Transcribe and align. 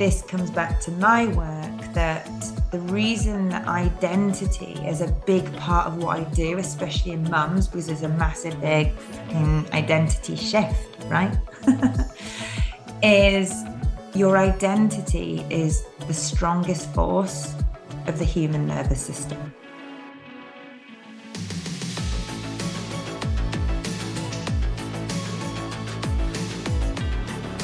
this 0.00 0.22
comes 0.22 0.50
back 0.50 0.80
to 0.80 0.90
my 0.92 1.26
work 1.26 1.92
that 1.92 2.26
the 2.70 2.78
reason 2.78 3.50
that 3.50 3.68
identity 3.68 4.72
is 4.86 5.02
a 5.02 5.08
big 5.26 5.44
part 5.58 5.86
of 5.86 6.02
what 6.02 6.18
I 6.18 6.24
do, 6.30 6.56
especially 6.56 7.12
in 7.12 7.28
mums, 7.28 7.68
because 7.68 7.86
there's 7.86 8.02
a 8.02 8.08
massive 8.08 8.58
big 8.62 8.94
identity 9.74 10.36
shift, 10.36 11.04
right? 11.10 11.36
is 13.02 13.62
your 14.14 14.38
identity 14.38 15.44
is 15.50 15.84
the 16.06 16.14
strongest 16.14 16.90
force 16.94 17.54
of 18.06 18.18
the 18.18 18.24
human 18.24 18.68
nervous 18.68 19.02
system. 19.04 19.49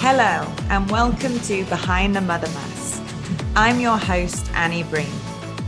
Hello, 0.08 0.48
and 0.70 0.88
welcome 0.88 1.36
to 1.40 1.64
Behind 1.64 2.14
the 2.14 2.20
Mother 2.20 2.46
Mask. 2.50 3.02
I'm 3.56 3.80
your 3.80 3.98
host, 3.98 4.48
Annie 4.54 4.84
Breen, 4.84 5.10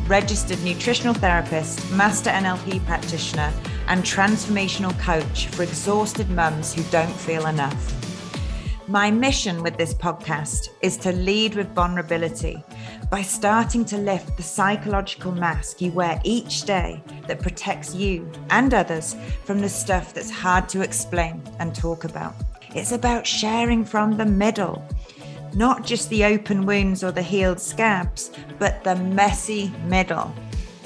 registered 0.06 0.62
nutritional 0.62 1.12
therapist, 1.12 1.90
master 1.90 2.30
NLP 2.30 2.86
practitioner, 2.86 3.52
and 3.88 4.04
transformational 4.04 4.96
coach 5.00 5.48
for 5.48 5.64
exhausted 5.64 6.30
mums 6.30 6.72
who 6.72 6.84
don't 6.84 7.12
feel 7.12 7.48
enough. 7.48 7.92
My 8.86 9.10
mission 9.10 9.60
with 9.60 9.76
this 9.76 9.92
podcast 9.92 10.68
is 10.82 10.96
to 10.98 11.10
lead 11.10 11.56
with 11.56 11.74
vulnerability 11.74 12.62
by 13.10 13.22
starting 13.22 13.84
to 13.86 13.98
lift 13.98 14.36
the 14.36 14.44
psychological 14.44 15.32
mask 15.32 15.80
you 15.80 15.90
wear 15.90 16.20
each 16.22 16.62
day 16.62 17.02
that 17.26 17.42
protects 17.42 17.92
you 17.92 18.30
and 18.50 18.72
others 18.72 19.16
from 19.42 19.60
the 19.60 19.68
stuff 19.68 20.14
that's 20.14 20.30
hard 20.30 20.68
to 20.68 20.82
explain 20.82 21.42
and 21.58 21.74
talk 21.74 22.04
about. 22.04 22.36
It's 22.78 22.92
about 22.92 23.26
sharing 23.26 23.84
from 23.84 24.16
the 24.16 24.24
middle, 24.24 24.86
not 25.52 25.84
just 25.84 26.08
the 26.10 26.24
open 26.24 26.64
wounds 26.64 27.02
or 27.02 27.10
the 27.10 27.22
healed 27.22 27.58
scabs, 27.58 28.30
but 28.60 28.84
the 28.84 28.94
messy 28.94 29.72
middle. 29.86 30.32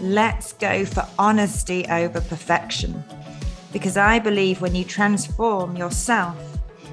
Let's 0.00 0.54
go 0.54 0.86
for 0.86 1.06
honesty 1.18 1.86
over 1.90 2.22
perfection. 2.22 3.04
Because 3.74 3.98
I 3.98 4.18
believe 4.20 4.62
when 4.62 4.74
you 4.74 4.84
transform 4.84 5.76
yourself, 5.76 6.38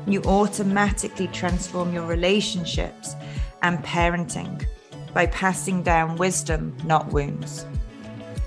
you 0.06 0.22
automatically 0.24 1.28
transform 1.28 1.94
your 1.94 2.06
relationships 2.06 3.16
and 3.62 3.80
parenting 3.86 4.66
by 5.14 5.28
passing 5.28 5.82
down 5.82 6.18
wisdom, 6.18 6.76
not 6.84 7.08
wounds. 7.14 7.66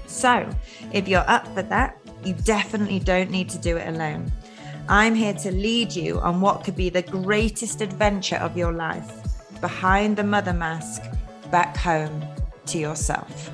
So, 0.07 0.47
if 0.93 1.09
you're 1.09 1.29
up 1.29 1.49
for 1.55 1.63
that, 1.63 1.97
you 2.23 2.35
definitely 2.35 2.99
don't 2.99 3.31
need 3.31 3.49
to 3.49 3.59
do 3.59 3.79
it 3.79 3.89
alone. 3.89 4.31
I'm 4.89 5.15
here 5.15 5.35
to 5.35 5.53
lead 5.53 5.95
you 5.95 6.19
on 6.19 6.41
what 6.41 6.65
could 6.65 6.75
be 6.75 6.91
the 6.91 7.03
greatest 7.03 7.81
adventure 7.81 8.37
of 8.37 8.57
your 8.57 8.73
life 8.73 9.13
behind 9.61 10.17
the 10.17 10.25
mother 10.25 10.53
mask, 10.53 11.03
back 11.53 11.77
home 11.77 12.25
to 12.67 12.79
yourself. 12.79 13.51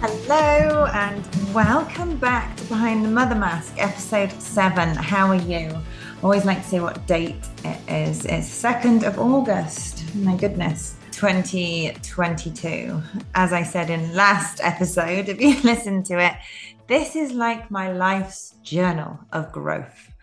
Hello 0.00 0.86
and 0.94 1.28
welcome 1.52 2.16
back 2.18 2.56
to 2.56 2.64
Behind 2.66 3.04
the 3.04 3.08
Mother 3.08 3.34
Mask, 3.34 3.74
episode 3.78 4.30
seven. 4.40 4.94
How 4.94 5.26
are 5.26 5.34
you? 5.34 5.76
Always 6.22 6.44
like 6.44 6.62
to 6.62 6.68
say 6.68 6.80
what 6.80 7.04
date 7.08 7.48
it 7.64 7.80
is. 7.88 8.24
It's 8.26 8.62
2nd 8.62 9.02
of 9.02 9.18
August. 9.18 10.14
My 10.14 10.36
goodness. 10.36 10.94
2022. 11.20 13.02
As 13.34 13.52
I 13.52 13.62
said 13.62 13.90
in 13.90 14.14
last 14.14 14.58
episode, 14.62 15.28
if 15.28 15.38
you 15.38 15.60
listen 15.64 16.02
to 16.04 16.18
it, 16.18 16.32
this 16.86 17.14
is 17.14 17.32
like 17.32 17.70
my 17.70 17.92
life's 17.92 18.54
journal 18.62 19.20
of 19.30 19.52
growth. 19.52 20.14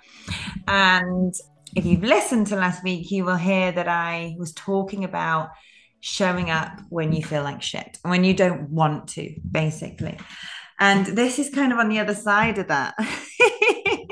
And 0.68 1.36
if 1.76 1.86
you've 1.86 2.02
listened 2.02 2.48
to 2.48 2.56
last 2.56 2.84
week, 2.84 3.12
you 3.12 3.26
will 3.26 3.36
hear 3.36 3.72
that 3.74 3.88
I 3.88 4.36
was 4.40 4.54
talking 4.54 5.04
about 5.04 5.50
showing 6.00 6.50
up 6.50 6.80
when 6.90 7.14
you 7.14 7.24
feel 7.24 7.44
like 7.44 7.62
shit, 7.62 8.00
when 8.02 8.24
you 8.24 8.34
don't 8.34 8.72
want 8.72 9.10
to, 9.10 9.36
basically. 9.52 10.18
And 10.80 11.06
this 11.06 11.38
is 11.38 11.52
kind 11.52 11.72
of 11.72 11.78
on 11.78 11.90
the 11.90 12.00
other 12.00 12.16
side 12.16 12.58
of 12.58 12.70
that. 12.70 12.96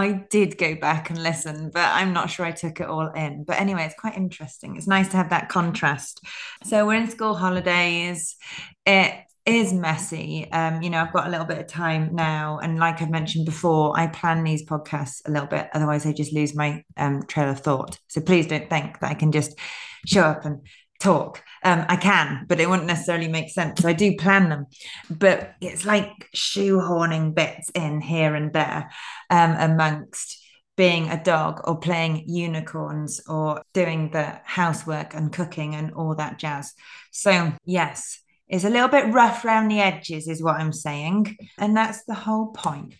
I 0.00 0.24
did 0.30 0.58
go 0.58 0.74
back 0.74 1.10
and 1.10 1.22
listen, 1.22 1.70
but 1.72 1.88
I'm 1.92 2.12
not 2.12 2.30
sure 2.30 2.46
I 2.46 2.52
took 2.52 2.80
it 2.80 2.88
all 2.88 3.08
in. 3.12 3.44
But 3.44 3.60
anyway, 3.60 3.84
it's 3.84 3.98
quite 3.98 4.16
interesting. 4.16 4.76
It's 4.76 4.88
nice 4.88 5.08
to 5.08 5.16
have 5.16 5.30
that 5.30 5.48
contrast. 5.48 6.20
So 6.64 6.86
we're 6.86 6.94
in 6.94 7.10
school 7.10 7.34
holidays. 7.34 8.36
It 8.84 9.14
is 9.46 9.72
messy. 9.72 10.50
Um, 10.52 10.82
you 10.82 10.90
know, 10.90 11.00
I've 11.00 11.12
got 11.12 11.26
a 11.26 11.30
little 11.30 11.46
bit 11.46 11.58
of 11.58 11.66
time 11.66 12.14
now. 12.14 12.58
And 12.58 12.78
like 12.78 13.00
I've 13.00 13.10
mentioned 13.10 13.46
before, 13.46 13.98
I 13.98 14.06
plan 14.06 14.44
these 14.44 14.64
podcasts 14.64 15.22
a 15.26 15.30
little 15.30 15.48
bit. 15.48 15.68
Otherwise, 15.72 16.06
I 16.06 16.12
just 16.12 16.32
lose 16.32 16.54
my 16.54 16.84
um, 16.96 17.22
trail 17.26 17.50
of 17.50 17.60
thought. 17.60 17.98
So 18.08 18.20
please 18.20 18.46
don't 18.46 18.68
think 18.68 19.00
that 19.00 19.10
I 19.10 19.14
can 19.14 19.32
just 19.32 19.58
show 20.06 20.22
up 20.22 20.44
and 20.44 20.60
talk. 21.00 21.42
Um, 21.62 21.84
I 21.88 21.96
can, 21.96 22.46
but 22.48 22.58
it 22.58 22.70
wouldn't 22.70 22.88
necessarily 22.88 23.28
make 23.28 23.50
sense. 23.50 23.82
So 23.82 23.88
I 23.88 23.92
do 23.92 24.16
plan 24.16 24.48
them, 24.48 24.66
but 25.10 25.56
it's 25.60 25.84
like 25.84 26.10
shoehorning 26.34 27.34
bits 27.34 27.70
in 27.74 28.00
here 28.00 28.34
and 28.34 28.50
there 28.52 28.90
um, 29.28 29.56
amongst 29.58 30.38
being 30.78 31.10
a 31.10 31.22
dog 31.22 31.60
or 31.64 31.78
playing 31.78 32.24
unicorns 32.26 33.20
or 33.28 33.60
doing 33.74 34.10
the 34.10 34.40
housework 34.44 35.12
and 35.12 35.30
cooking 35.30 35.74
and 35.74 35.92
all 35.92 36.14
that 36.14 36.38
jazz. 36.38 36.72
So, 37.10 37.52
yes, 37.66 38.18
it's 38.48 38.64
a 38.64 38.70
little 38.70 38.88
bit 38.88 39.12
rough 39.12 39.44
around 39.44 39.68
the 39.68 39.80
edges, 39.80 40.26
is 40.26 40.42
what 40.42 40.56
I'm 40.56 40.72
saying. 40.72 41.36
And 41.58 41.76
that's 41.76 42.04
the 42.04 42.14
whole 42.14 42.52
point. 42.52 42.96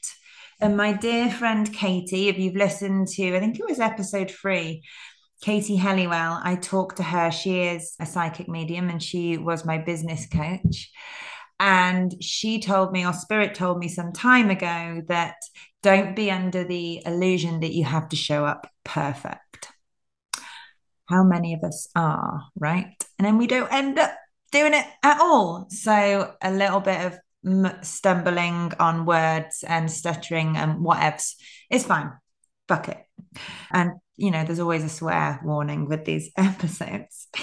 And 0.61 0.77
my 0.77 0.93
dear 0.93 1.31
friend 1.31 1.73
Katie, 1.73 2.29
if 2.29 2.39
you've 2.39 2.55
listened 2.55 3.09
to, 3.09 3.35
I 3.35 3.41
think 3.41 3.59
it 3.59 3.67
was 3.67 3.81
episode 3.81 4.31
three, 4.31 4.83
Katie 5.41 5.77
Halliwell, 5.77 6.41
I 6.43 6.57
talked 6.57 6.99
to 6.99 7.03
her. 7.03 7.31
She 7.31 7.63
is 7.63 7.95
a 7.99 8.07
psychic 8.07 8.49
medium 8.49 8.91
and 8.91 9.03
she 9.03 9.39
was 9.39 9.65
my 9.65 9.79
business 9.79 10.27
coach. 10.27 10.91
And 11.59 12.15
she 12.23 12.61
told 12.61 12.93
me, 12.93 13.07
or 13.07 13.13
Spirit 13.13 13.55
told 13.55 13.79
me 13.79 13.89
some 13.89 14.13
time 14.13 14.51
ago, 14.51 15.03
that 15.09 15.37
don't 15.83 16.15
be 16.17 16.31
under 16.31 16.65
the 16.65 17.03
illusion 17.05 17.61
that 17.61 17.73
you 17.73 17.85
have 17.85 18.09
to 18.11 18.17
show 18.17 18.45
up 18.45 18.71
perfect. 18.85 19.69
How 21.09 21.25
many 21.25 21.55
of 21.55 21.65
us 21.65 21.89
are, 21.95 22.45
right? 22.59 22.95
And 23.19 23.27
then 23.27 23.37
we 23.37 23.47
don't 23.47 23.73
end 23.73 23.99
up 23.99 24.15
doing 24.53 24.75
it 24.75 24.87
at 25.03 25.21
all. 25.21 25.67
So 25.71 26.35
a 26.43 26.51
little 26.51 26.81
bit 26.81 27.01
of 27.07 27.19
stumbling 27.85 28.73
on 28.79 29.07
words 29.07 29.65
and 29.67 29.91
stuttering 29.91 30.57
and 30.57 30.85
whatevs 30.85 31.35
is 31.71 31.85
fine. 31.85 32.13
Fuck 32.69 32.89
it. 32.89 33.05
And 33.71 33.93
you 34.21 34.31
know, 34.31 34.45
there's 34.45 34.61
always 34.61 34.85
a 34.85 34.89
swear 34.89 35.41
warning 35.43 35.89
with 35.89 36.05
these 36.05 36.31
episodes. 36.37 37.29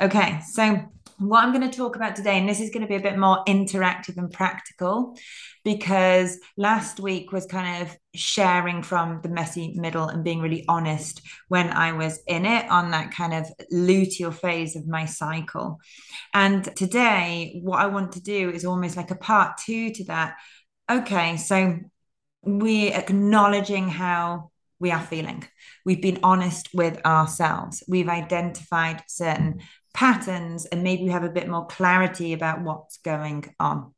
okay, 0.00 0.40
so 0.52 0.88
what 1.18 1.42
I'm 1.42 1.52
going 1.52 1.68
to 1.68 1.76
talk 1.76 1.96
about 1.96 2.14
today, 2.14 2.38
and 2.38 2.48
this 2.48 2.60
is 2.60 2.70
going 2.70 2.82
to 2.82 2.88
be 2.88 2.94
a 2.94 3.00
bit 3.00 3.18
more 3.18 3.42
interactive 3.48 4.16
and 4.18 4.30
practical 4.30 5.18
because 5.64 6.38
last 6.56 7.00
week 7.00 7.32
was 7.32 7.44
kind 7.44 7.82
of 7.82 7.96
sharing 8.14 8.84
from 8.84 9.20
the 9.22 9.28
messy 9.28 9.74
middle 9.74 10.04
and 10.04 10.22
being 10.22 10.40
really 10.40 10.64
honest 10.68 11.22
when 11.48 11.70
I 11.70 11.90
was 11.90 12.22
in 12.28 12.46
it 12.46 12.70
on 12.70 12.92
that 12.92 13.10
kind 13.10 13.34
of 13.34 13.50
luteal 13.72 14.32
phase 14.32 14.76
of 14.76 14.86
my 14.86 15.06
cycle. 15.06 15.80
And 16.32 16.64
today, 16.76 17.58
what 17.64 17.80
I 17.80 17.86
want 17.86 18.12
to 18.12 18.22
do 18.22 18.50
is 18.50 18.64
almost 18.64 18.96
like 18.96 19.10
a 19.10 19.16
part 19.16 19.56
two 19.66 19.90
to 19.94 20.04
that. 20.04 20.36
Okay, 20.88 21.36
so 21.36 21.80
we're 22.42 22.94
acknowledging 22.94 23.88
how 23.88 24.52
we 24.80 24.90
are 24.90 25.00
feeling. 25.00 25.44
We've 25.84 26.02
been 26.02 26.20
honest 26.22 26.68
with 26.72 27.04
ourselves. 27.04 27.82
We've 27.88 28.08
identified 28.08 29.02
certain 29.08 29.60
patterns, 29.94 30.66
and 30.66 30.82
maybe 30.82 31.04
we 31.04 31.10
have 31.10 31.24
a 31.24 31.30
bit 31.30 31.48
more 31.48 31.66
clarity 31.66 32.32
about 32.32 32.62
what's 32.62 32.98
going 32.98 33.54
on. 33.58 33.94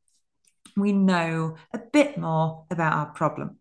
We 0.75 0.93
know 0.93 1.55
a 1.73 1.79
bit 1.79 2.17
more 2.17 2.65
about 2.71 2.93
our 2.93 3.05
problem. 3.07 3.57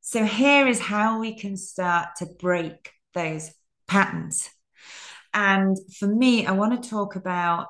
So, 0.00 0.24
here 0.24 0.68
is 0.68 0.78
how 0.78 1.20
we 1.20 1.34
can 1.34 1.56
start 1.56 2.16
to 2.16 2.26
break 2.26 2.92
those 3.14 3.50
patterns. 3.88 4.50
And 5.34 5.76
for 5.98 6.06
me, 6.06 6.46
I 6.46 6.52
want 6.52 6.82
to 6.82 6.90
talk 6.90 7.16
about 7.16 7.68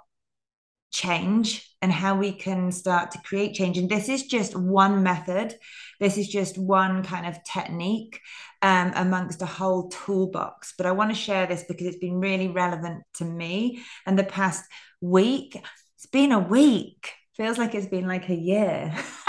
change 0.90 1.68
and 1.80 1.90
how 1.90 2.16
we 2.16 2.32
can 2.32 2.70
start 2.70 3.12
to 3.12 3.20
create 3.22 3.54
change. 3.54 3.78
And 3.78 3.88
this 3.88 4.08
is 4.08 4.24
just 4.24 4.54
one 4.54 5.02
method, 5.02 5.54
this 6.02 6.18
is 6.18 6.26
just 6.26 6.58
one 6.58 7.04
kind 7.04 7.26
of 7.26 7.42
technique 7.44 8.18
um, 8.60 8.92
amongst 8.96 9.40
a 9.40 9.46
whole 9.46 9.88
toolbox. 9.88 10.74
But 10.76 10.86
I 10.86 10.90
want 10.90 11.10
to 11.10 11.16
share 11.16 11.46
this 11.46 11.62
because 11.62 11.86
it's 11.86 11.98
been 11.98 12.18
really 12.18 12.48
relevant 12.48 13.04
to 13.18 13.24
me. 13.24 13.82
And 14.04 14.18
the 14.18 14.24
past 14.24 14.64
week, 15.00 15.56
it's 15.96 16.06
been 16.06 16.32
a 16.32 16.40
week, 16.40 17.12
feels 17.36 17.56
like 17.56 17.76
it's 17.76 17.86
been 17.86 18.08
like 18.08 18.28
a 18.28 18.34
year. 18.34 18.92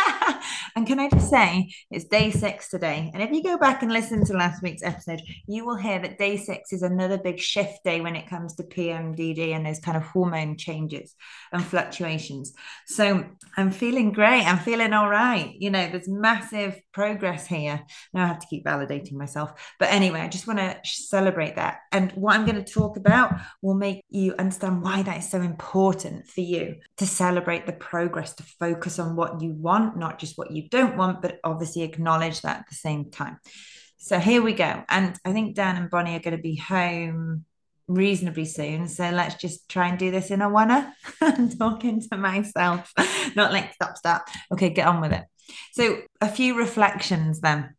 and 0.75 0.88
can 0.88 1.00
I 1.00 1.10
just 1.10 1.30
say, 1.30 1.74
it's 1.92 2.06
day 2.06 2.31
six 2.31 2.70
today. 2.70 3.12
And 3.14 3.22
if 3.22 3.31
you 3.31 3.44
go 3.44 3.58
back 3.58 3.84
and 3.84 3.92
listen 3.92 4.25
to 4.25 4.34
last 4.34 4.62
week's 4.62 4.84
episode, 4.84 5.22
you 5.48 5.66
will 5.66 5.75
hear 5.75 6.00
that 6.00 6.18
day 6.18 6.38
six 6.38 6.74
is 6.74 6.81
another 6.81 7.18
big 7.18 7.40
shift 7.40 7.84
day 7.84 8.02
when 8.02 8.16
it 8.16 8.28
comes 8.28 8.56
to 8.56 8.64
PMDD 8.64 9.56
and 9.56 9.66
those 9.66 9.80
kind 9.80 9.98
of 9.98 10.04
hormone 10.04 10.58
changes 10.58 11.16
and 11.52 11.64
fluctuations. 11.64 12.54
So 12.88 13.25
I'm 13.58 13.72
feeling 13.72 14.12
great. 14.12 14.46
I'm 14.46 14.60
feeling 14.60 14.94
all 14.94 15.10
right. 15.10 15.54
You 15.58 15.72
know, 15.72 15.90
there's 15.90 16.10
massive 16.10 16.81
progress 16.94 17.45
here. 17.48 17.84
Now 18.13 18.24
I 18.24 18.28
have 18.28 18.40
to 18.40 18.48
keep 18.48 18.66
validating 18.66 19.13
myself. 19.13 19.75
But 19.80 19.92
anyway, 19.92 20.22
I 20.22 20.28
just 20.28 20.48
want 20.48 20.60
to 20.60 20.80
celebrate 20.84 21.56
that. 21.56 21.80
And 21.92 22.12
what 22.13 22.36
I'm 22.36 22.45
going 22.45 22.63
to 22.63 22.74
talk 22.74 22.98
about 22.98 23.34
will 23.62 23.74
make 23.74 24.04
you 24.10 24.36
understand 24.38 24.81
why 24.81 25.01
that 25.04 25.18
is 25.18 25.30
so 25.30 25.42
important 25.42 26.28
for 26.28 26.42
you 26.42 26.75
to 26.98 27.06
celebrate 27.06 27.66
the 27.66 27.74
progress, 27.74 28.34
to 28.36 28.44
focus 28.44 29.00
on 29.00 29.16
what 29.16 29.42
you 29.42 29.51
want, 29.51 29.98
not 29.98 30.19
just 30.19 30.38
what 30.38 30.51
you 30.51 30.69
don't 30.69 30.95
want, 30.95 31.22
but 31.22 31.40
obviously 31.44 31.81
acknowledge 31.81 32.42
that 32.42 32.60
at 32.60 32.69
the 32.69 32.75
same 32.75 33.12
time. 33.12 33.38
So 33.98 34.19
here 34.19 34.42
we 34.42 34.54
go. 34.54 34.84
And 34.89 35.18
I 35.25 35.31
think 35.31 35.56
Dan 35.56 35.78
and 35.78 35.89
Bonnie 35.89 36.16
are 36.16 36.19
going 36.19 36.36
to 36.36 36.42
be 36.42 36.57
home 36.57 37.46
reasonably 37.88 38.46
soon. 38.46 38.88
So 38.88 39.10
let's 39.10 39.36
just 39.36 39.69
try 39.69 39.88
and 39.88 39.98
do 39.98 40.12
this 40.12 40.31
in 40.31 40.42
a 40.42 40.50
oneer. 40.50 40.92
I'm 41.22 41.50
talking 41.57 42.01
to 42.10 42.18
myself, 42.18 42.92
not 43.36 43.51
like 43.51 43.74
stop, 43.74 43.98
stop. 43.98 44.28
Okay, 44.51 44.69
get 44.69 44.88
on 44.88 45.01
with 45.01 45.13
it. 45.13 45.24
So 45.74 46.01
a 46.22 46.30
few 46.30 46.57
reflections 46.57 47.42
then. 47.42 47.75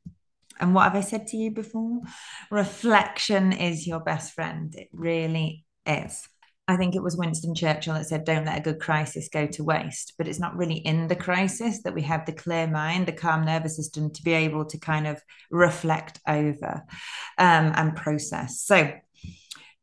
And 0.60 0.74
what 0.74 0.84
have 0.84 0.96
I 0.96 1.00
said 1.00 1.26
to 1.28 1.36
you 1.36 1.50
before? 1.50 2.00
Reflection 2.50 3.52
is 3.52 3.86
your 3.86 4.00
best 4.00 4.34
friend. 4.34 4.74
It 4.74 4.88
really 4.92 5.64
is. 5.84 6.28
I 6.66 6.76
think 6.76 6.94
it 6.94 7.02
was 7.02 7.16
Winston 7.16 7.54
Churchill 7.54 7.94
that 7.94 8.06
said, 8.06 8.24
Don't 8.24 8.46
let 8.46 8.58
a 8.58 8.62
good 8.62 8.80
crisis 8.80 9.28
go 9.28 9.46
to 9.48 9.64
waste. 9.64 10.14
But 10.16 10.28
it's 10.28 10.38
not 10.38 10.56
really 10.56 10.76
in 10.76 11.08
the 11.08 11.16
crisis 11.16 11.82
that 11.82 11.94
we 11.94 12.02
have 12.02 12.24
the 12.24 12.32
clear 12.32 12.66
mind, 12.66 13.06
the 13.06 13.12
calm 13.12 13.44
nervous 13.44 13.76
system 13.76 14.10
to 14.12 14.22
be 14.22 14.32
able 14.32 14.64
to 14.66 14.78
kind 14.78 15.06
of 15.06 15.20
reflect 15.50 16.20
over 16.26 16.82
um, 17.36 17.72
and 17.76 17.94
process. 17.94 18.62
So, 18.62 18.92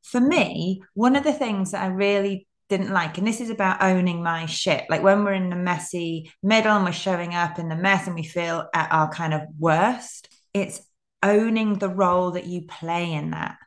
for 0.02 0.20
me, 0.20 0.82
one 0.94 1.16
of 1.16 1.24
the 1.24 1.34
things 1.34 1.72
that 1.72 1.84
I 1.84 1.88
really 1.88 2.48
didn't 2.72 2.92
like, 2.92 3.18
and 3.18 3.28
this 3.28 3.42
is 3.42 3.50
about 3.50 3.84
owning 3.84 4.24
my 4.24 4.46
shit, 4.48 4.86
like 4.90 5.04
when 5.04 5.24
we're 5.24 5.34
in 5.34 5.50
the 5.50 5.56
messy 5.56 6.32
middle 6.42 6.76
and 6.76 6.86
we're 6.86 6.92
showing 6.92 7.36
up 7.36 7.60
in 7.60 7.70
the 7.70 7.76
mess 7.76 8.08
and 8.08 8.16
we 8.16 8.24
feel 8.24 8.68
at 8.74 8.92
our 8.92 9.10
kind 9.10 9.34
of 9.34 9.42
worst, 9.60 10.28
it's 10.54 10.82
owning 11.22 11.76
the 11.76 11.90
role 11.90 12.32
that 12.32 12.48
you 12.48 12.64
play 12.64 13.14
in 13.14 13.32
that 13.32 13.58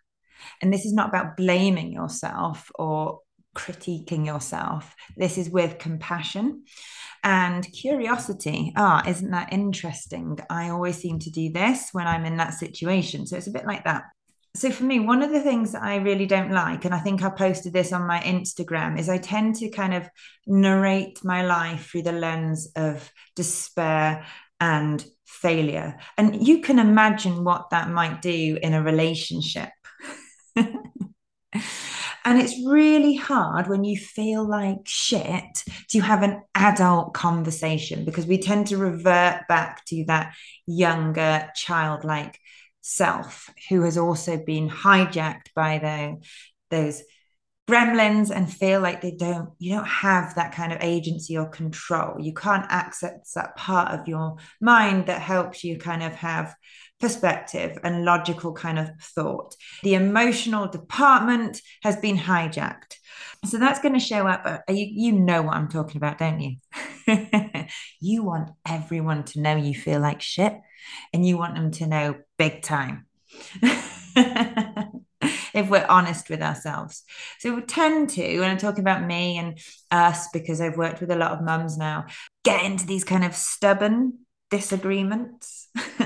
and 0.60 0.72
this 0.72 0.84
is 0.84 0.92
not 0.92 1.08
about 1.08 1.36
blaming 1.36 1.92
yourself 1.92 2.70
or 2.74 3.20
critiquing 3.54 4.26
yourself. 4.26 4.94
This 5.16 5.38
is 5.38 5.48
with 5.48 5.78
compassion 5.78 6.64
and 7.22 7.64
curiosity. 7.72 8.72
Ah, 8.76 9.06
isn't 9.08 9.30
that 9.30 9.52
interesting? 9.52 10.38
I 10.50 10.70
always 10.70 10.96
seem 10.96 11.18
to 11.20 11.30
do 11.30 11.50
this 11.52 11.90
when 11.92 12.06
I'm 12.06 12.24
in 12.24 12.36
that 12.38 12.54
situation. 12.54 13.26
So 13.26 13.36
it's 13.36 13.46
a 13.46 13.52
bit 13.52 13.66
like 13.66 13.84
that. 13.84 14.04
So 14.56 14.70
for 14.70 14.84
me, 14.84 15.00
one 15.00 15.22
of 15.22 15.32
the 15.32 15.40
things 15.40 15.74
I 15.74 15.96
really 15.96 16.26
don't 16.26 16.52
like, 16.52 16.84
and 16.84 16.94
I 16.94 17.00
think 17.00 17.22
I 17.22 17.30
posted 17.30 17.72
this 17.72 17.92
on 17.92 18.06
my 18.06 18.20
Instagram, 18.20 18.98
is 18.98 19.08
I 19.08 19.18
tend 19.18 19.56
to 19.56 19.68
kind 19.68 19.94
of 19.94 20.08
narrate 20.46 21.24
my 21.24 21.44
life 21.44 21.90
through 21.90 22.02
the 22.02 22.12
lens 22.12 22.70
of 22.76 23.10
despair 23.34 24.24
and 24.60 25.04
failure. 25.26 25.98
And 26.16 26.46
you 26.46 26.60
can 26.60 26.78
imagine 26.78 27.42
what 27.42 27.70
that 27.70 27.90
might 27.90 28.22
do 28.22 28.58
in 28.62 28.74
a 28.74 28.82
relationship 28.82 29.70
and 32.24 32.40
it's 32.40 32.54
really 32.66 33.14
hard 33.14 33.68
when 33.68 33.84
you 33.84 33.96
feel 33.96 34.48
like 34.48 34.78
shit 34.84 35.64
to 35.90 36.00
have 36.00 36.22
an 36.22 36.42
adult 36.54 37.12
conversation 37.12 38.04
because 38.04 38.26
we 38.26 38.38
tend 38.38 38.68
to 38.68 38.76
revert 38.76 39.46
back 39.48 39.84
to 39.86 40.04
that 40.06 40.34
younger 40.66 41.48
childlike 41.54 42.38
self 42.84 43.50
who 43.68 43.82
has 43.82 43.96
also 43.96 44.36
been 44.36 44.68
hijacked 44.68 45.48
by 45.54 45.78
the, 45.78 46.16
those 46.70 47.02
gremlins 47.68 48.30
and 48.30 48.52
feel 48.52 48.78
like 48.78 49.00
they 49.00 49.10
don't 49.10 49.48
you 49.58 49.74
don't 49.74 49.86
have 49.86 50.34
that 50.34 50.52
kind 50.52 50.70
of 50.70 50.78
agency 50.82 51.34
or 51.34 51.48
control 51.48 52.20
you 52.20 52.34
can't 52.34 52.66
access 52.68 53.32
that 53.32 53.56
part 53.56 53.98
of 53.98 54.06
your 54.06 54.36
mind 54.60 55.06
that 55.06 55.22
helps 55.22 55.64
you 55.64 55.78
kind 55.78 56.02
of 56.02 56.12
have 56.12 56.54
perspective 57.00 57.78
and 57.82 58.04
logical 58.04 58.54
kind 58.54 58.78
of 58.78 58.88
thought. 58.98 59.54
The 59.82 59.94
emotional 59.94 60.68
department 60.68 61.60
has 61.82 61.96
been 61.96 62.16
hijacked. 62.16 62.94
So 63.44 63.58
that's 63.58 63.80
going 63.80 63.92
to 63.92 64.00
show 64.00 64.26
up. 64.26 64.42
Uh, 64.46 64.72
you, 64.72 64.86
you 64.90 65.12
know 65.12 65.42
what 65.42 65.54
I'm 65.54 65.68
talking 65.68 65.98
about, 65.98 66.16
don't 66.18 66.40
you? 66.40 66.56
you 68.04 68.22
want 68.22 68.50
everyone 68.66 69.24
to 69.24 69.40
know 69.40 69.56
you 69.56 69.74
feel 69.74 70.00
like 70.00 70.20
shit 70.20 70.54
and 71.12 71.26
you 71.26 71.38
want 71.38 71.54
them 71.54 71.70
to 71.72 71.86
know 71.86 72.16
big 72.38 72.62
time. 72.62 73.06
if 75.54 75.70
we're 75.70 75.86
honest 75.88 76.28
with 76.28 76.42
ourselves. 76.42 77.04
So 77.38 77.54
we 77.54 77.62
tend 77.62 78.10
to, 78.10 78.40
when 78.40 78.50
I'm 78.50 78.58
talking 78.58 78.80
about 78.80 79.06
me 79.06 79.38
and 79.38 79.58
us, 79.90 80.28
because 80.32 80.60
I've 80.60 80.76
worked 80.76 81.00
with 81.00 81.10
a 81.10 81.16
lot 81.16 81.32
of 81.32 81.42
mums 81.42 81.78
now, 81.78 82.06
get 82.44 82.64
into 82.64 82.86
these 82.86 83.04
kind 83.04 83.24
of 83.24 83.34
stubborn 83.34 84.18
disagreements 84.50 85.68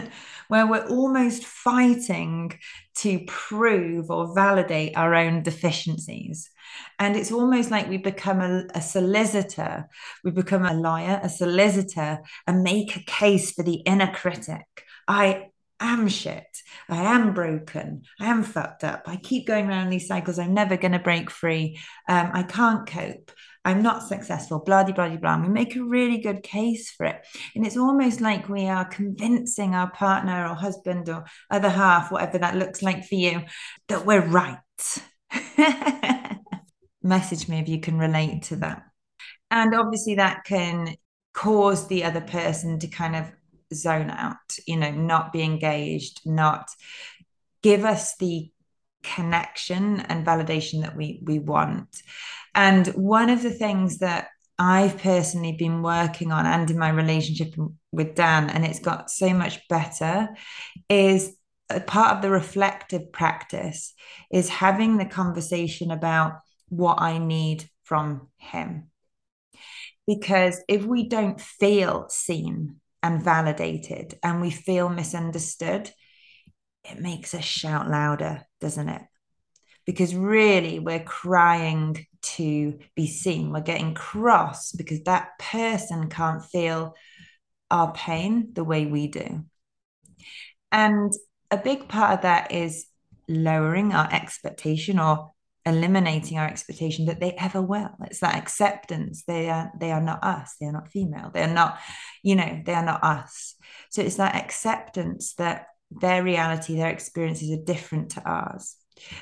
where 0.49 0.67
we're 0.67 0.87
almost 0.89 1.45
fighting 1.45 2.59
to 2.97 3.21
prove 3.27 4.11
or 4.11 4.35
validate 4.35 4.97
our 4.97 5.15
own 5.15 5.43
deficiencies. 5.43 6.51
And 6.99 7.17
it's 7.17 7.33
almost 7.33 7.71
like 7.71 7.89
we 7.89 7.99
become 7.99 8.41
a, 8.41 8.65
a, 8.75 8.83
solicitor, 8.83 9.89
we 10.25 10.31
become 10.31 10.65
a 10.65 10.75
lawyer, 10.75 11.21
a 11.23 11.29
solicitor, 11.29 12.21
and 12.47 12.63
make 12.63 12.97
a 12.97 13.05
case 13.05 13.53
for 13.53 13.63
the 13.63 13.77
inner 13.87 14.13
critic. 14.13 14.67
I 15.07 15.51
am 15.81 16.09
shit. 16.09 16.45
I 16.89 17.15
am 17.15 17.35
broken. 17.35 18.03
I 18.21 18.27
am 18.27 18.43
fucked 18.43 18.85
up. 18.85 19.05
I 19.07 19.17
keep 19.17 19.47
going 19.47 19.69
around 19.69 19.91
these 19.91 20.09
cycles. 20.09 20.39
I'm 20.39 20.55
never 20.55 20.77
going 20.77 20.93
to 20.93 20.99
break 20.99 21.31
free. 21.31 21.79
Um, 22.09 22.31
I 22.33 22.43
can't 22.43 22.87
cope. 22.87 23.31
I'm 23.69 23.83
not 23.83 24.03
successful, 24.03 24.61
blah, 24.61 24.83
blah, 24.85 24.95
blah, 24.95 25.17
blah. 25.17 25.43
we 25.43 25.49
make 25.49 25.77
a 25.77 25.85
really 25.85 26.17
good 26.17 26.43
case 26.43 26.91
for 26.91 27.05
it. 27.05 27.27
And 27.55 27.67
it's 27.67 27.77
almost 27.77 28.23
like 28.23 28.49
we 28.49 28.67
are 28.67 28.87
convincing 28.87 29.75
our 29.75 29.91
partner 29.91 30.49
or 30.49 30.55
husband 30.55 31.11
or 31.11 31.27
other 31.51 31.69
half, 31.69 32.11
whatever 32.11 32.39
that 32.39 32.57
looks 32.57 32.83
like 32.83 33.05
for 33.05 33.17
you, 33.17 33.43
that 33.89 34.07
we're 34.07 34.27
right. 34.27 34.59
Message 37.03 37.47
me 37.47 37.59
if 37.59 37.69
you 37.69 37.79
can 37.79 37.99
relate 37.99 38.45
to 38.45 38.57
that. 38.57 38.85
And 39.51 39.75
obviously, 39.75 40.15
that 40.15 40.45
can 40.45 40.95
cause 41.35 41.89
the 41.89 42.05
other 42.05 42.23
person 42.23 42.79
to 42.79 42.89
kind 42.89 43.17
of 43.17 43.31
zone 43.75 44.09
out, 44.09 44.37
you 44.67 44.79
know, 44.79 44.91
not 44.91 45.31
be 45.31 45.43
engaged, 45.43 46.23
not 46.25 46.71
give 47.63 47.85
us 47.85 48.17
the 48.17 48.51
connection 49.03 50.01
and 50.01 50.27
validation 50.27 50.83
that 50.83 50.97
we 50.97 51.21
we 51.25 51.39
want 51.39 52.03
and 52.59 52.89
one 52.89 53.31
of 53.31 53.45
the 53.45 53.53
things 53.53 53.99
that 53.99 54.31
I've 54.59 54.99
personally 54.99 55.53
been 55.53 55.81
working 55.81 56.33
on 56.33 56.45
and 56.45 56.69
in 56.69 56.77
my 56.77 56.89
relationship 56.89 57.55
with 57.93 58.17
Dan, 58.17 58.51
and 58.51 58.65
it's 58.65 58.81
got 58.81 59.13
so 59.13 59.33
much 59.33 59.61
better, 59.69 60.31
is 60.89 61.37
a 61.71 61.79
part 61.79 62.17
of 62.17 62.23
the 62.23 62.31
reflective 62.31 63.13
practice 63.13 63.95
is 64.33 64.49
having 64.49 64.97
the 64.97 65.05
conversation 65.05 65.93
about 65.93 66.41
what 66.69 67.01
I 67.01 67.19
need 67.19 67.71
from 67.85 68.27
him. 68.39 68.91
Because 70.09 70.61
if 70.67 70.85
we 70.85 71.09
don't 71.09 71.41
feel 71.41 72.07
seen 72.09 72.81
and 73.05 73.23
validated 73.23 74.19
and 74.25 74.41
we 74.41 74.51
feel 74.51 74.89
misunderstood, 74.89 75.93
it 76.83 76.99
makes 76.99 77.35
us 77.35 77.45
shout 77.45 77.89
louder, 77.89 78.43
doesn't 78.61 78.89
it? 78.89 79.03
Because 79.87 80.13
really, 80.13 80.81
we're 80.81 80.99
crying 80.99 82.05
to 82.39 82.79
be 82.95 83.07
seen. 83.07 83.53
We're 83.53 83.61
getting 83.61 83.95
cross 83.95 84.73
because 84.73 85.03
that 85.03 85.39
person 85.39 86.09
can't 86.09 86.45
feel 86.45 86.95
our 87.71 87.93
pain 87.93 88.51
the 88.55 88.65
way 88.65 88.87
we 88.87 89.09
do. 89.09 89.45
And 90.73 91.13
a 91.51 91.57
big 91.57 91.89
part 91.89 92.15
of 92.15 92.23
that 92.23 92.53
is 92.53 92.87
lowering 93.29 93.93
our 93.93 94.09
expectation 94.13 94.99
or 94.99 95.33
eliminating 95.67 96.39
our 96.39 96.47
expectation 96.47 97.07
that 97.07 97.21
they 97.21 97.33
ever 97.33 97.61
will. 97.61 97.91
It's 98.05 98.21
that 98.21 98.37
acceptance. 98.37 99.25
They 99.27 99.51
are 99.51 99.71
they 99.79 99.93
are 99.93 100.01
not 100.01 100.25
us. 100.25 100.55
They 100.59 100.67
are 100.67 100.73
not 100.73 100.89
female. 100.89 101.31
They 101.33 101.43
are 101.43 101.53
not, 101.53 101.79
you 102.23 102.37
know, 102.37 102.63
they 102.65 102.75
are 102.75 102.85
not 102.85 103.05
us. 103.05 103.55
So 103.91 104.03
it's 104.03 104.17
that 104.17 104.35
acceptance 104.35 105.35
that 105.35 105.67
their 105.91 106.23
reality, 106.23 106.77
their 106.77 106.91
experiences 106.91 107.51
are 107.51 107.63
different 107.63 108.13
to 108.13 108.23
ours. 108.23 108.77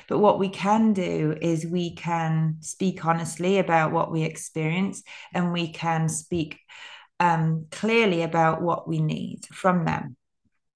But 0.07 0.19
what 0.19 0.39
we 0.39 0.49
can 0.49 0.93
do 0.93 1.35
is 1.41 1.65
we 1.65 1.95
can 1.95 2.57
speak 2.61 3.05
honestly 3.05 3.59
about 3.59 3.91
what 3.91 4.11
we 4.11 4.23
experience 4.23 5.03
and 5.33 5.51
we 5.51 5.71
can 5.71 6.09
speak 6.09 6.59
um, 7.19 7.67
clearly 7.71 8.21
about 8.21 8.61
what 8.61 8.87
we 8.87 8.99
need 8.99 9.45
from 9.51 9.85
them. 9.85 10.15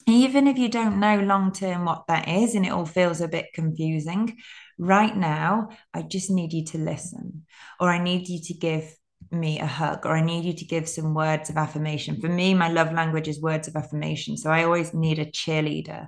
Even 0.07 0.47
if 0.47 0.57
you 0.57 0.67
don't 0.67 0.99
know 0.99 1.19
long 1.19 1.51
term 1.51 1.85
what 1.85 2.07
that 2.07 2.27
is 2.27 2.55
and 2.55 2.65
it 2.65 2.71
all 2.71 2.85
feels 2.85 3.21
a 3.21 3.27
bit 3.27 3.47
confusing, 3.53 4.37
right 4.77 5.15
now, 5.15 5.69
I 5.93 6.01
just 6.01 6.31
need 6.31 6.53
you 6.53 6.65
to 6.65 6.79
listen 6.79 7.45
or 7.79 7.89
I 7.89 8.03
need 8.03 8.27
you 8.27 8.41
to 8.45 8.53
give 8.55 8.95
me 9.31 9.59
a 9.59 9.65
hug 9.65 10.05
or 10.05 10.15
I 10.15 10.21
need 10.21 10.45
you 10.45 10.53
to 10.53 10.65
give 10.65 10.87
some 10.87 11.13
words 11.13 11.49
of 11.49 11.57
affirmation. 11.57 12.19
For 12.19 12.27
me, 12.27 12.53
my 12.53 12.69
love 12.69 12.91
language 12.91 13.27
is 13.27 13.41
words 13.41 13.67
of 13.67 13.75
affirmation. 13.75 14.37
So 14.37 14.49
I 14.49 14.63
always 14.63 14.93
need 14.93 15.19
a 15.19 15.25
cheerleader. 15.25 16.07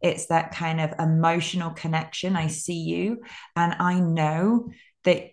It's 0.00 0.26
that 0.26 0.54
kind 0.54 0.80
of 0.80 0.94
emotional 0.98 1.70
connection. 1.70 2.36
I 2.36 2.46
see 2.48 2.80
you 2.80 3.22
and 3.56 3.74
I 3.78 4.00
know 4.00 4.70
that 5.04 5.30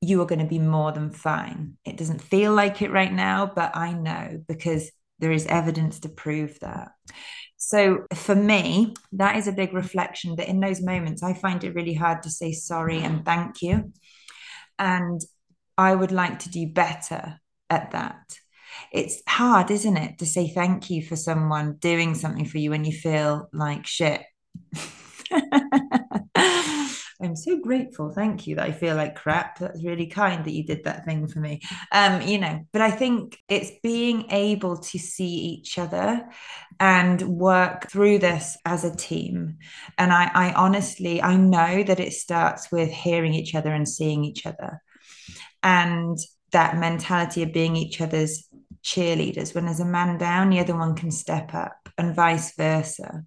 you 0.00 0.20
are 0.20 0.26
going 0.26 0.40
to 0.40 0.44
be 0.44 0.58
more 0.58 0.92
than 0.92 1.10
fine. 1.10 1.74
It 1.84 1.96
doesn't 1.96 2.20
feel 2.20 2.52
like 2.52 2.82
it 2.82 2.90
right 2.90 3.12
now, 3.12 3.50
but 3.54 3.76
I 3.76 3.92
know 3.92 4.42
because 4.46 4.90
there 5.18 5.32
is 5.32 5.46
evidence 5.46 6.00
to 6.00 6.08
prove 6.08 6.58
that. 6.60 6.88
So 7.56 8.04
for 8.12 8.34
me, 8.34 8.94
that 9.12 9.36
is 9.36 9.48
a 9.48 9.52
big 9.52 9.72
reflection 9.72 10.36
that 10.36 10.48
in 10.48 10.60
those 10.60 10.82
moments, 10.82 11.22
I 11.22 11.32
find 11.32 11.64
it 11.64 11.74
really 11.74 11.94
hard 11.94 12.22
to 12.24 12.30
say 12.30 12.52
sorry 12.52 12.98
and 12.98 13.24
thank 13.24 13.62
you. 13.62 13.92
And 14.78 15.20
I 15.76 15.94
would 15.94 16.12
like 16.12 16.40
to 16.40 16.50
do 16.50 16.66
better 16.66 17.40
at 17.70 17.90
that. 17.92 18.38
It's 18.92 19.22
hard, 19.28 19.70
isn't 19.70 19.96
it, 19.96 20.18
to 20.18 20.26
say 20.26 20.48
thank 20.48 20.90
you 20.90 21.04
for 21.04 21.16
someone 21.16 21.76
doing 21.76 22.14
something 22.14 22.44
for 22.44 22.58
you 22.58 22.70
when 22.70 22.84
you 22.84 22.92
feel 22.92 23.48
like 23.52 23.86
shit. 23.86 24.22
I'm 27.24 27.36
so 27.36 27.58
grateful. 27.60 28.10
Thank 28.10 28.46
you 28.46 28.56
that 28.56 28.66
I 28.66 28.72
feel 28.72 28.96
like 28.96 29.14
crap. 29.14 29.58
That's 29.58 29.82
really 29.82 30.06
kind 30.06 30.44
that 30.44 30.52
you 30.52 30.64
did 30.64 30.84
that 30.84 31.04
thing 31.04 31.26
for 31.26 31.38
me. 31.40 31.60
Um, 31.92 32.20
you 32.22 32.38
know, 32.38 32.66
but 32.72 32.82
I 32.82 32.90
think 32.90 33.38
it's 33.48 33.70
being 33.82 34.30
able 34.30 34.78
to 34.78 34.98
see 34.98 35.24
each 35.24 35.78
other 35.78 36.28
and 36.80 37.22
work 37.22 37.90
through 37.90 38.18
this 38.18 38.56
as 38.64 38.84
a 38.84 38.94
team. 38.94 39.58
And 39.96 40.12
I, 40.12 40.30
I 40.34 40.52
honestly, 40.52 41.22
I 41.22 41.36
know 41.36 41.82
that 41.84 42.00
it 42.00 42.12
starts 42.12 42.70
with 42.70 42.90
hearing 42.90 43.32
each 43.32 43.54
other 43.54 43.72
and 43.72 43.88
seeing 43.88 44.24
each 44.24 44.44
other. 44.44 44.82
And 45.64 46.16
that 46.52 46.78
mentality 46.78 47.42
of 47.42 47.52
being 47.52 47.74
each 47.74 48.00
other's 48.00 48.48
cheerleaders. 48.84 49.54
When 49.54 49.64
there's 49.64 49.80
a 49.80 49.84
man 49.84 50.18
down, 50.18 50.50
the 50.50 50.60
other 50.60 50.76
one 50.76 50.94
can 50.94 51.10
step 51.10 51.52
up, 51.54 51.88
and 51.98 52.14
vice 52.14 52.54
versa. 52.54 53.24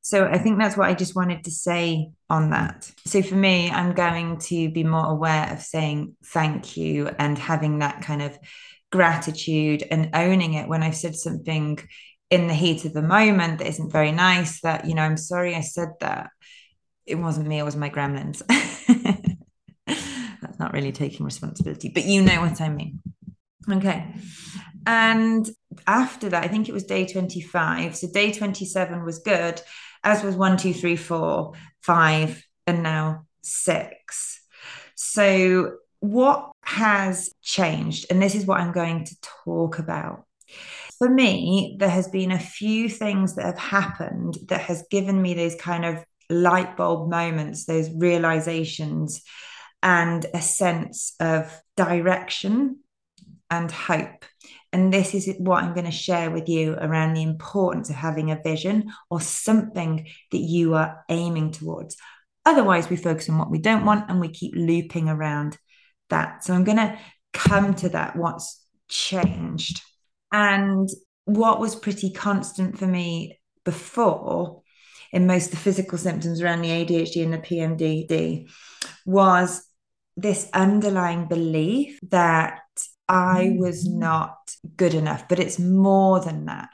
So 0.00 0.26
I 0.26 0.38
think 0.38 0.58
that's 0.58 0.76
what 0.76 0.88
I 0.88 0.94
just 0.94 1.16
wanted 1.16 1.44
to 1.44 1.50
say 1.50 2.12
on 2.30 2.50
that. 2.50 2.90
So 3.04 3.20
for 3.20 3.34
me, 3.34 3.70
I'm 3.70 3.92
going 3.92 4.38
to 4.38 4.70
be 4.70 4.84
more 4.84 5.04
aware 5.04 5.52
of 5.52 5.60
saying 5.60 6.16
thank 6.24 6.76
you 6.76 7.08
and 7.18 7.36
having 7.36 7.80
that 7.80 8.02
kind 8.02 8.22
of 8.22 8.38
gratitude 8.90 9.84
and 9.90 10.10
owning 10.14 10.54
it 10.54 10.68
when 10.68 10.82
I've 10.82 10.96
said 10.96 11.14
something 11.14 11.78
in 12.30 12.46
the 12.46 12.54
heat 12.54 12.84
of 12.84 12.92
the 12.92 13.02
moment 13.02 13.58
that 13.58 13.68
isn't 13.68 13.92
very 13.92 14.12
nice 14.12 14.60
that, 14.60 14.86
you 14.86 14.94
know, 14.94 15.02
I'm 15.02 15.16
sorry 15.16 15.54
I 15.54 15.62
said 15.62 15.88
that. 16.00 16.30
It 17.04 17.16
wasn't 17.16 17.48
me, 17.48 17.58
it 17.58 17.64
was 17.64 17.76
my 17.76 17.90
gremlins. 17.90 18.42
that's 20.58 20.66
not 20.66 20.74
really 20.74 20.92
taking 20.92 21.24
responsibility, 21.24 21.90
but 21.92 22.04
you 22.04 22.22
know 22.22 22.40
what 22.40 22.60
I 22.60 22.68
mean. 22.68 23.00
Okay. 23.70 24.06
And 24.86 25.48
after 25.86 26.28
that, 26.30 26.44
I 26.44 26.48
think 26.48 26.68
it 26.68 26.72
was 26.72 26.84
day 26.84 27.06
25. 27.06 27.96
So 27.96 28.08
day 28.12 28.32
27 28.32 29.04
was 29.04 29.18
good 29.18 29.60
as 30.04 30.22
was 30.22 30.36
one, 30.36 30.56
two, 30.56 30.72
three, 30.72 30.96
four, 30.96 31.52
five, 31.82 32.42
and 32.66 32.82
now 32.82 33.26
six. 33.42 34.40
So, 34.94 35.74
what 36.00 36.52
has 36.62 37.30
changed? 37.42 38.06
And 38.08 38.22
this 38.22 38.34
is 38.34 38.46
what 38.46 38.60
I'm 38.60 38.72
going 38.72 39.04
to 39.04 39.16
talk 39.44 39.78
about. 39.78 40.24
For 40.98 41.08
me, 41.08 41.76
there 41.78 41.88
has 41.88 42.08
been 42.08 42.30
a 42.30 42.38
few 42.38 42.88
things 42.88 43.34
that 43.34 43.44
have 43.44 43.58
happened 43.58 44.38
that 44.48 44.62
has 44.62 44.84
given 44.90 45.20
me 45.20 45.34
those 45.34 45.56
kind 45.56 45.84
of 45.84 46.04
light 46.30 46.76
bulb 46.76 47.10
moments, 47.10 47.64
those 47.64 47.90
realizations, 47.90 49.22
and 49.82 50.26
a 50.34 50.42
sense 50.42 51.14
of 51.20 51.52
direction 51.76 52.80
and 53.50 53.70
hope. 53.70 54.24
And 54.72 54.92
this 54.92 55.14
is 55.14 55.34
what 55.38 55.62
I'm 55.62 55.72
going 55.72 55.86
to 55.86 55.90
share 55.90 56.30
with 56.30 56.48
you 56.48 56.74
around 56.74 57.14
the 57.14 57.22
importance 57.22 57.88
of 57.88 57.96
having 57.96 58.30
a 58.30 58.40
vision 58.42 58.92
or 59.10 59.20
something 59.20 60.06
that 60.30 60.38
you 60.38 60.74
are 60.74 61.04
aiming 61.08 61.52
towards. 61.52 61.96
Otherwise, 62.44 62.90
we 62.90 62.96
focus 62.96 63.28
on 63.28 63.38
what 63.38 63.50
we 63.50 63.58
don't 63.58 63.86
want 63.86 64.10
and 64.10 64.20
we 64.20 64.28
keep 64.28 64.54
looping 64.54 65.08
around 65.08 65.56
that. 66.10 66.44
So 66.44 66.54
I'm 66.54 66.64
going 66.64 66.76
to 66.76 66.98
come 67.32 67.74
to 67.76 67.88
that 67.90 68.16
what's 68.16 68.62
changed. 68.88 69.82
And 70.32 70.88
what 71.24 71.60
was 71.60 71.74
pretty 71.76 72.10
constant 72.10 72.78
for 72.78 72.86
me 72.86 73.38
before 73.64 74.62
in 75.12 75.26
most 75.26 75.46
of 75.46 75.50
the 75.52 75.56
physical 75.58 75.98
symptoms 75.98 76.40
around 76.40 76.62
the 76.62 76.68
ADHD 76.68 77.22
and 77.22 77.32
the 77.32 77.38
PMDD 77.38 78.50
was 79.06 79.62
this 80.18 80.50
underlying 80.52 81.26
belief 81.26 81.98
that 82.10 82.60
I 83.08 83.54
was 83.56 83.88
mm-hmm. 83.88 84.00
not 84.00 84.36
good 84.76 84.94
enough, 84.94 85.28
but 85.28 85.38
it's 85.38 85.58
more 85.58 86.20
than 86.20 86.46
that. 86.46 86.70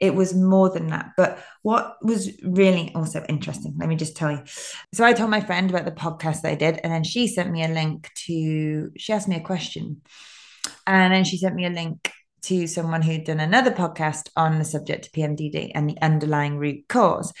It 0.00 0.14
was 0.14 0.34
more 0.34 0.70
than 0.70 0.88
that. 0.88 1.12
But 1.16 1.38
what 1.62 1.96
was 2.02 2.30
really 2.42 2.92
also 2.94 3.24
interesting, 3.28 3.76
let 3.78 3.88
me 3.88 3.94
just 3.94 4.16
tell 4.16 4.32
you. 4.32 4.42
So 4.92 5.04
I 5.04 5.12
told 5.12 5.30
my 5.30 5.40
friend 5.40 5.70
about 5.70 5.84
the 5.84 5.92
podcast 5.92 6.42
that 6.42 6.50
I 6.50 6.56
did, 6.56 6.80
and 6.82 6.92
then 6.92 7.04
she 7.04 7.28
sent 7.28 7.50
me 7.50 7.64
a 7.64 7.68
link 7.68 8.10
to, 8.26 8.90
she 8.96 9.12
asked 9.12 9.28
me 9.28 9.36
a 9.36 9.40
question. 9.40 10.02
And 10.86 11.14
then 11.14 11.24
she 11.24 11.38
sent 11.38 11.54
me 11.54 11.66
a 11.66 11.70
link 11.70 12.10
to 12.42 12.66
someone 12.66 13.02
who'd 13.02 13.24
done 13.24 13.40
another 13.40 13.70
podcast 13.70 14.30
on 14.36 14.58
the 14.58 14.64
subject 14.64 15.06
of 15.06 15.12
PMDD 15.12 15.70
and 15.74 15.88
the 15.88 15.96
underlying 16.02 16.58
root 16.58 16.88
cause 16.88 17.32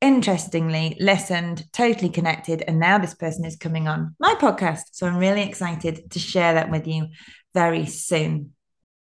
interestingly 0.00 0.96
listened, 1.00 1.64
totally 1.72 2.08
connected. 2.08 2.62
And 2.66 2.78
now 2.78 2.98
this 2.98 3.14
person 3.14 3.44
is 3.44 3.56
coming 3.56 3.88
on 3.88 4.14
my 4.18 4.34
podcast. 4.34 4.82
So 4.92 5.06
I'm 5.06 5.18
really 5.18 5.42
excited 5.42 6.10
to 6.10 6.18
share 6.18 6.54
that 6.54 6.70
with 6.70 6.86
you 6.86 7.08
very 7.54 7.86
soon. 7.86 8.52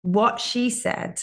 What 0.01 0.39
she 0.39 0.69
said 0.69 1.19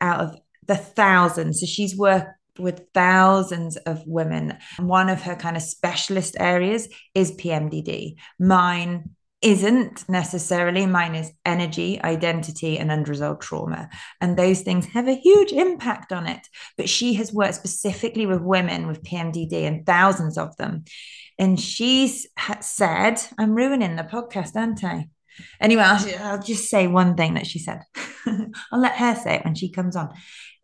out 0.00 0.20
of 0.20 0.38
the 0.66 0.76
thousands, 0.76 1.60
so 1.60 1.66
she's 1.66 1.96
worked 1.96 2.28
with 2.58 2.86
thousands 2.92 3.76
of 3.76 4.02
women. 4.06 4.58
One 4.78 5.08
of 5.08 5.22
her 5.22 5.36
kind 5.36 5.56
of 5.56 5.62
specialist 5.62 6.36
areas 6.38 6.88
is 7.14 7.32
PMDD. 7.32 8.16
Mine 8.38 9.10
isn't 9.40 10.08
necessarily 10.08 10.84
mine 10.84 11.14
is 11.14 11.32
energy 11.44 12.00
identity 12.02 12.78
and 12.78 12.90
unresolved 12.90 13.40
trauma. 13.40 13.88
And 14.20 14.36
those 14.36 14.62
things 14.62 14.86
have 14.86 15.06
a 15.06 15.14
huge 15.14 15.52
impact 15.52 16.12
on 16.12 16.26
it. 16.26 16.46
But 16.76 16.88
she 16.88 17.14
has 17.14 17.32
worked 17.32 17.54
specifically 17.54 18.26
with 18.26 18.40
women 18.40 18.86
with 18.86 19.02
pmdd 19.02 19.52
and 19.52 19.86
thousands 19.86 20.38
of 20.38 20.56
them. 20.56 20.84
And 21.38 21.58
she's 21.58 22.26
said 22.60 23.22
i'm 23.38 23.54
ruining 23.54 23.94
the 23.94 24.02
podcast 24.02 24.56
aren't 24.56 24.82
i? 24.82 25.08
Anyway, 25.60 25.82
I'll, 25.82 26.18
I'll 26.20 26.42
just 26.42 26.68
say 26.68 26.86
one 26.86 27.14
thing 27.14 27.34
that 27.34 27.46
she 27.46 27.58
said. 27.58 27.82
I'll 28.26 28.80
let 28.80 28.96
her 28.96 29.14
say 29.14 29.36
it 29.36 29.44
when 29.44 29.54
she 29.54 29.70
comes 29.70 29.96
on. 29.96 30.12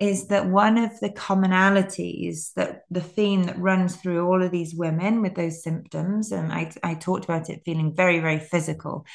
Is 0.00 0.28
that 0.28 0.48
one 0.48 0.76
of 0.76 0.98
the 1.00 1.10
commonalities 1.10 2.52
that 2.54 2.82
the 2.90 3.00
theme 3.00 3.44
that 3.44 3.58
runs 3.58 3.96
through 3.96 4.26
all 4.26 4.42
of 4.42 4.50
these 4.50 4.74
women 4.74 5.22
with 5.22 5.34
those 5.34 5.62
symptoms, 5.62 6.32
and 6.32 6.52
I, 6.52 6.72
I 6.82 6.94
talked 6.94 7.24
about 7.24 7.48
it 7.48 7.62
feeling 7.64 7.94
very, 7.94 8.18
very 8.18 8.40
physical, 8.40 9.06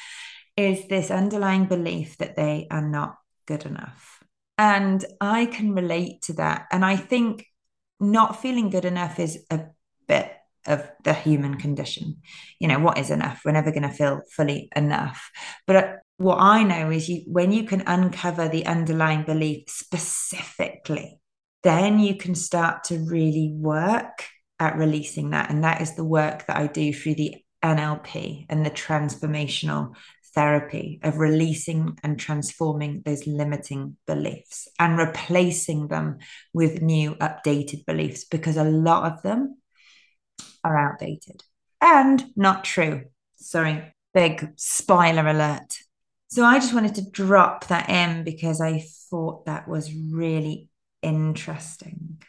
is 0.56 0.88
this 0.88 1.10
underlying 1.10 1.66
belief 1.66 2.16
that 2.18 2.36
they 2.36 2.66
are 2.70 2.86
not 2.86 3.16
good 3.46 3.66
enough. 3.66 4.22
And 4.58 5.04
I 5.20 5.46
can 5.46 5.74
relate 5.74 6.22
to 6.22 6.34
that. 6.34 6.66
And 6.70 6.84
I 6.84 6.96
think 6.96 7.46
not 7.98 8.40
feeling 8.40 8.70
good 8.70 8.84
enough 8.84 9.18
is 9.18 9.44
a 9.50 9.66
bit 10.06 10.32
of 10.66 10.86
the 11.04 11.14
human 11.14 11.56
condition. 11.56 12.18
You 12.58 12.68
know, 12.68 12.78
what 12.78 12.98
is 12.98 13.10
enough? 13.10 13.42
We're 13.44 13.52
never 13.52 13.70
going 13.70 13.82
to 13.82 13.88
feel 13.90 14.20
fully 14.34 14.68
enough. 14.76 15.30
But 15.66 16.00
what 16.20 16.38
I 16.38 16.64
know 16.64 16.90
is 16.90 17.08
you, 17.08 17.22
when 17.26 17.50
you 17.50 17.64
can 17.64 17.82
uncover 17.86 18.46
the 18.46 18.66
underlying 18.66 19.22
belief 19.22 19.70
specifically, 19.70 21.18
then 21.62 21.98
you 21.98 22.14
can 22.14 22.34
start 22.34 22.84
to 22.84 22.98
really 22.98 23.50
work 23.54 24.26
at 24.58 24.76
releasing 24.76 25.30
that. 25.30 25.48
And 25.48 25.64
that 25.64 25.80
is 25.80 25.96
the 25.96 26.04
work 26.04 26.46
that 26.46 26.58
I 26.58 26.66
do 26.66 26.92
through 26.92 27.14
the 27.14 27.36
NLP 27.64 28.44
and 28.50 28.66
the 28.66 28.70
transformational 28.70 29.94
therapy 30.34 31.00
of 31.02 31.16
releasing 31.16 31.98
and 32.02 32.20
transforming 32.20 33.00
those 33.06 33.26
limiting 33.26 33.96
beliefs 34.06 34.68
and 34.78 34.98
replacing 34.98 35.88
them 35.88 36.18
with 36.52 36.82
new 36.82 37.14
updated 37.14 37.86
beliefs 37.86 38.24
because 38.24 38.58
a 38.58 38.64
lot 38.64 39.10
of 39.10 39.22
them 39.22 39.56
are 40.62 40.76
outdated 40.76 41.42
and 41.80 42.26
not 42.36 42.62
true. 42.62 43.06
Sorry, 43.36 43.94
big 44.12 44.52
spoiler 44.56 45.26
alert. 45.26 45.78
So 46.32 46.44
I 46.44 46.60
just 46.60 46.72
wanted 46.72 46.94
to 46.94 47.10
drop 47.10 47.66
that 47.68 47.90
in 47.90 48.22
because 48.22 48.60
I 48.60 48.84
thought 49.10 49.46
that 49.46 49.66
was 49.66 49.92
really 49.92 50.68
interesting. 51.02 52.22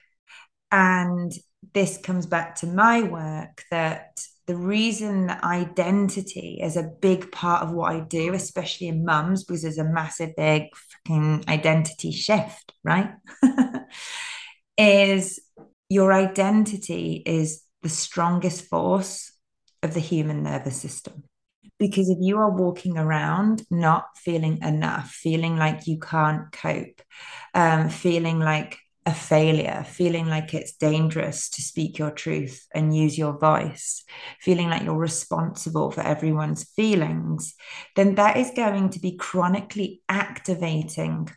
And 0.72 1.32
this 1.76 2.00
comes 2.00 2.26
back 2.26 2.56
to 2.56 2.68
my 2.68 3.04
work 3.04 3.64
that 3.70 4.20
the 4.48 4.56
reason 4.56 5.28
that 5.28 5.44
identity 5.44 6.60
is 6.64 6.78
a 6.78 6.92
big 7.00 7.32
part 7.32 7.62
of 7.62 7.74
what 7.74 7.94
I 7.94 8.00
do, 8.00 8.34
especially 8.34 8.88
in 8.88 9.06
mums, 9.06 9.44
because 9.44 9.62
there's 9.62 9.78
a 9.78 9.84
massive, 9.84 10.36
big 10.36 10.64
fucking 11.06 11.46
identity 11.48 12.12
shift, 12.12 12.74
right? 12.84 13.12
is 14.80 15.40
your 15.90 16.12
identity 16.12 17.22
is 17.24 17.62
the 17.84 17.90
strongest 17.90 18.66
force 18.66 19.32
of 19.84 19.94
the 19.94 20.00
human 20.00 20.42
nervous 20.42 20.82
system 20.82 21.24
Because 21.82 22.12
if 22.12 22.20
you 22.22 22.38
are 22.38 22.52
walking 22.52 22.96
around 22.96 23.64
not 23.72 24.16
feeling 24.16 24.62
enough, 24.62 25.10
feeling 25.10 25.58
like 25.58 25.88
you 25.88 25.98
can't 25.98 26.52
cope, 26.52 27.02
um, 27.56 27.90
feeling 27.90 28.38
like 28.38 28.78
a 29.08 29.14
failure, 29.16 29.84
feeling 29.88 30.28
like 30.28 30.54
it's 30.54 30.74
dangerous 30.74 31.50
to 31.50 31.62
speak 31.64 31.98
your 31.98 32.12
truth 32.12 32.68
and 32.72 32.96
use 32.96 33.18
your 33.18 33.36
voice, 33.36 34.04
feeling 34.40 34.70
like 34.70 34.84
you're 34.84 34.94
responsible 34.94 35.90
for 35.90 36.02
everyone's 36.02 36.66
feelings, 36.76 37.56
then 37.96 38.14
that 38.14 38.38
is 38.38 38.52
going 38.56 38.92
to 38.92 39.00
be 39.00 39.18
chronically 39.18 40.04
activating 40.08 41.30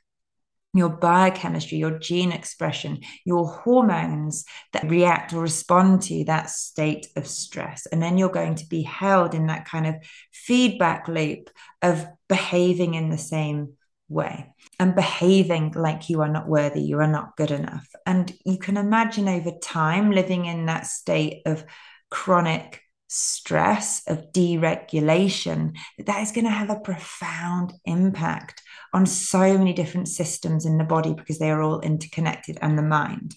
your 0.74 0.88
biochemistry, 0.88 1.78
your 1.78 1.98
gene 1.98 2.32
expression, 2.32 3.00
your 3.24 3.46
hormones 3.46 4.44
that 4.72 4.90
react 4.90 5.32
or 5.32 5.40
respond 5.40 6.02
to 6.02 6.24
that 6.24 6.50
state 6.50 7.06
of 7.16 7.26
stress. 7.26 7.86
And 7.86 8.02
then 8.02 8.18
you're 8.18 8.28
going 8.28 8.56
to 8.56 8.66
be 8.66 8.82
held 8.82 9.34
in 9.34 9.46
that 9.46 9.66
kind 9.66 9.86
of 9.86 9.94
feedback 10.32 11.08
loop 11.08 11.50
of 11.80 12.06
behaving 12.28 12.94
in 12.94 13.10
the 13.10 13.18
same 13.18 13.74
way 14.08 14.52
and 14.78 14.94
behaving 14.94 15.72
like 15.76 16.10
you 16.10 16.20
are 16.20 16.28
not 16.28 16.48
worthy, 16.48 16.82
you 16.82 16.98
are 17.00 17.06
not 17.06 17.36
good 17.36 17.50
enough. 17.50 17.86
And 18.04 18.32
you 18.44 18.58
can 18.58 18.76
imagine 18.76 19.28
over 19.28 19.52
time 19.62 20.10
living 20.10 20.46
in 20.46 20.66
that 20.66 20.86
state 20.86 21.42
of 21.46 21.64
chronic 22.10 22.80
stress, 23.08 24.02
of 24.08 24.32
deregulation, 24.32 25.76
that 25.98 26.22
is 26.22 26.32
going 26.32 26.44
to 26.44 26.50
have 26.50 26.70
a 26.70 26.80
profound 26.80 27.72
impact 27.84 28.62
on 28.94 29.04
so 29.04 29.58
many 29.58 29.72
different 29.72 30.08
systems 30.08 30.64
in 30.64 30.78
the 30.78 30.84
body 30.84 31.12
because 31.12 31.38
they 31.38 31.50
are 31.50 31.60
all 31.60 31.80
interconnected 31.80 32.58
and 32.62 32.78
the 32.78 32.82
mind. 32.82 33.34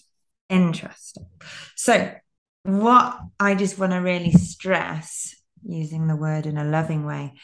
Interesting. 0.48 1.26
So, 1.74 2.14
what 2.62 3.18
I 3.38 3.54
just 3.54 3.78
want 3.78 3.92
to 3.92 3.98
really 3.98 4.32
stress, 4.32 5.34
using 5.62 6.06
the 6.06 6.16
word 6.16 6.46
in 6.46 6.56
a 6.56 6.64
loving 6.64 7.04
way, 7.04 7.34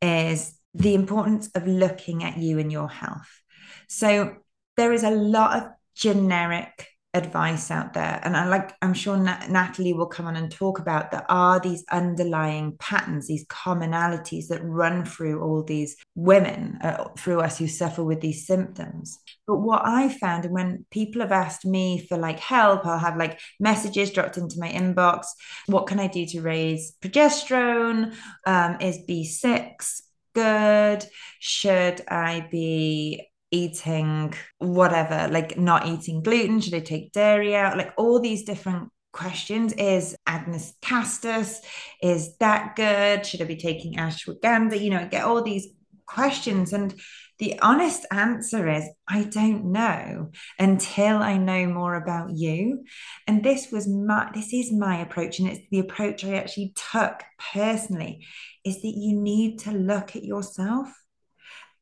is 0.00 0.56
the 0.74 0.94
importance 0.94 1.50
of 1.54 1.66
looking 1.66 2.24
at 2.24 2.38
you 2.38 2.58
and 2.58 2.70
your 2.70 2.88
health. 2.88 3.42
So 3.88 4.36
there 4.76 4.92
is 4.92 5.04
a 5.04 5.10
lot 5.10 5.56
of 5.56 5.68
generic 5.94 6.88
advice 7.14 7.70
out 7.70 7.94
there. 7.94 8.20
And 8.24 8.36
i 8.36 8.46
like 8.46 8.74
i'm 8.82 8.92
sure 8.92 9.16
Nat- 9.16 9.48
natalie 9.48 9.92
will 9.92 10.06
come 10.06 10.26
on 10.26 10.36
and 10.36 10.50
talk 10.50 10.78
about 10.78 11.10
there 11.10 11.30
are 11.30 11.60
these 11.60 11.84
underlying 11.90 12.76
patterns 12.78 13.28
these 13.28 13.46
commonalities 13.46 14.48
that 14.48 14.64
run 14.64 15.04
through 15.04 15.42
all 15.42 15.62
these 15.62 15.96
women 16.14 16.78
uh, 16.82 17.08
through 17.16 17.40
us 17.40 17.58
who 17.58 17.68
suffer 17.68 18.02
with 18.04 18.20
these 18.20 18.46
symptoms. 18.46 19.18
But 19.46 19.58
what 19.58 19.82
i 19.84 20.08
found 20.08 20.44
and 20.44 20.54
when 20.54 20.84
people 20.90 21.20
have 21.22 21.32
asked 21.32 21.64
me 21.64 22.04
for 22.06 22.18
like 22.18 22.40
help 22.40 22.84
i'll 22.84 22.98
have 22.98 23.16
like 23.16 23.40
messages 23.60 24.10
dropped 24.10 24.36
into 24.36 24.58
my 24.58 24.70
inbox. 24.70 25.26
What 25.66 25.86
can 25.86 26.00
i 26.00 26.08
do 26.08 26.26
to 26.26 26.40
raise 26.40 26.96
progesterone? 27.00 28.14
Um, 28.46 28.76
is 28.80 28.98
b6 29.08 30.02
good? 30.34 31.04
Should 31.38 32.02
I 32.08 32.48
be 32.50 33.28
eating 33.54 34.34
whatever, 34.58 35.28
like 35.30 35.56
not 35.56 35.86
eating 35.86 36.22
gluten? 36.22 36.60
Should 36.60 36.74
I 36.74 36.80
take 36.80 37.12
dairy 37.12 37.54
out? 37.54 37.78
Like 37.78 37.94
all 37.96 38.20
these 38.20 38.42
different 38.44 38.90
questions. 39.12 39.72
Is 39.74 40.16
Agnus 40.26 40.74
castus, 40.82 41.60
is 42.02 42.36
that 42.38 42.74
good? 42.74 43.24
Should 43.24 43.40
I 43.40 43.44
be 43.44 43.56
taking 43.56 43.94
ashwagandha? 43.94 44.80
You 44.80 44.90
know, 44.90 45.08
get 45.08 45.24
all 45.24 45.42
these 45.42 45.68
questions. 46.04 46.72
And 46.72 46.94
the 47.38 47.58
honest 47.60 48.06
answer 48.10 48.68
is 48.68 48.88
I 49.08 49.24
don't 49.24 49.72
know 49.72 50.30
until 50.58 51.18
I 51.18 51.38
know 51.38 51.66
more 51.66 51.94
about 51.94 52.30
you. 52.36 52.84
And 53.26 53.42
this 53.42 53.70
was 53.72 53.88
my 53.88 54.30
this 54.34 54.52
is 54.52 54.72
my 54.72 54.98
approach 54.98 55.38
and 55.38 55.48
it's 55.48 55.60
the 55.70 55.78
approach 55.78 56.24
I 56.24 56.34
actually 56.34 56.74
took 56.92 57.22
personally 57.52 58.26
is 58.64 58.82
that 58.82 58.94
you 58.96 59.18
need 59.18 59.60
to 59.60 59.72
look 59.72 60.16
at 60.16 60.24
yourself 60.24 60.88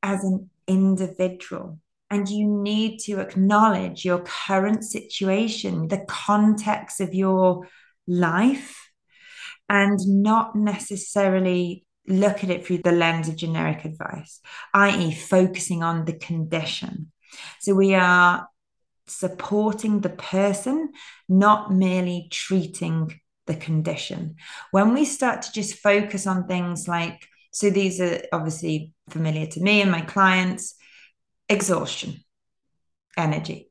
as 0.03 0.25
an 0.25 0.51
individual 0.67 1.79
and 2.11 2.29
you 2.29 2.47
need 2.47 2.99
to 2.99 3.21
acknowledge 3.21 4.05
your 4.05 4.21
current 4.21 4.85
situation, 4.85 5.89
the 5.89 6.05
context 6.07 7.01
of 7.01 7.15
your 7.15 7.67
life, 8.07 8.91
and 9.69 9.99
not 10.07 10.55
necessarily 10.55 11.87
look 12.07 12.45
at 12.45 12.51
it 12.51 12.67
through 12.67 12.79
the 12.79 12.93
lens 12.93 13.29
of 13.29 13.37
generic 13.37 13.87
advice, 13.87 14.41
i.e., 14.75 15.15
focusing 15.15 15.83
on 15.83 16.05
the 16.05 16.13
condition. 16.13 17.11
So 17.61 17.75
we 17.75 17.95
are 17.95 18.47
supporting 19.07 20.01
the 20.01 20.11
person, 20.11 20.93
not 21.29 21.73
merely 21.73 22.29
treating 22.31 23.21
the 23.47 23.55
condition. 23.55 24.37
When 24.71 24.95
we 24.95 25.05
start 25.05 25.43
to 25.43 25.53
just 25.53 25.77
focus 25.77 26.27
on 26.27 26.47
things 26.47 26.87
like, 26.87 27.27
so 27.53 27.71
these 27.71 28.01
are 28.01 28.23
obviously 28.33 28.93
familiar 29.13 29.47
to 29.47 29.61
me 29.61 29.83
and 29.83 29.91
my 29.91 30.01
clients 30.01 30.75
exhaustion, 31.49 32.25
energy. 33.17 33.71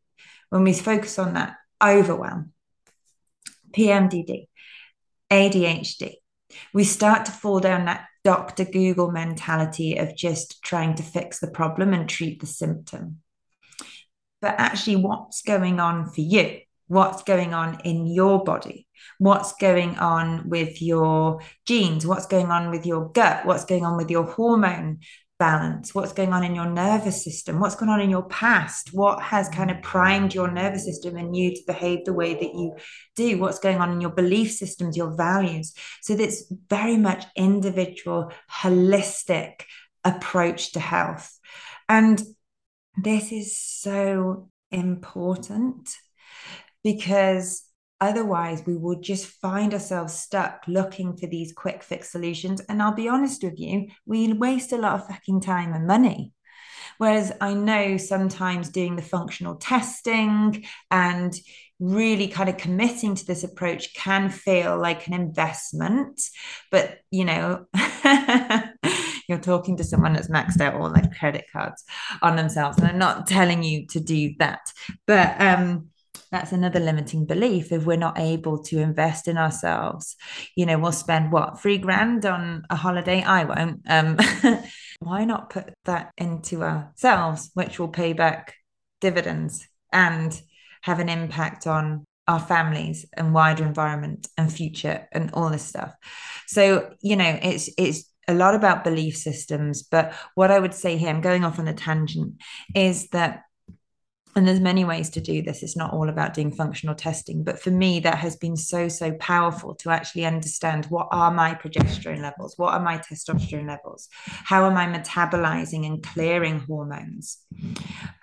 When 0.49 0.63
we 0.63 0.73
focus 0.73 1.17
on 1.17 1.33
that, 1.33 1.55
overwhelm, 1.83 2.53
PMDD, 3.71 4.47
ADHD, 5.31 6.15
we 6.73 6.83
start 6.83 7.25
to 7.25 7.31
fall 7.31 7.59
down 7.59 7.85
that 7.85 8.05
Dr. 8.23 8.65
Google 8.65 9.11
mentality 9.11 9.97
of 9.97 10.15
just 10.15 10.61
trying 10.61 10.95
to 10.95 11.03
fix 11.03 11.39
the 11.39 11.49
problem 11.49 11.93
and 11.93 12.07
treat 12.07 12.39
the 12.39 12.47
symptom. 12.47 13.21
But 14.41 14.55
actually, 14.57 14.97
what's 14.97 15.41
going 15.41 15.79
on 15.79 16.09
for 16.09 16.21
you? 16.21 16.59
What's 16.87 17.23
going 17.23 17.53
on 17.53 17.79
in 17.85 18.05
your 18.05 18.43
body? 18.43 18.87
What's 19.17 19.53
going 19.53 19.97
on 19.97 20.49
with 20.49 20.81
your 20.81 21.41
genes? 21.65 22.05
What's 22.05 22.27
going 22.27 22.51
on 22.51 22.69
with 22.69 22.85
your 22.85 23.09
gut? 23.09 23.45
What's 23.45 23.65
going 23.65 23.85
on 23.85 23.97
with 23.97 24.11
your 24.11 24.25
hormone 24.25 24.99
balance? 25.41 25.95
What's 25.95 26.13
going 26.13 26.33
on 26.33 26.43
in 26.43 26.53
your 26.53 26.69
nervous 26.69 27.23
system? 27.23 27.59
What's 27.59 27.73
going 27.73 27.89
on 27.89 27.99
in 27.99 28.11
your 28.11 28.27
past? 28.27 28.93
What 28.93 29.19
has 29.23 29.49
kind 29.49 29.71
of 29.71 29.81
primed 29.81 30.35
your 30.35 30.51
nervous 30.51 30.85
system 30.85 31.17
and 31.17 31.35
you 31.35 31.55
to 31.55 31.61
behave 31.65 32.05
the 32.05 32.13
way 32.13 32.35
that 32.35 32.53
you 32.53 32.75
do? 33.15 33.39
What's 33.39 33.57
going 33.57 33.77
on 33.77 33.91
in 33.91 34.01
your 34.01 34.11
belief 34.11 34.51
systems, 34.51 34.95
your 34.95 35.17
values? 35.17 35.73
So 36.03 36.13
that's 36.15 36.43
very 36.69 36.95
much 36.95 37.25
individual, 37.35 38.31
holistic 38.51 39.63
approach 40.03 40.73
to 40.73 40.79
health. 40.79 41.35
And 41.89 42.21
this 42.95 43.31
is 43.31 43.57
so 43.57 44.51
important 44.69 45.89
because 46.83 47.63
Otherwise, 48.01 48.63
we 48.65 48.75
will 48.75 48.99
just 48.99 49.27
find 49.27 49.73
ourselves 49.73 50.13
stuck 50.13 50.63
looking 50.67 51.15
for 51.15 51.27
these 51.27 51.53
quick 51.53 51.83
fix 51.83 52.11
solutions. 52.11 52.59
And 52.67 52.81
I'll 52.81 52.95
be 52.95 53.07
honest 53.07 53.43
with 53.43 53.59
you, 53.59 53.87
we 54.07 54.33
waste 54.33 54.73
a 54.73 54.77
lot 54.77 54.95
of 54.95 55.07
fucking 55.07 55.41
time 55.41 55.73
and 55.73 55.85
money. 55.85 56.33
Whereas 56.97 57.31
I 57.39 57.53
know 57.53 57.97
sometimes 57.97 58.69
doing 58.69 58.95
the 58.95 59.01
functional 59.03 59.55
testing 59.55 60.65
and 60.89 61.33
really 61.79 62.27
kind 62.27 62.49
of 62.49 62.57
committing 62.57 63.15
to 63.15 63.25
this 63.25 63.43
approach 63.43 63.93
can 63.93 64.29
feel 64.29 64.79
like 64.79 65.07
an 65.07 65.13
investment. 65.13 66.21
But, 66.71 66.99
you 67.11 67.25
know, 67.25 67.65
you're 69.27 69.39
talking 69.39 69.77
to 69.77 69.83
someone 69.83 70.13
that's 70.13 70.29
maxed 70.29 70.59
out 70.59 70.75
all 70.75 70.91
their 70.91 71.11
credit 71.19 71.45
cards 71.51 71.83
on 72.21 72.35
themselves. 72.35 72.77
And 72.77 72.87
I'm 72.87 72.99
not 72.99 73.27
telling 73.27 73.63
you 73.63 73.87
to 73.87 73.99
do 73.99 74.33
that. 74.39 74.61
But, 75.05 75.39
um, 75.39 75.89
that's 76.31 76.51
another 76.51 76.79
limiting 76.79 77.25
belief. 77.25 77.71
If 77.71 77.85
we're 77.85 77.97
not 77.97 78.17
able 78.17 78.63
to 78.63 78.79
invest 78.79 79.27
in 79.27 79.37
ourselves 79.37 80.15
you 80.55 80.65
know 80.65 80.77
we'll 80.77 80.91
spend 80.91 81.31
what 81.31 81.59
three 81.61 81.77
grand 81.77 82.25
on 82.25 82.63
a 82.69 82.75
holiday? 82.75 83.21
I 83.21 83.43
won't. 83.43 83.81
Um 83.87 84.17
why 84.99 85.25
not 85.25 85.49
put 85.49 85.73
that 85.85 86.11
into 86.17 86.63
ourselves 86.63 87.51
which 87.53 87.79
will 87.79 87.87
pay 87.87 88.13
back 88.13 88.55
dividends 88.99 89.67
and 89.91 90.39
have 90.81 90.99
an 90.99 91.09
impact 91.09 91.67
on 91.67 92.05
our 92.27 92.39
families 92.39 93.05
and 93.13 93.33
wider 93.33 93.65
environment 93.65 94.27
and 94.37 94.51
future 94.51 95.07
and 95.11 95.31
all 95.33 95.49
this 95.49 95.63
stuff? 95.65 95.93
So 96.47 96.93
you 97.01 97.15
know 97.15 97.39
it's 97.41 97.69
it's 97.77 98.05
a 98.27 98.33
lot 98.33 98.53
about 98.53 98.83
belief 98.83 99.17
systems 99.17 99.81
but 99.81 100.13
what 100.35 100.51
i 100.51 100.59
would 100.59 100.75
say 100.75 100.95
here 100.95 101.09
i'm 101.09 101.21
going 101.21 101.43
off 101.43 101.57
on 101.57 101.67
a 101.67 101.73
tangent 101.73 102.35
is 102.75 103.09
that 103.09 103.41
and 104.35 104.47
there's 104.47 104.59
many 104.59 104.85
ways 104.85 105.09
to 105.11 105.21
do 105.21 105.41
this. 105.41 105.63
It's 105.63 105.75
not 105.75 105.93
all 105.93 106.09
about 106.09 106.33
doing 106.33 106.51
functional 106.51 106.95
testing. 106.95 107.43
But 107.43 107.59
for 107.59 107.71
me 107.71 107.99
that 108.01 108.17
has 108.17 108.35
been 108.35 108.55
so 108.55 108.87
so 108.87 109.11
powerful 109.13 109.75
to 109.75 109.89
actually 109.89 110.25
understand 110.25 110.85
what 110.85 111.07
are 111.11 111.31
my 111.31 111.55
progesterone 111.55 112.21
levels? 112.21 112.57
What 112.57 112.73
are 112.73 112.79
my 112.79 112.97
testosterone 112.97 113.67
levels? 113.67 114.07
How 114.25 114.65
am 114.65 114.77
i 114.77 114.85
metabolizing 114.85 115.85
and 115.85 116.01
clearing 116.01 116.59
hormones? 116.59 117.43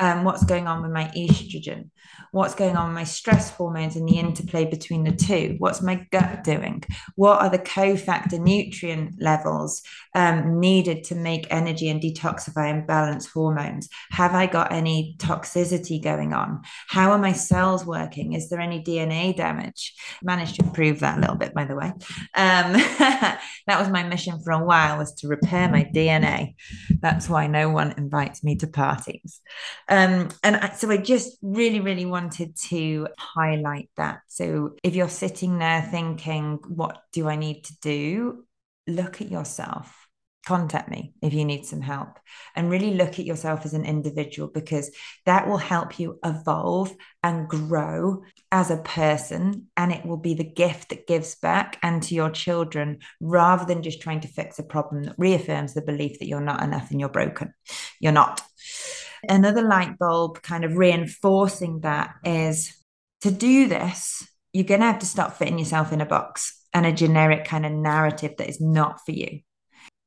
Um, 0.01 0.25
what's 0.25 0.45
going 0.45 0.67
on 0.67 0.83
with 0.83 0.93
my 0.93 1.11
estrogen? 1.17 1.91
What's 2.33 2.55
going 2.55 2.77
on 2.77 2.89
with 2.89 2.95
my 2.95 3.05
stress 3.05 3.51
hormones 3.51 3.97
and 3.97 4.09
the 4.09 4.19
interplay 4.19 4.65
between 4.65 5.05
the 5.05 5.13
two? 5.13 5.57
What's 5.59 5.81
my 5.81 6.07
gut 6.11 6.45
doing? 6.45 6.85
What 7.15 7.41
are 7.41 7.51
the 7.51 7.59
cofactor 7.59 8.39
nutrient 8.39 9.21
levels 9.21 9.83
um, 10.15 10.61
needed 10.61 11.05
to 11.05 11.15
make 11.15 11.47
energy 11.51 11.89
and 11.89 12.03
detoxify 12.03 12.71
and 12.71 12.87
balance 12.87 13.27
hormones? 13.27 13.89
Have 14.11 14.35
I 14.35 14.47
got 14.47 14.73
any 14.73 15.17
toxicity 15.19 16.03
going 16.03 16.33
on? 16.35 16.63
How 16.89 17.13
are 17.13 17.19
my 17.19 17.33
cells 17.33 17.87
working? 17.87 18.35
Is 18.35 18.51
there 18.51 18.61
any 18.61 18.83
DNA 18.83 19.35
damage? 19.35 19.95
Managed 20.23 20.57
to 20.57 20.65
improve 20.65 21.01
that 21.01 21.19
a 21.19 21.21
little 21.21 21.37
bit, 21.37 21.55
by 21.55 21.65
the 21.65 21.77
way. 21.77 21.87
Um, 21.87 21.97
that 22.35 23.41
was 23.69 23.89
my 23.89 24.03
mission 24.03 24.41
for 24.43 24.53
a 24.53 24.65
while 24.65 24.99
was 24.99 25.15
to 25.15 25.29
repair 25.29 25.69
my 25.71 25.85
DNA. 25.85 26.55
That's 27.01 27.29
why 27.29 27.47
no 27.47 27.71
one 27.71 27.95
invites 27.97 28.45
me 28.45 28.57
to 28.57 28.67
parties. 28.67 29.41
Um, 29.89 30.29
and 30.43 30.73
so 30.77 30.91
I 30.91 30.99
just 30.99 31.39
really, 31.43 31.81
really 31.81 31.98
wanted 32.07 32.57
to 32.69 33.09
highlight 33.19 33.91
that. 33.97 34.21
So 34.29 34.77
if 34.83 34.95
you're 34.95 35.09
sitting 35.09 35.59
there 35.59 35.83
thinking, 35.83 36.59
what 36.67 37.03
do 37.13 37.29
I 37.29 37.37
need 37.37 37.65
to 37.65 37.77
do? 37.81 38.45
Look 38.87 39.21
at 39.21 39.31
yourself 39.31 40.09
contact 40.49 40.89
me 40.89 41.13
if 41.21 41.35
you 41.35 41.45
need 41.45 41.67
some 41.67 41.83
help 41.83 42.19
and 42.57 42.71
really 42.71 42.95
look 42.95 43.19
at 43.19 43.27
yourself 43.27 43.67
as 43.67 43.75
an 43.75 43.85
individual 43.85 44.49
because 44.49 44.91
that 45.27 45.47
will 45.47 45.59
help 45.59 45.99
you 45.99 46.19
evolve 46.25 46.97
and 47.23 47.47
grow 47.47 48.23
as 48.51 48.71
a 48.71 48.79
person 48.79 49.67
and 49.77 49.93
it 49.93 50.07
will 50.07 50.17
be 50.17 50.33
the 50.33 50.51
gift 50.51 50.89
that 50.89 51.07
gives 51.07 51.35
back 51.35 51.79
and 51.83 52.03
to 52.03 52.15
your 52.15 52.31
children 52.31 52.99
rather 53.21 53.67
than 53.67 53.83
just 53.83 54.01
trying 54.01 54.21
to 54.21 54.29
fix 54.29 54.59
a 54.59 54.63
problem 54.63 55.03
that 55.03 55.15
reaffirms 55.19 55.75
the 55.75 55.83
belief 55.83 56.19
that 56.19 56.29
you're 56.29 56.41
not 56.41 56.63
enough 56.63 56.91
and 56.91 56.99
you're 56.99 57.11
broken 57.11 57.53
you're 58.01 58.11
not 58.11 58.41
another 59.29 59.63
light 59.63 59.99
bulb 59.99 60.43
kind 60.43 60.65
of 60.65 60.77
reinforcing 60.77 61.81
that 61.81 62.15
is 62.25 62.77
to 63.21 63.31
do 63.31 63.69
this 63.69 64.27
you're 64.53 64.65
going 64.65 64.81
to 64.81 64.87
have 64.87 64.99
to 64.99 65.07
stop 65.07 65.37
fitting 65.37 65.59
yourself 65.59 65.93
in 65.93 66.01
a 66.01 66.07
box 66.07 66.65
and 66.73 66.87
a 66.87 66.93
generic 66.93 67.45
kind 67.45 67.67
of 67.67 67.73
narrative 67.73 68.35
that 68.39 68.49
is 68.49 68.61
not 68.61 69.05
for 69.05 69.13
you 69.13 69.41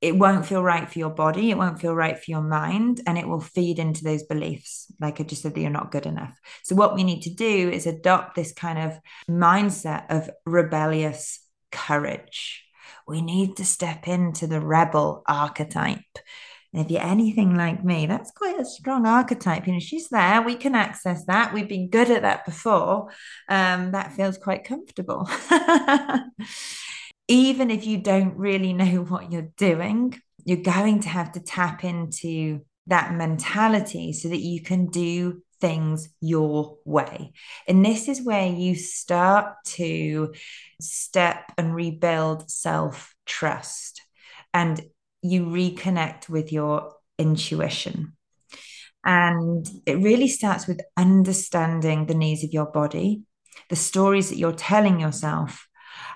it 0.02 0.17
won't 0.17 0.47
feel 0.47 0.63
right 0.63 0.89
for 0.89 0.97
your 0.97 1.12
body, 1.12 1.52
it 1.52 1.58
won't 1.58 1.80
feel 1.80 1.93
right 1.93 2.17
for 2.17 2.32
your 2.32 2.41
mind, 2.41 3.02
and 3.06 3.19
it 3.19 3.28
will 3.28 3.39
feed 3.39 3.78
into 3.78 4.04
those 4.04 4.24
beliefs. 4.24 4.91
Like 5.00 5.21
I 5.21 5.24
just 5.24 5.43
said, 5.43 5.54
that 5.54 5.62
you're 5.62 5.69
not 5.69 5.91
good 5.91 6.08
enough. 6.08 6.36
So, 6.63 6.76
what 6.76 6.95
we 6.95 7.04
need 7.04 7.21
to 7.21 7.34
do 7.34 7.69
is 7.69 7.86
adopt 7.86 8.36
this 8.36 8.52
kind 8.52 8.80
of 8.80 9.00
mindset 9.30 10.06
of 10.10 10.30
rebellious 10.43 11.39
courage. 11.71 12.65
We 13.08 13.21
need 13.21 13.58
to 13.58 13.65
step 13.65 14.08
into 14.08 14.47
the 14.47 14.60
rebel 14.60 15.21
archetype. 15.28 16.00
And 16.73 16.86
if 16.86 16.91
you're 16.91 17.01
anything 17.01 17.55
like 17.55 17.84
me, 17.84 18.05
that's 18.05 18.31
quite 18.31 18.60
a 18.60 18.65
strong 18.65 19.05
archetype. 19.05 19.67
You 19.67 19.73
know, 19.73 19.79
she's 19.79 20.07
there. 20.10 20.41
We 20.41 20.55
can 20.55 20.73
access 20.73 21.25
that. 21.25 21.53
We've 21.53 21.67
been 21.67 21.89
good 21.89 22.10
at 22.10 22.21
that 22.21 22.45
before. 22.45 23.10
Um, 23.49 23.91
that 23.91 24.13
feels 24.13 24.38
quite 24.38 24.63
comfortable. 24.63 25.29
even 27.27 27.71
if 27.71 27.86
you 27.86 27.97
don't 27.97 28.38
really 28.38 28.73
know 28.73 29.03
what 29.03 29.31
you're 29.31 29.51
doing, 29.57 30.19
you're 30.45 30.57
going 30.57 31.01
to 31.01 31.10
have 31.10 31.34
to 31.34 31.39
tap 31.41 31.84
into 31.84 32.62
that 32.88 33.13
mentality 33.13 34.13
so 34.13 34.29
that 34.29 34.41
you 34.41 34.62
can 34.62 34.88
do 34.88 35.41
things 35.60 36.10
your 36.19 36.77
way. 36.84 37.31
And 37.67 37.86
this 37.86 38.07
is 38.07 38.21
where 38.21 38.47
you 38.47 38.75
start 38.75 39.55
to 39.65 40.34
step 40.81 41.53
and 41.57 41.75
rebuild 41.75 42.49
self 42.49 43.13
trust 43.25 44.01
and 44.53 44.81
you 45.21 45.45
reconnect 45.45 46.29
with 46.29 46.51
your 46.51 46.93
intuition. 47.17 48.13
And 49.03 49.67
it 49.86 49.95
really 49.95 50.27
starts 50.27 50.67
with 50.67 50.81
understanding 50.95 52.05
the 52.05 52.15
needs 52.15 52.43
of 52.43 52.53
your 52.53 52.67
body, 52.67 53.23
the 53.69 53.75
stories 53.75 54.29
that 54.29 54.38
you're 54.38 54.51
telling 54.53 54.99
yourself, 54.99 55.67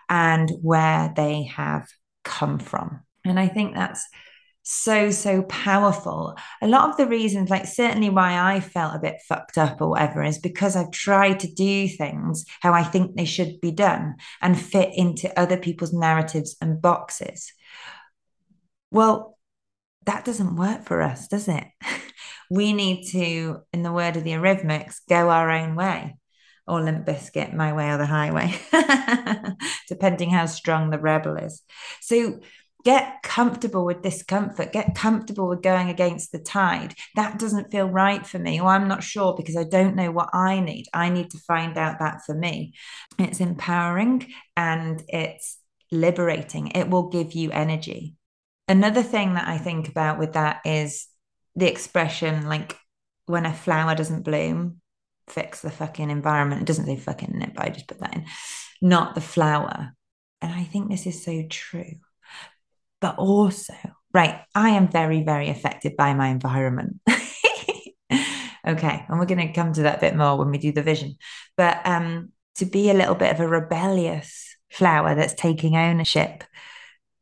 and 0.09 0.51
where 0.61 1.11
they 1.15 1.43
have 1.43 1.87
come 2.23 2.59
from. 2.59 3.01
And 3.23 3.39
I 3.39 3.47
think 3.47 3.73
that's 3.73 4.05
so, 4.67 5.11
so 5.11 5.43
powerful. 5.43 6.35
A 6.61 6.67
lot 6.67 6.89
of 6.89 6.97
the 6.97 7.05
reasons, 7.05 7.49
like 7.49 7.67
certainly 7.67 8.09
why 8.09 8.39
I 8.39 8.59
felt 8.59 8.95
a 8.95 8.99
bit 8.99 9.21
fucked 9.27 9.59
up 9.59 9.79
or 9.79 9.91
whatever, 9.91 10.23
is 10.23 10.39
because 10.39 10.75
I've 10.75 10.91
tried 10.91 11.39
to 11.41 11.53
do 11.53 11.87
things 11.87 12.45
how 12.61 12.73
I 12.73 12.83
think 12.83 13.15
they 13.15 13.25
should 13.25 13.61
be 13.61 13.71
done 13.71 14.15
and 14.41 14.59
fit 14.59 14.89
into 14.95 15.39
other 15.39 15.57
people's 15.57 15.93
narratives 15.93 16.55
and 16.61 16.81
boxes. 16.81 17.51
Well, 18.95 19.37
that 20.05 20.23
doesn't 20.23 20.55
work 20.55 20.85
for 20.85 21.01
us, 21.01 21.27
does 21.27 21.49
it? 21.49 21.65
we 22.49 22.71
need 22.71 23.09
to, 23.11 23.57
in 23.73 23.83
the 23.83 23.91
word 23.91 24.15
of 24.15 24.23
the 24.23 24.31
Eurythmics, 24.31 25.01
go 25.09 25.29
our 25.29 25.51
own 25.51 25.75
way 25.75 26.15
or 26.65 26.81
Limp 26.81 27.05
Bizkit, 27.05 27.53
My 27.53 27.73
Way 27.73 27.89
or 27.89 27.97
the 27.97 28.05
Highway, 28.05 28.55
depending 29.89 30.29
how 30.29 30.45
strong 30.45 30.91
the 30.91 30.97
rebel 30.97 31.35
is. 31.35 31.61
So 31.99 32.39
get 32.85 33.21
comfortable 33.21 33.83
with 33.83 34.01
discomfort, 34.01 34.71
get 34.71 34.95
comfortable 34.95 35.49
with 35.49 35.61
going 35.61 35.89
against 35.89 36.31
the 36.31 36.39
tide. 36.39 36.95
That 37.17 37.37
doesn't 37.37 37.71
feel 37.71 37.89
right 37.89 38.25
for 38.25 38.39
me, 38.39 38.61
or 38.61 38.69
I'm 38.69 38.87
not 38.87 39.03
sure 39.03 39.35
because 39.35 39.57
I 39.57 39.65
don't 39.65 39.97
know 39.97 40.11
what 40.11 40.29
I 40.33 40.61
need. 40.61 40.85
I 40.93 41.09
need 41.09 41.31
to 41.31 41.37
find 41.39 41.77
out 41.77 41.99
that 41.99 42.21
for 42.25 42.33
me. 42.33 42.75
It's 43.19 43.41
empowering 43.41 44.31
and 44.55 45.03
it's 45.09 45.57
liberating, 45.91 46.67
it 46.69 46.89
will 46.89 47.09
give 47.09 47.33
you 47.33 47.51
energy. 47.51 48.15
Another 48.67 49.03
thing 49.03 49.35
that 49.35 49.47
I 49.47 49.57
think 49.57 49.89
about 49.89 50.17
with 50.17 50.33
that 50.33 50.61
is 50.65 51.07
the 51.55 51.69
expression 51.69 52.47
like 52.47 52.75
when 53.25 53.45
a 53.45 53.53
flower 53.53 53.95
doesn't 53.95 54.23
bloom, 54.23 54.81
fix 55.27 55.61
the 55.61 55.71
fucking 55.71 56.09
environment. 56.09 56.61
It 56.61 56.67
doesn't 56.67 56.85
say 56.85 56.97
fucking 56.97 57.33
in 57.33 57.41
it, 57.41 57.53
but 57.55 57.65
I 57.65 57.69
just 57.69 57.87
put 57.87 57.99
that 57.99 58.15
in, 58.15 58.25
not 58.81 59.15
the 59.15 59.21
flower. 59.21 59.93
And 60.41 60.53
I 60.53 60.63
think 60.63 60.89
this 60.89 61.07
is 61.07 61.23
so 61.23 61.43
true. 61.49 61.95
But 63.01 63.17
also, 63.17 63.73
right, 64.13 64.41
I 64.53 64.71
am 64.71 64.87
very, 64.87 65.23
very 65.23 65.49
affected 65.49 65.95
by 65.95 66.13
my 66.13 66.27
environment. 66.29 67.01
okay, 67.09 69.05
and 69.07 69.19
we're 69.19 69.25
going 69.25 69.47
to 69.47 69.53
come 69.53 69.73
to 69.73 69.83
that 69.83 70.01
bit 70.01 70.15
more 70.15 70.37
when 70.37 70.51
we 70.51 70.57
do 70.57 70.71
the 70.71 70.83
vision. 70.83 71.15
But 71.57 71.85
um, 71.85 72.31
to 72.55 72.65
be 72.65 72.89
a 72.89 72.95
little 72.95 73.15
bit 73.15 73.33
of 73.33 73.39
a 73.39 73.47
rebellious 73.47 74.55
flower 74.71 75.15
that's 75.15 75.33
taking 75.33 75.75
ownership, 75.75 76.43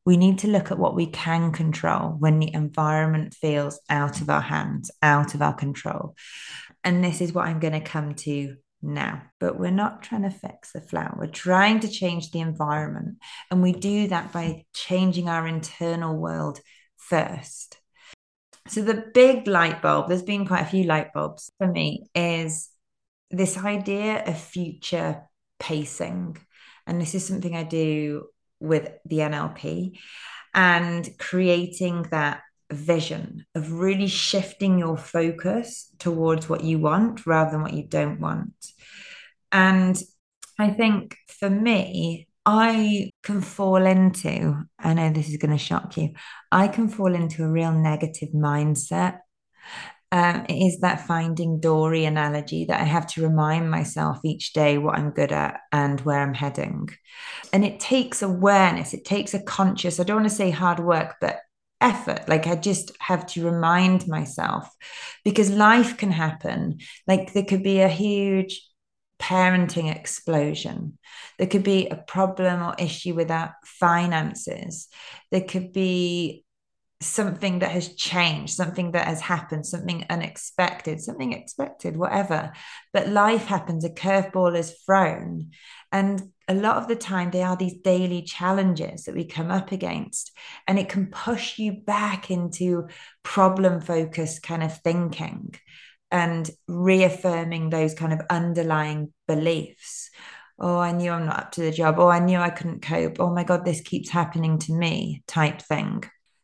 we 0.06 0.18
need 0.18 0.39
to 0.39 0.48
look 0.48 0.72
at 0.72 0.80
what 0.80 0.96
we 0.96 1.08
can 1.08 1.52
control 1.52 2.16
when 2.20 2.39
the 2.39 2.54
environment 2.54 3.34
feels 3.34 3.80
out 3.89 4.22
of 4.22 4.30
our 4.30 4.42
hands, 4.42 4.92
out 5.02 5.34
of 5.34 5.42
our 5.42 5.54
control. 5.54 6.16
And 6.84 7.04
this 7.04 7.22
is 7.22 7.32
what 7.32 7.48
I'm 7.48 7.60
going 7.60 7.74
to 7.74 7.80
come 7.80 8.16
to 8.16 8.58
now. 8.82 9.24
But 9.39 9.58
we're 9.58 9.72
not 9.72 10.04
trying 10.04 10.24
to 10.24 10.30
fix 10.30 10.74
the 10.74 10.82
flower. 10.82 11.16
We're 11.18 11.28
trying 11.28 11.80
to 11.82 11.88
change 11.88 12.32
the 12.32 12.42
environment. 12.42 13.18
And 13.50 13.63
we 13.63 13.72
do 13.72 14.10
that 14.10 14.34
by 14.34 14.66
changing 14.74 15.30
our 15.30 15.48
internal 15.48 16.18
world 16.18 16.60
first. 16.98 17.78
So, 18.68 18.82
the 18.82 19.06
big 19.13 19.48
light 19.48 19.82
bulb, 19.82 20.08
there's 20.08 20.24
been 20.24 20.46
quite 20.46 20.62
a 20.62 20.70
few 20.70 20.84
light 20.86 21.13
bulbs 21.13 21.52
for 21.58 21.68
me, 21.68 22.06
is 22.16 22.70
this 23.30 23.58
idea 23.58 24.24
of 24.26 24.39
future 24.39 25.24
pacing. 25.60 26.38
And 26.88 27.02
this 27.02 27.16
is 27.16 27.26
something 27.26 27.56
I 27.56 27.63
do 27.63 28.28
with 28.63 28.89
the 29.06 29.17
NLP 29.17 29.99
and 30.54 31.08
creating 31.19 32.04
that 32.12 32.41
vision 32.71 33.45
of 33.54 33.73
really 33.73 34.08
shifting 34.08 34.80
your 34.80 34.97
focus 34.97 35.89
towards 35.99 36.49
what 36.49 36.63
you 36.63 36.80
want 36.80 37.26
rather 37.26 37.52
than 37.52 37.62
what 37.62 37.73
you 37.73 37.86
don't 37.86 38.19
want. 38.19 38.54
And 39.52 40.02
I 40.58 40.69
think 40.69 41.17
for 41.28 41.49
me, 41.49 42.28
I 42.45 43.12
can 43.21 43.41
fall 43.41 43.86
into, 43.86 44.63
I 44.80 44.93
know 44.93 45.12
this 45.12 45.30
is 45.30 45.38
going 45.38 45.52
to 45.52 45.58
shock 45.58 45.97
you, 45.97 46.13
I 46.52 46.67
can 46.67 46.89
fall 46.89 47.13
into 47.13 47.43
a 47.43 47.49
real 47.49 47.71
negative 47.71 48.30
mindset. 48.34 49.19
Um, 50.13 50.45
it 50.47 50.54
is 50.54 50.82
that 50.82 51.08
finding 51.08 51.60
Dory 51.60 52.06
analogy 52.06 52.65
that 52.65 52.80
I 52.80 52.84
have 52.84 53.08
to 53.08 53.23
remind 53.23 53.71
myself 53.71 54.19
each 54.23 54.54
day 54.54 54.78
what 54.78 54.95
I'm 54.95 55.10
good 55.10 55.32
at 55.32 55.62
and 55.71 55.99
where 56.02 56.19
I'm 56.19 56.36
heading. 56.36 56.89
And 57.52 57.65
it 57.65 57.80
takes 57.80 58.21
awareness, 58.21 58.93
it 58.93 59.06
takes 59.06 59.34
a 59.34 59.41
conscious, 59.41 59.99
I 59.99 60.04
don't 60.04 60.17
want 60.17 60.30
to 60.30 60.36
say 60.36 60.52
hard 60.52 60.80
work, 60.80 61.15
but 61.19 61.39
effort. 61.82 62.30
Like 62.30 62.45
I 62.45 62.56
just 62.56 62.91
have 62.99 63.26
to 63.28 63.43
remind 63.43 64.08
myself 64.08 64.69
because 65.26 65.49
life 65.49 65.97
can 65.97 66.12
happen. 66.12 66.78
Like 67.08 67.34
there 67.34 67.45
could 67.45 67.63
be 67.63 67.82
a 67.82 67.88
huge 67.88 68.62
parenting 69.19 69.93
explosion. 69.95 70.99
There 71.39 71.47
could 71.47 71.63
be 71.63 71.88
a 71.88 71.95
problem 71.95 72.62
or 72.62 72.76
issue 72.78 73.15
with 73.15 73.32
our 73.32 73.56
finances. 73.65 74.89
There 75.32 75.41
could 75.41 75.73
be 75.73 76.42
something 77.06 77.60
that 77.60 77.72
has 77.72 77.96
changed, 77.96 78.54
something 78.54 78.92
that 78.92 79.08
has 79.08 79.22
happened, 79.22 79.66
something 79.66 80.06
unexpected, 80.10 81.02
something 81.02 81.34
expected, 81.34 81.98
whatever. 81.98 82.54
But 82.92 83.10
life 83.10 83.46
happens, 83.46 83.86
a 83.86 83.89
curveball 83.89 84.58
is 84.58 84.76
thrown. 84.86 85.52
And 85.92 86.22
a 86.48 86.54
lot 86.54 86.78
of 86.78 86.88
the 86.88 86.96
time, 86.96 87.32
they 87.32 87.44
are 87.44 87.56
these 87.56 87.82
daily 87.84 88.24
challenges 88.24 89.04
that 89.04 89.16
we 89.16 89.26
come 89.26 89.52
up 89.52 89.72
against. 89.72 90.32
And 90.68 90.80
it 90.80 90.89
can 90.89 91.08
push 91.08 91.60
you 91.60 91.74
back 91.74 92.32
into 92.32 92.88
problem 93.24 93.82
focused 93.82 94.44
kind 94.44 94.63
of 94.63 94.82
thinking. 94.82 95.56
and 96.13 96.50
reaffirming 96.68 97.72
those 97.72 97.96
kind 97.96 98.13
of 98.13 98.22
underlying 98.30 99.12
beliefs. 99.28 100.12
Oh, 100.60 100.78
I 100.78 100.92
knew 100.92 101.12
I'm 101.12 101.26
not 101.26 101.39
up 101.39 101.52
to 101.54 101.62
the 101.62 101.72
job. 101.72 101.96
Oh, 101.98 102.08
I 102.08 102.20
knew 102.20 102.38
I 102.38 102.52
couldn't 102.52 102.84
cope. 102.84 103.20
Oh 103.20 103.34
my 103.34 103.44
God, 103.44 103.66
this 103.66 103.82
keeps 103.82 104.10
happening 104.10 104.60
to 104.60 104.74
me, 104.74 105.24
type 105.28 105.63
thing. 105.63 106.04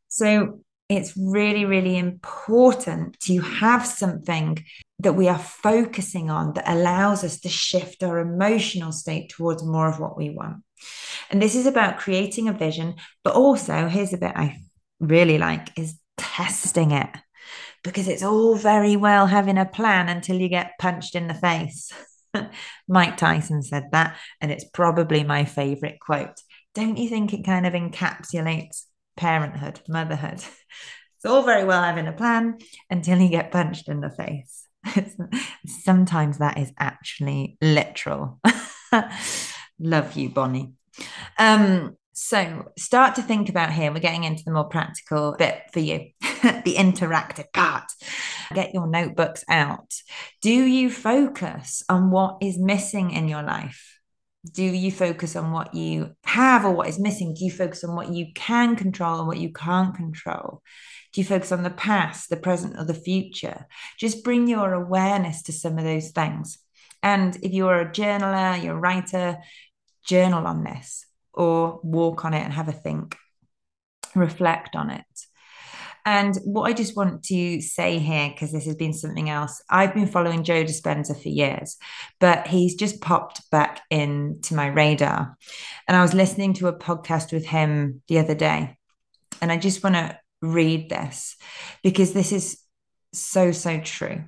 So 0.10 0.62
it's 0.90 1.16
really, 1.16 1.66
really 1.66 1.98
important 1.98 3.20
to 3.22 3.40
have 3.40 3.86
something 3.86 4.64
that 4.98 5.14
we 5.14 5.28
are 5.30 5.40
focusing 5.40 6.30
on 6.30 6.54
that 6.54 6.70
allows 6.70 7.24
us 7.24 7.40
to 7.42 7.50
shift 7.50 8.04
our 8.04 8.20
emotional 8.20 8.92
state 8.92 9.30
towards 9.30 9.64
more 9.64 9.88
of 9.88 10.00
what 10.00 10.18
we 10.18 10.32
want. 10.32 10.64
And 11.30 11.42
this 11.42 11.56
is 11.56 11.68
about 11.68 12.00
creating 12.00 12.50
a 12.50 12.54
vision, 12.54 12.96
but 13.24 13.36
also, 13.36 13.88
here's 13.88 14.14
a 14.14 14.18
bit 14.18 14.34
I 14.36 14.58
really 15.00 15.38
like 15.38 15.78
is 15.78 15.98
testing 16.18 16.92
it 16.92 17.10
because 17.84 18.08
it's 18.08 18.24
all 18.24 18.56
very 18.56 18.98
well 18.98 19.28
having 19.28 19.58
a 19.58 19.66
plan 19.66 20.10
until 20.10 20.38
you 20.38 20.50
get 20.50 20.78
punched 20.80 21.16
in 21.16 21.28
the 21.28 21.34
face. 21.34 21.94
Mike 22.88 23.16
Tyson 23.16 23.62
said 23.62 23.90
that, 23.92 24.18
and 24.42 24.52
it's 24.52 24.66
probably 24.66 25.24
my 25.24 25.46
favorite 25.46 26.00
quote. 26.00 26.42
Don't 26.76 26.98
you 26.98 27.10
think 27.10 27.34
it 27.34 27.46
kind 27.46 27.66
of 27.66 27.74
encapsulates 27.74 28.84
parenthood, 29.20 29.82
motherhood? 29.88 30.44
It's 31.18 31.30
all 31.30 31.44
very 31.44 31.66
well 31.66 31.84
having 31.84 32.08
a 32.08 32.14
plan 32.14 32.60
until 32.90 33.20
you 33.20 33.28
get 33.28 33.52
punched 33.52 33.90
in 33.90 34.00
the 34.00 34.10
face. 34.10 34.66
Sometimes 35.68 36.38
that 36.38 36.58
is 36.58 36.72
actually 36.80 37.58
literal. 37.62 38.40
Love 39.82 40.16
you, 40.16 40.30
Bonnie. 40.30 40.72
Um, 41.38 41.98
so 42.14 42.72
start 42.78 43.16
to 43.16 43.22
think 43.22 43.50
about 43.50 43.74
here. 43.74 43.92
We're 43.92 44.00
getting 44.00 44.24
into 44.24 44.46
the 44.46 44.52
more 44.52 44.70
practical 44.70 45.36
bit 45.38 45.64
for 45.74 45.82
you, 45.82 46.12
the 46.22 46.76
interactive 46.78 47.52
part. 47.54 47.92
Get 48.54 48.74
your 48.74 48.88
notebooks 48.88 49.44
out. 49.50 49.94
Do 50.42 50.54
you 50.54 50.90
focus 50.90 51.84
on 51.90 52.12
what 52.12 52.38
is 52.42 52.58
missing 52.58 53.12
in 53.12 53.28
your 53.28 53.44
life? 53.44 53.99
Do 54.52 54.64
you 54.64 54.92
focus 54.92 55.36
on 55.36 55.52
what 55.52 55.74
you 55.74 56.16
have 56.24 56.66
or 56.66 56.72
what 56.72 56.88
is 56.88 57.00
missing? 57.00 57.34
Do 57.34 57.46
you 57.46 57.52
focus 57.52 57.84
on 57.84 57.96
what 57.96 58.12
you 58.12 58.28
can 58.34 58.76
control 58.76 59.20
and 59.20 59.28
what 59.28 59.40
you 59.40 59.52
can't 59.52 59.96
control? 59.96 60.62
Do 61.14 61.22
you 61.22 61.26
focus 61.26 61.52
on 61.52 61.64
the 61.64 61.70
past, 61.70 62.30
the 62.30 62.38
present, 62.38 62.78
or 62.78 62.86
the 62.86 62.94
future? 62.94 63.66
Just 63.98 64.24
bring 64.24 64.48
your 64.48 64.74
awareness 64.74 65.44
to 65.44 65.52
some 65.52 65.78
of 65.78 65.84
those 65.84 66.12
things. 66.12 66.60
And 67.02 67.36
if 67.42 67.52
you're 67.52 67.80
a 67.80 67.92
journaler, 67.92 68.62
you're 68.62 68.76
a 68.76 68.80
writer, 68.80 69.38
journal 70.06 70.46
on 70.46 70.64
this 70.64 71.06
or 71.34 71.80
walk 71.84 72.26
on 72.26 72.34
it 72.34 72.44
and 72.44 72.54
have 72.54 72.68
a 72.68 72.74
think, 72.74 73.16
reflect 74.16 74.76
on 74.76 74.90
it. 74.90 75.06
And 76.10 76.36
what 76.44 76.64
I 76.64 76.74
just 76.74 76.98
want 76.98 77.22
to 77.26 77.62
say 77.62 78.00
here, 78.00 78.30
because 78.30 78.52
this 78.52 78.66
has 78.66 78.76
been 78.76 78.94
something 78.94 79.30
else, 79.30 79.62
I've 79.70 79.94
been 79.94 80.08
following 80.08 80.44
Joe 80.44 80.64
Dispenza 80.64 81.14
for 81.14 81.30
years, 81.30 81.78
but 82.20 82.48
he's 82.48 82.74
just 82.74 83.00
popped 83.00 83.48
back 83.52 83.82
into 83.92 84.56
my 84.56 84.66
radar. 84.66 85.38
And 85.88 85.96
I 85.96 86.02
was 86.02 86.16
listening 86.16 86.56
to 86.56 86.68
a 86.68 86.74
podcast 86.74 87.32
with 87.32 87.46
him 87.46 88.02
the 88.08 88.18
other 88.18 88.34
day. 88.34 88.76
And 89.40 89.52
I 89.52 89.58
just 89.58 89.84
want 89.84 89.98
to 89.98 90.18
read 90.42 90.90
this 90.90 91.38
because 91.84 92.14
this 92.14 92.32
is 92.32 92.60
so, 93.14 93.52
so 93.52 93.80
true. 93.80 94.24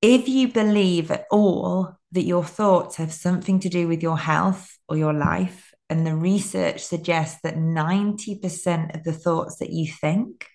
If 0.00 0.28
you 0.28 0.46
believe 0.52 1.10
at 1.10 1.24
all 1.32 1.96
that 2.12 2.22
your 2.22 2.44
thoughts 2.44 2.94
have 2.98 3.12
something 3.12 3.58
to 3.58 3.68
do 3.68 3.88
with 3.88 4.04
your 4.04 4.18
health 4.18 4.78
or 4.88 4.96
your 4.96 5.12
life, 5.12 5.72
and 5.90 6.06
the 6.06 6.14
research 6.14 6.84
suggests 6.84 7.40
that 7.42 7.56
90% 7.56 8.94
of 8.96 9.02
the 9.02 9.12
thoughts 9.12 9.56
that 9.56 9.70
you 9.70 9.90
think 9.90 10.46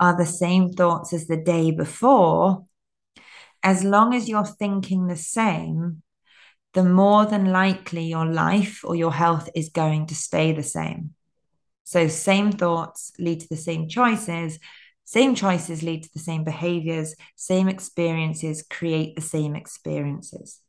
are 0.00 0.16
the 0.16 0.26
same 0.26 0.72
thoughts 0.72 1.12
as 1.12 1.26
the 1.26 1.36
day 1.36 1.70
before, 1.70 2.66
as 3.62 3.82
long 3.82 4.14
as 4.14 4.28
you're 4.28 4.44
thinking 4.44 5.06
the 5.06 5.16
same, 5.16 6.02
the 6.74 6.84
more 6.84 7.24
than 7.24 7.46
likely 7.52 8.04
your 8.04 8.26
life 8.26 8.80
or 8.84 8.94
your 8.94 9.12
health 9.12 9.48
is 9.54 9.68
going 9.68 10.06
to 10.06 10.14
stay 10.14 10.52
the 10.52 10.62
same. 10.62 11.14
So, 11.84 12.08
same 12.08 12.50
thoughts 12.50 13.12
lead 13.18 13.40
to 13.40 13.48
the 13.48 13.56
same 13.56 13.88
choices, 13.88 14.58
same 15.04 15.34
choices 15.34 15.82
lead 15.82 16.02
to 16.02 16.12
the 16.12 16.18
same 16.18 16.44
behaviors, 16.44 17.14
same 17.36 17.68
experiences 17.68 18.64
create 18.68 19.14
the 19.14 19.22
same 19.22 19.54
experiences. 19.54 20.60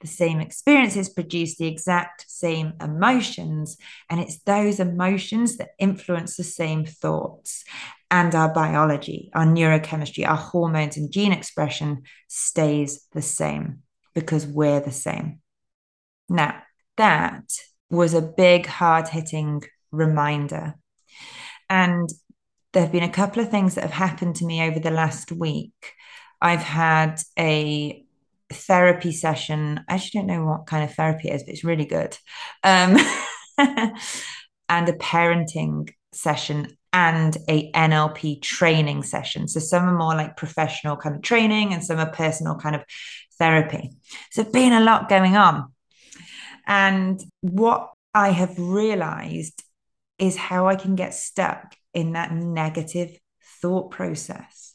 The 0.00 0.06
same 0.06 0.40
experiences 0.40 1.08
produce 1.08 1.56
the 1.56 1.66
exact 1.66 2.24
same 2.28 2.74
emotions, 2.80 3.76
and 4.08 4.20
it's 4.20 4.38
those 4.40 4.80
emotions 4.80 5.56
that 5.56 5.70
influence 5.78 6.36
the 6.36 6.44
same 6.44 6.84
thoughts. 6.84 7.64
And 8.10 8.34
our 8.34 8.52
biology, 8.52 9.30
our 9.34 9.44
neurochemistry, 9.44 10.26
our 10.26 10.36
hormones 10.36 10.96
and 10.96 11.12
gene 11.12 11.32
expression 11.32 12.04
stays 12.26 13.06
the 13.12 13.20
same 13.20 13.80
because 14.14 14.46
we're 14.46 14.80
the 14.80 14.92
same. 14.92 15.40
Now, 16.28 16.62
that 16.96 17.44
was 17.90 18.14
a 18.14 18.22
big, 18.22 18.66
hard 18.66 19.08
hitting 19.08 19.62
reminder. 19.90 20.74
And 21.68 22.08
there 22.72 22.82
have 22.82 22.92
been 22.92 23.02
a 23.02 23.10
couple 23.10 23.42
of 23.42 23.50
things 23.50 23.74
that 23.74 23.82
have 23.82 23.90
happened 23.90 24.36
to 24.36 24.46
me 24.46 24.62
over 24.62 24.78
the 24.78 24.90
last 24.90 25.32
week. 25.32 25.94
I've 26.40 26.62
had 26.62 27.20
a 27.38 28.04
therapy 28.50 29.12
session. 29.12 29.80
I 29.88 29.94
actually 29.94 30.20
don't 30.20 30.28
know 30.28 30.44
what 30.44 30.66
kind 30.66 30.84
of 30.84 30.94
therapy 30.94 31.28
it 31.28 31.34
is, 31.34 31.42
but 31.44 31.52
it's 31.52 31.64
really 31.64 31.86
good. 31.86 32.16
Um, 32.62 32.96
and 33.58 34.88
a 34.88 34.92
parenting 34.92 35.90
session 36.12 36.76
and 36.98 37.36
a 37.48 37.70
NLP 37.70 38.42
training 38.42 39.04
session. 39.04 39.46
So 39.46 39.60
some 39.60 39.88
are 39.88 39.96
more 39.96 40.16
like 40.16 40.36
professional 40.36 40.96
kind 40.96 41.14
of 41.14 41.22
training 41.22 41.72
and 41.72 41.84
some 41.84 41.98
are 42.00 42.10
personal 42.10 42.56
kind 42.56 42.74
of 42.74 42.82
therapy. 43.38 43.92
So 44.32 44.42
been 44.42 44.72
a 44.72 44.80
lot 44.80 45.08
going 45.08 45.36
on. 45.36 45.72
And 46.66 47.22
what 47.40 47.92
I 48.12 48.30
have 48.30 48.58
realized 48.58 49.62
is 50.18 50.36
how 50.36 50.66
I 50.66 50.74
can 50.74 50.96
get 50.96 51.14
stuck 51.14 51.76
in 51.94 52.14
that 52.14 52.32
negative 52.32 53.16
thought 53.62 53.92
process. 53.92 54.74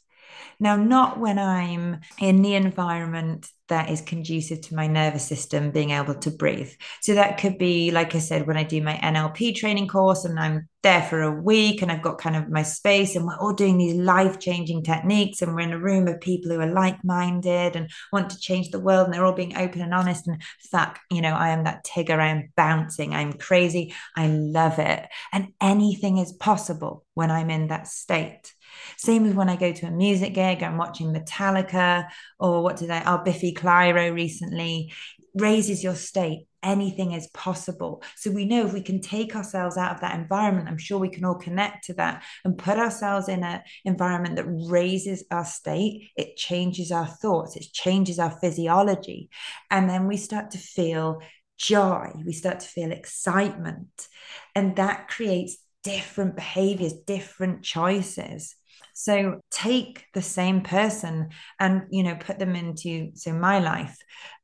Now, 0.64 0.76
not 0.76 1.20
when 1.20 1.38
I'm 1.38 2.00
in 2.18 2.40
the 2.40 2.54
environment 2.54 3.46
that 3.68 3.90
is 3.90 4.00
conducive 4.00 4.62
to 4.62 4.74
my 4.74 4.86
nervous 4.86 5.28
system 5.28 5.70
being 5.70 5.90
able 5.90 6.14
to 6.14 6.30
breathe. 6.30 6.70
So 7.02 7.14
that 7.16 7.36
could 7.36 7.58
be, 7.58 7.90
like 7.90 8.14
I 8.14 8.18
said, 8.18 8.46
when 8.46 8.56
I 8.56 8.62
do 8.64 8.80
my 8.80 8.94
NLP 8.94 9.56
training 9.56 9.88
course 9.88 10.24
and 10.24 10.40
I'm 10.40 10.66
there 10.82 11.02
for 11.02 11.20
a 11.20 11.30
week 11.30 11.82
and 11.82 11.92
I've 11.92 12.00
got 12.00 12.16
kind 12.16 12.34
of 12.34 12.48
my 12.48 12.62
space 12.62 13.14
and 13.14 13.26
we're 13.26 13.36
all 13.36 13.52
doing 13.52 13.76
these 13.76 13.94
life 13.94 14.40
changing 14.40 14.84
techniques 14.84 15.42
and 15.42 15.54
we're 15.54 15.60
in 15.60 15.72
a 15.74 15.78
room 15.78 16.08
of 16.08 16.22
people 16.22 16.50
who 16.50 16.60
are 16.60 16.72
like 16.72 17.04
minded 17.04 17.76
and 17.76 17.90
want 18.10 18.30
to 18.30 18.40
change 18.40 18.70
the 18.70 18.80
world 18.80 19.04
and 19.04 19.12
they're 19.12 19.26
all 19.26 19.32
being 19.32 19.58
open 19.58 19.82
and 19.82 19.92
honest. 19.92 20.26
And 20.26 20.40
fuck, 20.70 20.98
you 21.10 21.20
know, 21.20 21.34
I 21.34 21.50
am 21.50 21.64
that 21.64 21.84
Tigger, 21.84 22.18
I 22.18 22.28
am 22.28 22.52
bouncing, 22.56 23.14
I'm 23.14 23.34
crazy, 23.34 23.92
I 24.16 24.28
love 24.28 24.78
it. 24.78 25.06
And 25.30 25.48
anything 25.60 26.16
is 26.16 26.32
possible 26.32 27.04
when 27.12 27.30
I'm 27.30 27.50
in 27.50 27.66
that 27.66 27.86
state. 27.86 28.53
Same 28.96 29.24
with 29.24 29.34
when 29.34 29.48
I 29.48 29.56
go 29.56 29.72
to 29.72 29.86
a 29.86 29.90
music 29.90 30.34
gig, 30.34 30.62
I'm 30.62 30.76
watching 30.76 31.12
Metallica 31.12 32.08
or 32.38 32.62
what 32.62 32.76
did 32.76 32.90
I, 32.90 33.02
oh, 33.06 33.18
Biffy 33.24 33.54
Clyro 33.54 34.12
recently, 34.14 34.92
raises 35.34 35.82
your 35.82 35.94
state. 35.94 36.46
Anything 36.62 37.12
is 37.12 37.26
possible. 37.28 38.02
So 38.16 38.30
we 38.30 38.46
know 38.46 38.64
if 38.64 38.72
we 38.72 38.80
can 38.80 39.00
take 39.00 39.36
ourselves 39.36 39.76
out 39.76 39.94
of 39.94 40.00
that 40.00 40.18
environment, 40.18 40.68
I'm 40.68 40.78
sure 40.78 40.98
we 40.98 41.10
can 41.10 41.24
all 41.24 41.34
connect 41.34 41.84
to 41.86 41.94
that 41.94 42.22
and 42.44 42.56
put 42.56 42.78
ourselves 42.78 43.28
in 43.28 43.44
an 43.44 43.60
environment 43.84 44.36
that 44.36 44.46
raises 44.48 45.24
our 45.30 45.44
state. 45.44 46.10
It 46.16 46.36
changes 46.36 46.90
our 46.90 47.06
thoughts, 47.06 47.56
it 47.56 47.66
changes 47.72 48.18
our 48.18 48.30
physiology. 48.30 49.28
And 49.70 49.90
then 49.90 50.06
we 50.06 50.16
start 50.16 50.52
to 50.52 50.58
feel 50.58 51.20
joy, 51.58 52.12
we 52.24 52.32
start 52.32 52.60
to 52.60 52.68
feel 52.68 52.92
excitement. 52.92 54.08
And 54.54 54.76
that 54.76 55.08
creates 55.08 55.58
different 55.82 56.34
behaviors, 56.34 56.94
different 56.94 57.62
choices. 57.62 58.56
So 58.94 59.40
take 59.50 60.06
the 60.14 60.22
same 60.22 60.62
person 60.62 61.30
and, 61.58 61.82
you 61.90 62.04
know, 62.04 62.14
put 62.14 62.38
them 62.38 62.54
into 62.54 63.10
so 63.14 63.32
my 63.32 63.58
life. 63.58 63.96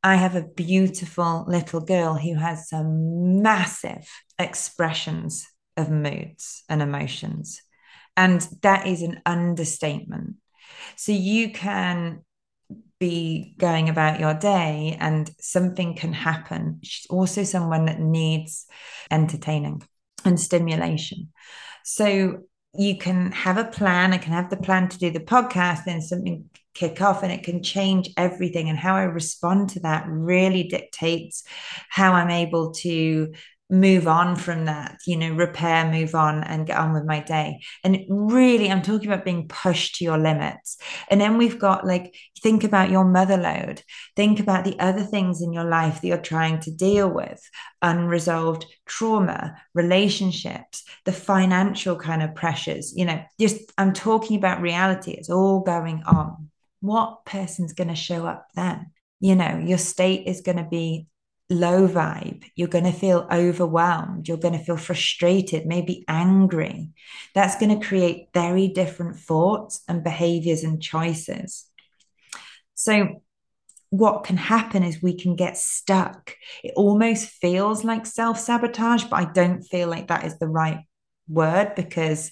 I 0.02 0.16
have 0.16 0.34
a 0.34 0.46
beautiful 0.46 1.44
little 1.46 1.80
girl 1.80 2.14
who 2.14 2.34
has 2.34 2.68
some 2.68 3.42
massive 3.42 4.06
expressions 4.38 5.46
of 5.76 5.88
moods 5.88 6.64
and 6.68 6.82
emotions. 6.82 7.62
And 8.16 8.46
that 8.62 8.86
is 8.86 9.02
an 9.02 9.22
understatement. 9.24 10.36
So 10.96 11.12
you 11.12 11.52
can 11.52 12.24
be 12.98 13.54
going 13.56 13.88
about 13.88 14.20
your 14.20 14.34
day 14.34 14.96
and 15.00 15.30
something 15.40 15.94
can 15.94 16.12
happen. 16.12 16.80
She's 16.82 17.06
also 17.08 17.44
someone 17.44 17.86
that 17.86 18.00
needs 18.00 18.66
entertaining 19.10 19.82
and 20.24 20.38
stimulation. 20.38 21.32
So 21.84 22.42
you 22.74 22.96
can 22.96 23.32
have 23.32 23.58
a 23.58 23.64
plan. 23.64 24.12
I 24.12 24.18
can 24.18 24.32
have 24.32 24.50
the 24.50 24.56
plan 24.56 24.88
to 24.88 24.98
do 24.98 25.10
the 25.10 25.20
podcast, 25.20 25.84
then 25.84 26.00
something 26.00 26.48
kick 26.74 27.00
off, 27.00 27.22
and 27.22 27.32
it 27.32 27.42
can 27.42 27.62
change 27.62 28.10
everything. 28.16 28.68
And 28.68 28.78
how 28.78 28.96
I 28.96 29.02
respond 29.02 29.70
to 29.70 29.80
that 29.80 30.06
really 30.08 30.64
dictates 30.64 31.42
how 31.88 32.12
I'm 32.12 32.30
able 32.30 32.72
to 32.72 33.32
move 33.70 34.08
on 34.08 34.36
from 34.36 34.64
that, 34.64 34.98
you 35.06 35.16
know, 35.16 35.32
repair, 35.32 35.90
move 35.90 36.14
on, 36.14 36.42
and 36.42 36.66
get 36.66 36.76
on 36.76 36.92
with 36.92 37.04
my 37.04 37.20
day. 37.20 37.60
And 37.84 38.00
really, 38.08 38.70
I'm 38.70 38.82
talking 38.82 39.06
about 39.06 39.24
being 39.24 39.48
pushed 39.48 39.96
to 39.96 40.04
your 40.04 40.18
limits. 40.18 40.76
And 41.08 41.20
then 41.20 41.38
we've 41.38 41.58
got 41.58 41.86
like, 41.86 42.14
think 42.42 42.64
about 42.64 42.90
your 42.90 43.04
mother 43.04 43.36
load, 43.36 43.82
think 44.16 44.40
about 44.40 44.64
the 44.64 44.78
other 44.78 45.02
things 45.02 45.40
in 45.42 45.52
your 45.52 45.64
life 45.64 46.00
that 46.00 46.06
you're 46.06 46.18
trying 46.18 46.60
to 46.60 46.70
deal 46.70 47.08
with 47.08 47.40
unresolved 47.82 48.66
trauma, 48.86 49.56
relationships, 49.74 50.84
the 51.04 51.12
financial 51.12 51.96
kind 51.96 52.22
of 52.22 52.34
pressures. 52.34 52.92
You 52.96 53.04
know, 53.04 53.22
just 53.38 53.72
I'm 53.78 53.92
talking 53.92 54.36
about 54.36 54.60
reality, 54.60 55.12
it's 55.12 55.30
all 55.30 55.60
going 55.60 56.02
on. 56.06 56.50
What 56.80 57.24
person's 57.24 57.74
going 57.74 57.88
to 57.88 57.94
show 57.94 58.26
up 58.26 58.48
then? 58.54 58.90
You 59.20 59.36
know, 59.36 59.58
your 59.58 59.78
state 59.78 60.26
is 60.26 60.40
going 60.40 60.56
to 60.56 60.68
be 60.68 61.06
low 61.50 61.88
vibe. 61.88 62.44
You're 62.54 62.68
going 62.68 62.84
to 62.84 62.92
feel 62.92 63.26
overwhelmed. 63.30 64.28
You're 64.28 64.36
going 64.36 64.56
to 64.56 64.64
feel 64.64 64.76
frustrated, 64.76 65.66
maybe 65.66 66.04
angry. 66.08 66.90
That's 67.34 67.58
going 67.58 67.78
to 67.78 67.86
create 67.86 68.28
very 68.32 68.68
different 68.68 69.18
thoughts 69.18 69.82
and 69.88 70.04
behaviors 70.04 70.62
and 70.62 70.80
choices. 70.80 71.66
So, 72.74 73.22
what 73.90 74.22
can 74.22 74.36
happen 74.36 74.84
is 74.84 75.02
we 75.02 75.18
can 75.18 75.34
get 75.34 75.58
stuck. 75.58 76.36
It 76.62 76.72
almost 76.76 77.28
feels 77.28 77.82
like 77.82 78.06
self 78.06 78.38
sabotage, 78.38 79.04
but 79.04 79.16
I 79.16 79.32
don't 79.32 79.62
feel 79.62 79.88
like 79.88 80.08
that 80.08 80.24
is 80.24 80.38
the 80.38 80.46
right 80.46 80.84
word 81.28 81.74
because 81.74 82.30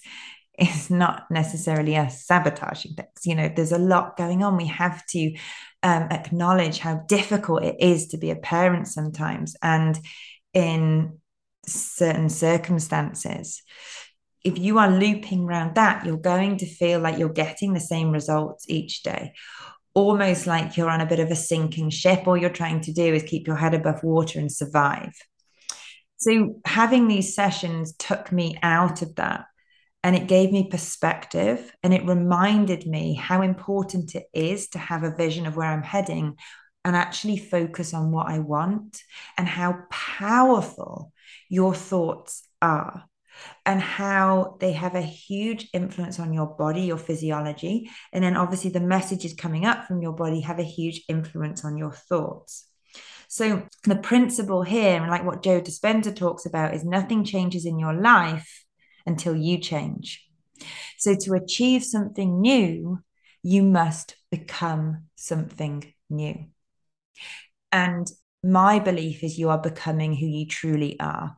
it's 0.59 0.89
not 0.89 1.29
necessarily 1.31 1.95
a 1.95 2.09
sabotaging 2.09 2.93
things. 2.93 3.25
You 3.25 3.35
know, 3.35 3.51
there's 3.53 3.71
a 3.71 3.77
lot 3.77 4.17
going 4.17 4.43
on. 4.43 4.57
We 4.57 4.67
have 4.67 5.05
to 5.07 5.35
um, 5.83 6.03
acknowledge 6.11 6.79
how 6.79 6.95
difficult 7.07 7.63
it 7.63 7.77
is 7.79 8.07
to 8.07 8.17
be 8.17 8.31
a 8.31 8.35
parent 8.35 8.87
sometimes 8.87 9.55
and 9.61 9.99
in 10.53 11.19
certain 11.65 12.29
circumstances. 12.29 13.61
If 14.43 14.57
you 14.57 14.79
are 14.79 14.89
looping 14.89 15.45
around 15.45 15.75
that 15.75 16.05
you're 16.05 16.17
going 16.17 16.57
to 16.57 16.65
feel 16.65 16.99
like 16.99 17.17
you're 17.17 17.29
getting 17.29 17.73
the 17.73 17.79
same 17.79 18.11
results 18.11 18.65
each 18.67 19.03
day. 19.03 19.33
Almost 19.93 20.47
like 20.47 20.77
you're 20.77 20.89
on 20.89 21.01
a 21.01 21.05
bit 21.05 21.19
of 21.19 21.29
a 21.31 21.35
sinking 21.35 21.89
ship. 21.89 22.27
All 22.27 22.37
you're 22.37 22.49
trying 22.49 22.81
to 22.81 22.93
do 22.93 23.13
is 23.13 23.23
keep 23.23 23.47
your 23.47 23.57
head 23.57 23.73
above 23.73 24.03
water 24.03 24.39
and 24.39 24.51
survive. 24.51 25.11
So 26.17 26.61
having 26.65 27.07
these 27.07 27.33
sessions 27.33 27.93
took 27.93 28.31
me 28.31 28.57
out 28.61 29.01
of 29.01 29.15
that 29.15 29.45
and 30.03 30.15
it 30.15 30.27
gave 30.27 30.51
me 30.51 30.69
perspective 30.69 31.75
and 31.83 31.93
it 31.93 32.05
reminded 32.05 32.87
me 32.87 33.15
how 33.15 33.41
important 33.41 34.15
it 34.15 34.25
is 34.33 34.69
to 34.69 34.79
have 34.79 35.03
a 35.03 35.15
vision 35.15 35.45
of 35.45 35.57
where 35.57 35.67
I'm 35.67 35.83
heading 35.83 36.35
and 36.85 36.95
actually 36.95 37.37
focus 37.37 37.93
on 37.93 38.11
what 38.11 38.27
I 38.27 38.39
want 38.39 39.01
and 39.37 39.47
how 39.47 39.83
powerful 39.91 41.11
your 41.49 41.75
thoughts 41.75 42.47
are 42.61 43.03
and 43.65 43.81
how 43.81 44.57
they 44.59 44.73
have 44.73 44.95
a 44.95 45.01
huge 45.01 45.69
influence 45.73 46.19
on 46.19 46.33
your 46.33 46.47
body, 46.47 46.81
your 46.81 46.97
physiology. 46.97 47.89
And 48.13 48.23
then 48.23 48.37
obviously 48.37 48.69
the 48.69 48.79
messages 48.79 49.33
coming 49.33 49.65
up 49.65 49.85
from 49.85 50.01
your 50.01 50.13
body 50.13 50.41
have 50.41 50.59
a 50.59 50.63
huge 50.63 51.01
influence 51.07 51.65
on 51.65 51.77
your 51.77 51.91
thoughts. 51.91 52.65
So 53.27 53.67
the 53.83 53.95
principle 53.95 54.63
here, 54.63 54.99
and 54.99 55.11
like 55.11 55.23
what 55.23 55.43
Joe 55.43 55.61
Dispenza 55.61 56.15
talks 56.15 56.45
about, 56.45 56.73
is 56.73 56.83
nothing 56.83 57.23
changes 57.23 57.65
in 57.65 57.77
your 57.77 57.93
life 57.93 58.65
until 59.05 59.35
you 59.35 59.57
change. 59.57 60.25
So, 60.97 61.15
to 61.15 61.33
achieve 61.33 61.83
something 61.83 62.41
new, 62.41 62.99
you 63.43 63.63
must 63.63 64.15
become 64.31 65.05
something 65.15 65.93
new. 66.09 66.45
And 67.71 68.09
my 68.43 68.79
belief 68.79 69.23
is 69.23 69.37
you 69.37 69.49
are 69.49 69.61
becoming 69.61 70.13
who 70.13 70.25
you 70.25 70.47
truly 70.47 70.99
are. 70.99 71.37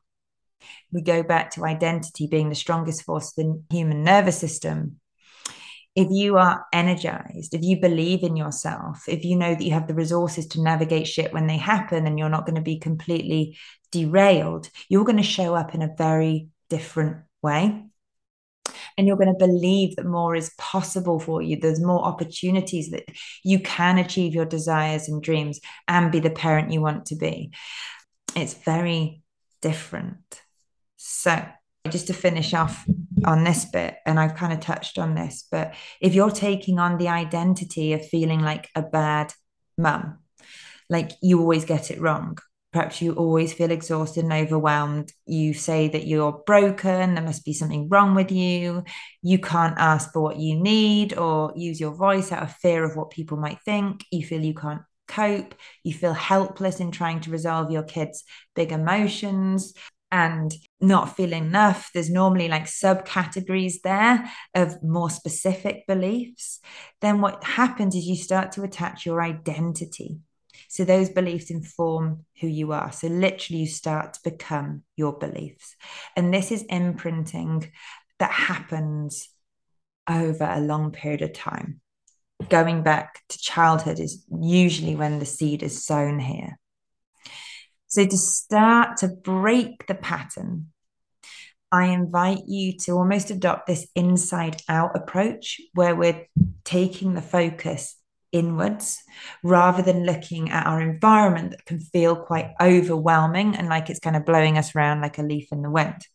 We 0.91 1.01
go 1.01 1.23
back 1.23 1.51
to 1.51 1.65
identity 1.65 2.27
being 2.27 2.49
the 2.49 2.55
strongest 2.55 3.03
force 3.03 3.33
in 3.37 3.63
the 3.69 3.75
human 3.75 4.03
nervous 4.03 4.37
system. 4.37 4.99
If 5.95 6.07
you 6.09 6.37
are 6.37 6.65
energized, 6.71 7.53
if 7.53 7.63
you 7.63 7.81
believe 7.81 8.23
in 8.23 8.37
yourself, 8.37 9.09
if 9.09 9.25
you 9.25 9.35
know 9.35 9.53
that 9.53 9.63
you 9.63 9.73
have 9.73 9.87
the 9.87 9.93
resources 9.93 10.47
to 10.47 10.61
navigate 10.61 11.07
shit 11.07 11.33
when 11.33 11.47
they 11.47 11.57
happen 11.57 12.07
and 12.07 12.17
you're 12.17 12.29
not 12.29 12.45
going 12.45 12.55
to 12.55 12.61
be 12.61 12.79
completely 12.79 13.57
derailed, 13.91 14.69
you're 14.87 15.03
going 15.03 15.17
to 15.17 15.23
show 15.23 15.53
up 15.53 15.75
in 15.75 15.81
a 15.81 15.93
very 15.97 16.47
different 16.69 17.17
way 17.41 17.85
and 18.97 19.07
you're 19.07 19.17
going 19.17 19.33
to 19.33 19.47
believe 19.47 19.95
that 19.95 20.05
more 20.05 20.35
is 20.35 20.51
possible 20.57 21.19
for 21.19 21.41
you. 21.41 21.57
There's 21.57 21.81
more 21.81 22.03
opportunities 22.03 22.91
that 22.91 23.05
you 23.43 23.59
can 23.59 23.97
achieve 23.97 24.33
your 24.33 24.45
desires 24.45 25.07
and 25.07 25.21
dreams 25.21 25.59
and 25.87 26.11
be 26.11 26.19
the 26.19 26.29
parent 26.29 26.71
you 26.71 26.81
want 26.81 27.07
to 27.07 27.15
be. 27.15 27.51
It's 28.35 28.53
very 28.53 29.23
different. 29.61 30.41
So, 30.97 31.43
just 31.89 32.07
to 32.07 32.13
finish 32.13 32.53
off 32.53 32.85
on 33.25 33.43
this 33.43 33.65
bit, 33.65 33.95
and 34.05 34.19
I've 34.19 34.35
kind 34.35 34.53
of 34.53 34.59
touched 34.59 34.99
on 34.99 35.15
this, 35.15 35.47
but 35.51 35.73
if 35.99 36.13
you're 36.13 36.29
taking 36.29 36.77
on 36.77 36.97
the 36.97 37.07
identity 37.07 37.93
of 37.93 38.07
feeling 38.07 38.39
like 38.39 38.69
a 38.75 38.83
bad 38.83 39.33
mum, 39.77 40.19
like 40.89 41.11
you 41.23 41.39
always 41.39 41.65
get 41.65 41.89
it 41.89 41.99
wrong, 41.99 42.37
perhaps 42.71 43.01
you 43.01 43.13
always 43.13 43.53
feel 43.53 43.71
exhausted 43.71 44.23
and 44.23 44.33
overwhelmed. 44.33 45.11
You 45.25 45.53
say 45.53 45.89
that 45.89 46.07
you're 46.07 46.41
broken, 46.45 47.15
there 47.15 47.23
must 47.23 47.43
be 47.43 47.53
something 47.53 47.89
wrong 47.89 48.15
with 48.15 48.31
you. 48.31 48.83
You 49.21 49.39
can't 49.39 49.77
ask 49.77 50.13
for 50.13 50.21
what 50.21 50.37
you 50.37 50.55
need 50.55 51.17
or 51.17 51.51
use 51.55 51.79
your 51.79 51.93
voice 51.93 52.31
out 52.31 52.43
of 52.43 52.55
fear 52.55 52.83
of 52.83 52.95
what 52.95 53.09
people 53.09 53.37
might 53.37 53.59
think. 53.65 54.05
You 54.11 54.25
feel 54.25 54.41
you 54.41 54.53
can't 54.53 54.81
cope. 55.07 55.53
You 55.83 55.93
feel 55.93 56.13
helpless 56.13 56.79
in 56.79 56.91
trying 56.91 57.19
to 57.21 57.31
resolve 57.31 57.71
your 57.71 57.83
kids' 57.83 58.23
big 58.55 58.71
emotions 58.71 59.73
and 60.09 60.53
not 60.79 61.15
feel 61.15 61.33
enough. 61.33 61.89
There's 61.93 62.09
normally 62.09 62.47
like 62.47 62.65
subcategories 62.65 63.81
there 63.83 64.29
of 64.55 64.81
more 64.83 65.09
specific 65.09 65.85
beliefs. 65.87 66.59
Then 67.01 67.21
what 67.21 67.43
happens 67.43 67.95
is 67.95 68.05
you 68.05 68.15
start 68.15 68.53
to 68.53 68.63
attach 68.63 69.05
your 69.05 69.21
identity 69.21 70.19
so 70.71 70.85
those 70.85 71.09
beliefs 71.09 71.49
inform 71.49 72.23
who 72.39 72.47
you 72.47 72.71
are. 72.71 72.93
So 72.93 73.07
literally, 73.07 73.63
you 73.63 73.67
start 73.67 74.13
to 74.13 74.21
become 74.23 74.83
your 74.95 75.11
beliefs. 75.11 75.75
And 76.15 76.33
this 76.33 76.49
is 76.49 76.63
imprinting 76.63 77.73
that 78.19 78.31
happens 78.31 79.27
over 80.09 80.45
a 80.45 80.61
long 80.61 80.91
period 80.91 81.23
of 81.23 81.33
time. 81.33 81.81
Going 82.47 82.83
back 82.83 83.19
to 83.27 83.37
childhood 83.37 83.99
is 83.99 84.23
usually 84.33 84.95
when 84.95 85.19
the 85.19 85.25
seed 85.25 85.61
is 85.61 85.83
sown 85.83 86.19
here. 86.19 86.57
So, 87.87 88.05
to 88.05 88.17
start 88.17 88.95
to 88.99 89.09
break 89.09 89.87
the 89.87 89.95
pattern, 89.95 90.67
I 91.69 91.87
invite 91.87 92.43
you 92.47 92.77
to 92.85 92.93
almost 92.93 93.29
adopt 93.29 93.67
this 93.67 93.89
inside 93.93 94.61
out 94.69 94.95
approach 94.95 95.59
where 95.73 95.97
we're 95.97 96.27
taking 96.63 97.13
the 97.13 97.21
focus 97.21 97.97
inwards 98.31 99.01
rather 99.43 99.81
than 99.81 100.05
looking 100.05 100.49
at 100.49 100.65
our 100.65 100.81
environment 100.81 101.51
that 101.51 101.65
can 101.65 101.79
feel 101.79 102.15
quite 102.15 102.51
overwhelming 102.61 103.55
and 103.55 103.67
like 103.67 103.89
it's 103.89 103.99
kind 103.99 104.15
of 104.15 104.25
blowing 104.25 104.57
us 104.57 104.75
around 104.75 105.01
like 105.01 105.17
a 105.17 105.23
leaf 105.23 105.47
in 105.51 105.61
the 105.61 105.69
wind. 105.69 106.05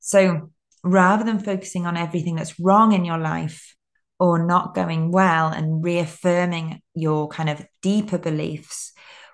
So 0.00 0.50
rather 0.82 1.24
than 1.24 1.38
focusing 1.38 1.86
on 1.86 1.96
everything 1.96 2.36
that's 2.36 2.58
wrong 2.58 2.92
in 2.92 3.04
your 3.04 3.18
life 3.18 3.74
or 4.18 4.44
not 4.44 4.74
going 4.74 5.10
well 5.10 5.48
and 5.48 5.84
reaffirming 5.84 6.80
your 6.94 7.28
kind 7.28 7.50
of 7.50 7.64
deeper 7.80 8.18
beliefs, 8.18 8.92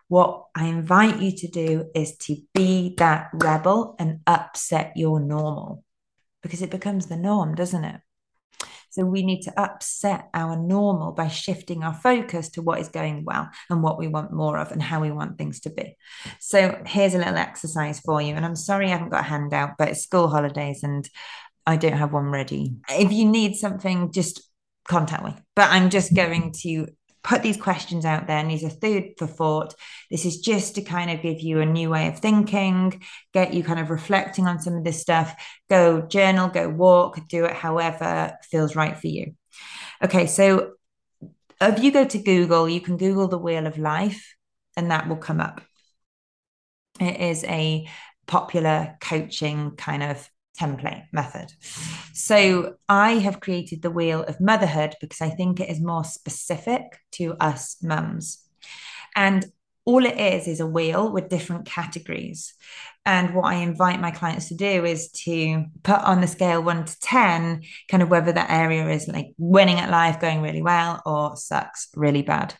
what 0.09 0.45
I 0.55 0.67
invite 0.67 1.21
you 1.21 1.33
to 1.37 1.49
do 1.49 1.91
is 1.95 2.17
to 2.19 2.37
be 2.55 2.95
that 2.97 3.29
rebel 3.35 3.95
and 3.99 4.21
upset 4.27 4.93
your 4.97 5.21
normal 5.21 5.85
because 6.43 6.63
it 6.63 6.71
becomes 6.71 7.07
the 7.07 7.17
norm, 7.17 7.55
doesn't 7.55 7.85
it? 7.85 8.01
So 8.99 9.05
we 9.05 9.23
need 9.23 9.43
to 9.43 9.61
upset 9.61 10.29
our 10.35 10.57
normal 10.57 11.13
by 11.13 11.29
shifting 11.29 11.85
our 11.85 11.95
focus 11.95 12.49
to 12.51 12.63
what 12.63 12.81
is 12.81 12.89
going 12.89 13.25
well 13.25 13.49
and 13.71 13.81
what 13.81 13.97
we 13.97 14.09
want 14.09 14.33
more 14.33 14.59
of 14.59 14.73
and 14.73 14.83
how 14.83 15.01
we 15.01 15.13
want 15.13 15.39
things 15.39 15.61
to 15.61 15.71
be. 15.71 15.97
So 16.41 16.83
here's 16.85 17.15
a 17.15 17.19
little 17.19 17.37
exercise 17.37 18.01
for 18.01 18.21
you. 18.21 18.35
And 18.35 18.45
I'm 18.45 18.57
sorry 18.57 18.87
I 18.87 18.89
haven't 18.89 19.11
got 19.11 19.21
a 19.21 19.29
handout, 19.29 19.75
but 19.79 19.91
it's 19.91 20.03
school 20.03 20.27
holidays 20.27 20.83
and 20.83 21.09
I 21.65 21.77
don't 21.77 21.93
have 21.93 22.13
one 22.13 22.27
ready. 22.27 22.75
If 22.89 23.13
you 23.13 23.25
need 23.25 23.55
something, 23.55 24.11
just 24.11 24.43
contact 24.89 25.25
me. 25.25 25.37
But 25.55 25.71
I'm 25.71 25.91
just 25.91 26.13
going 26.13 26.53
to 26.63 26.89
put 27.22 27.42
these 27.42 27.57
questions 27.57 28.04
out 28.04 28.26
there 28.26 28.38
and 28.38 28.50
these 28.50 28.64
are 28.64 28.70
food 28.70 29.14
for 29.18 29.26
thought. 29.26 29.74
This 30.11 30.24
is 30.24 30.38
just 30.38 30.74
to 30.76 30.83
kind 30.83 31.11
of 31.11 31.22
give 31.22 31.40
you 31.40 31.61
a 31.61 31.66
new 31.66 31.90
way 31.90 32.09
of 32.09 32.18
thinking, 32.18 33.02
get 33.33 33.54
you 33.54 33.62
kind 33.62 33.81
of 33.81 33.90
reflecting 33.90 34.46
on 34.46 34.61
some 34.61 34.74
of 34.74 34.85
this 34.85 35.00
stuff. 35.00 35.35
Go 35.68 36.02
journal, 36.02 36.48
go 36.48 36.68
walk, 36.68 37.18
do 37.28 37.44
it 37.44 37.54
however 37.54 38.37
feels 38.50 38.76
right 38.76 38.96
for 38.96 39.09
you. 39.09 39.35
Okay, 40.02 40.26
so 40.26 40.72
if 41.61 41.83
you 41.83 41.90
go 41.90 42.04
to 42.04 42.18
Google, 42.18 42.68
you 42.68 42.81
can 42.81 42.96
Google 42.96 43.28
the 43.28 43.38
Wheel 43.38 43.66
of 43.66 43.78
Life 43.78 44.35
and 44.76 44.90
that 44.90 45.09
will 45.09 45.16
come 45.16 45.40
up. 45.40 45.61
It 47.00 47.20
is 47.20 47.44
a 47.44 47.88
popular 48.26 48.96
coaching 49.00 49.72
kind 49.72 50.02
of 50.02 50.28
template 50.59 51.05
method. 51.12 51.53
So 52.12 52.77
I 52.88 53.12
have 53.12 53.40
created 53.40 53.83
the 53.83 53.90
wheel 53.90 54.23
of 54.25 54.40
motherhood 54.40 54.97
because 55.01 55.21
I 55.21 55.31
think 55.31 55.61
it 55.61 55.71
is 55.71 55.81
more 55.81 56.05
specific 56.05 56.83
to 57.12 57.35
us 57.40 57.77
mums. 57.83 58.44
And 59.14 59.47
all 59.85 60.05
it 60.05 60.18
is 60.18 60.47
is 60.47 60.61
a 60.61 60.66
wheel 60.66 61.11
with 61.11 61.31
different 61.31 61.64
categories. 61.64 62.53
And 63.07 63.35
what 63.35 63.47
I 63.47 63.55
invite 63.55 64.03
my 64.03 64.11
clients 64.11 64.49
to 64.49 64.55
do 64.55 64.85
is 64.85 65.11
to 65.25 65.64
put 65.83 66.01
on 66.01 66.21
the 66.21 66.27
scale 66.27 66.63
one 66.63 66.85
to 66.85 67.00
10, 67.00 67.63
kind 67.88 68.02
of 68.02 68.11
whether 68.11 68.33
that 68.33 68.50
area 68.50 68.87
is 68.90 69.09
like 69.09 69.29
winning 69.38 69.79
at 69.79 69.90
life, 69.90 70.21
going 70.21 70.42
really 70.42 70.61
well, 70.61 71.00
or 71.06 71.38
sucks 71.38 71.88
really 71.94 72.21
bad. 72.21 72.54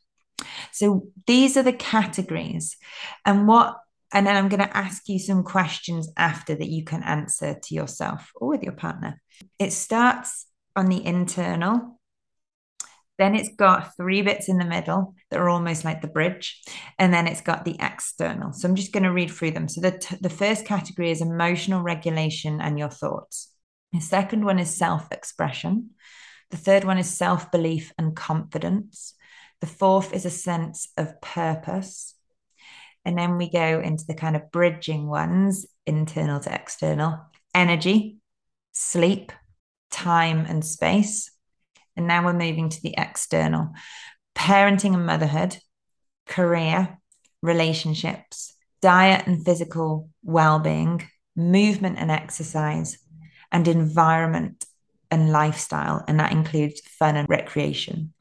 So 0.73 1.09
these 1.27 1.59
are 1.59 1.63
the 1.63 1.75
categories. 1.75 2.79
And 3.27 3.47
what, 3.47 3.79
and 4.13 4.27
then 4.27 4.37
I'm 4.37 4.49
going 4.49 4.61
to 4.61 4.77
ask 4.77 5.09
you 5.09 5.19
some 5.19 5.43
questions 5.43 6.11
after 6.17 6.55
that 6.55 6.69
you 6.69 6.85
can 6.85 7.03
answer 7.03 7.59
to 7.63 7.75
yourself 7.75 8.31
or 8.35 8.49
with 8.49 8.63
your 8.63 8.73
partner. 8.73 9.21
It 9.59 9.73
starts 9.73 10.47
on 10.75 10.87
the 10.87 11.05
internal 11.05 11.99
then 13.19 13.35
it's 13.35 13.55
got 13.55 13.97
three 13.97 14.23
bits 14.23 14.49
in 14.49 14.59
the 14.59 14.65
middle 14.65 15.15
that 15.31 15.41
are 15.41 15.49
almost 15.49 15.85
like 15.85 16.01
the 16.01 16.09
bridge. 16.09 16.63
And 16.99 17.13
then 17.13 17.27
it's 17.27 17.41
got 17.41 17.65
the 17.65 17.77
external. 17.81 18.53
So 18.53 18.69
I'm 18.69 18.77
just 18.77 18.93
going 18.93 19.03
to 19.03 19.13
read 19.13 19.31
through 19.31 19.51
them. 19.51 19.69
So 19.69 19.81
the, 19.81 19.99
t- 19.99 20.17
the 20.21 20.31
first 20.31 20.65
category 20.65 21.11
is 21.11 21.21
emotional 21.21 21.83
regulation 21.83 22.61
and 22.61 22.79
your 22.79 22.89
thoughts. 22.89 23.53
The 23.93 24.01
second 24.01 24.45
one 24.45 24.59
is 24.59 24.75
self 24.75 25.11
expression. 25.11 25.91
The 26.51 26.57
third 26.57 26.85
one 26.85 26.99
is 26.99 27.11
self 27.13 27.51
belief 27.51 27.93
and 27.99 28.15
confidence. 28.15 29.15
The 29.61 29.67
fourth 29.67 30.15
is 30.15 30.25
a 30.25 30.31
sense 30.31 30.89
of 30.97 31.21
purpose. 31.21 32.15
And 33.05 33.17
then 33.17 33.37
we 33.39 33.51
go 33.51 33.81
into 33.81 34.05
the 34.07 34.15
kind 34.15 34.37
of 34.37 34.51
bridging 34.51 35.07
ones, 35.07 35.67
internal 35.87 36.41
to 36.41 36.55
external 36.55 37.19
energy, 37.55 38.19
sleep, 38.73 39.33
time 39.91 40.45
and 40.47 40.65
space, 40.65 41.31
and 41.99 42.07
now 42.07 42.25
we're 42.25 42.33
moving 42.33 42.69
to 42.69 42.81
the 42.81 42.95
external 42.97 43.71
parenting 44.37 44.95
and 44.95 45.05
motherhood, 45.05 45.59
career, 46.27 46.97
relationships, 47.43 48.55
diet 48.81 49.27
and 49.27 49.45
physical 49.45 50.09
well 50.23 50.61
being, 50.61 51.03
movement 51.35 51.99
and 51.99 52.13
exercise, 52.13 52.99
and 53.51 53.67
environment 53.67 54.65
and 55.11 55.33
lifestyle. 55.33 56.05
And 56.07 56.21
that 56.21 56.31
includes 56.31 56.81
fun 56.83 57.17
and 57.17 57.29
recreation. 57.29 58.15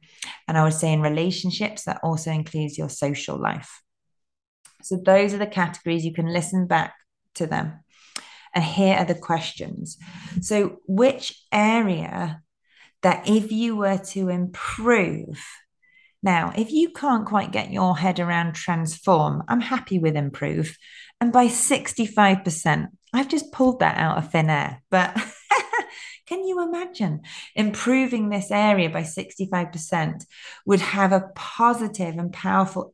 And 0.47 0.57
I 0.57 0.63
would 0.63 0.73
say 0.73 0.91
in 0.91 1.01
relationships, 1.01 1.84
that 1.84 1.99
also 2.01 2.32
includes 2.32 2.80
your 2.80 2.89
social 2.89 3.38
life. 3.39 3.84
So 4.88 4.97
those 4.97 5.33
are 5.33 5.38
the 5.38 5.47
categories. 5.47 6.05
You 6.05 6.13
can 6.13 6.31
listen 6.31 6.67
back 6.67 6.93
to 7.35 7.47
them. 7.47 7.83
And 8.53 8.63
here 8.63 8.95
are 8.95 9.05
the 9.05 9.15
questions. 9.15 9.97
So, 10.41 10.79
which 10.88 11.39
area 11.51 12.41
that 13.03 13.29
if 13.29 13.51
you 13.51 13.75
were 13.75 13.97
to 13.97 14.29
improve, 14.29 15.39
now, 16.23 16.51
if 16.57 16.71
you 16.71 16.89
can't 16.89 17.25
quite 17.25 17.51
get 17.51 17.71
your 17.71 17.95
head 17.95 18.19
around 18.19 18.53
transform, 18.53 19.43
I'm 19.47 19.61
happy 19.61 19.99
with 19.99 20.15
improve. 20.15 20.75
And 21.21 21.31
by 21.31 21.47
65%, 21.47 22.88
I've 23.13 23.29
just 23.29 23.51
pulled 23.51 23.79
that 23.79 23.97
out 23.97 24.17
of 24.17 24.31
thin 24.31 24.49
air. 24.49 24.81
But 24.89 25.15
can 26.27 26.45
you 26.45 26.63
imagine 26.63 27.21
improving 27.55 28.29
this 28.29 28.51
area 28.51 28.89
by 28.89 29.03
65% 29.03 30.25
would 30.65 30.81
have 30.81 31.11
a 31.11 31.29
positive 31.35 32.17
and 32.17 32.33
powerful 32.33 32.93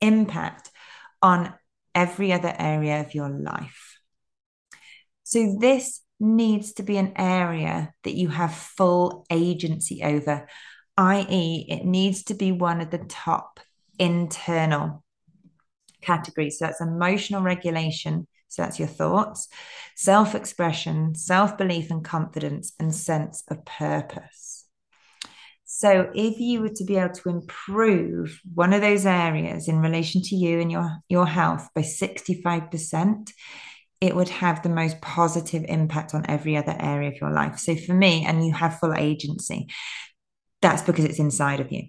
impact 0.00 0.70
on 1.24 1.52
every 1.94 2.32
other 2.32 2.54
area 2.56 3.00
of 3.00 3.14
your 3.14 3.28
life? 3.28 3.98
So, 5.24 5.56
this 5.58 6.02
needs 6.20 6.74
to 6.74 6.82
be 6.82 6.96
an 6.96 7.14
area 7.16 7.92
that 8.04 8.14
you 8.14 8.28
have 8.28 8.54
full 8.54 9.26
agency 9.30 10.02
over, 10.04 10.46
i.e., 10.96 11.66
it 11.68 11.84
needs 11.84 12.24
to 12.24 12.34
be 12.34 12.52
one 12.52 12.80
of 12.80 12.90
the 12.90 12.98
top 12.98 13.58
internal 13.98 15.02
categories. 16.04 16.58
So 16.58 16.66
that's 16.66 16.80
emotional 16.80 17.42
regulation. 17.42 18.26
So 18.48 18.62
that's 18.62 18.78
your 18.78 18.88
thoughts, 18.88 19.48
self 19.96 20.34
expression, 20.34 21.16
self 21.16 21.58
belief 21.58 21.90
and 21.90 22.04
confidence, 22.04 22.72
and 22.78 22.94
sense 22.94 23.42
of 23.48 23.64
purpose. 23.64 24.53
So, 25.84 26.10
if 26.14 26.40
you 26.40 26.62
were 26.62 26.70
to 26.70 26.84
be 26.84 26.96
able 26.96 27.12
to 27.12 27.28
improve 27.28 28.40
one 28.54 28.72
of 28.72 28.80
those 28.80 29.04
areas 29.04 29.68
in 29.68 29.80
relation 29.80 30.22
to 30.22 30.34
you 30.34 30.58
and 30.58 30.72
your, 30.72 30.90
your 31.10 31.26
health 31.26 31.68
by 31.74 31.82
65%, 31.82 33.30
it 34.00 34.16
would 34.16 34.30
have 34.30 34.62
the 34.62 34.70
most 34.70 35.02
positive 35.02 35.62
impact 35.68 36.14
on 36.14 36.24
every 36.26 36.56
other 36.56 36.74
area 36.80 37.10
of 37.10 37.20
your 37.20 37.32
life. 37.32 37.58
So 37.58 37.76
for 37.76 37.92
me, 37.92 38.24
and 38.24 38.46
you 38.46 38.54
have 38.54 38.78
full 38.78 38.94
agency, 38.94 39.66
that's 40.62 40.80
because 40.80 41.04
it's 41.04 41.18
inside 41.18 41.60
of 41.60 41.70
you. 41.70 41.88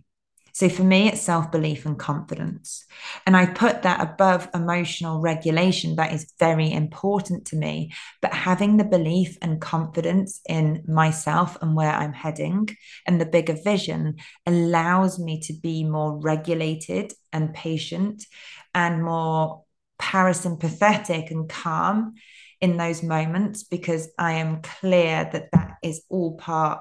So 0.55 0.69
for 0.69 0.85
me, 0.85 1.09
it's 1.09 1.21
self 1.21 1.51
belief 1.51 1.85
and 1.85 1.99
confidence. 1.99 2.85
And 3.25 3.35
I 3.35 3.45
put 3.45 3.81
that 3.81 3.99
above 3.99 4.47
emotional 4.53 5.19
regulation. 5.19 5.97
That 5.97 6.13
is 6.13 6.31
very 6.39 6.71
important 6.71 7.47
to 7.47 7.57
me. 7.57 7.91
But 8.21 8.33
having 8.33 8.77
the 8.77 8.85
belief 8.85 9.37
and 9.41 9.59
confidence 9.59 10.39
in 10.47 10.85
myself 10.87 11.57
and 11.61 11.75
where 11.75 11.91
I'm 11.91 12.13
heading 12.13 12.69
and 13.05 13.19
the 13.19 13.25
bigger 13.25 13.57
vision 13.65 14.15
allows 14.45 15.19
me 15.19 15.41
to 15.41 15.53
be 15.53 15.83
more 15.83 16.17
regulated 16.21 17.11
and 17.33 17.53
patient 17.53 18.25
and 18.73 19.03
more 19.03 19.65
parasympathetic 19.99 21.31
and 21.31 21.49
calm 21.49 22.13
in 22.61 22.77
those 22.77 23.03
moments 23.03 23.63
because 23.63 24.07
I 24.17 24.35
am 24.35 24.61
clear 24.61 25.29
that 25.33 25.49
that 25.51 25.71
is 25.83 26.05
all 26.07 26.37
part 26.37 26.79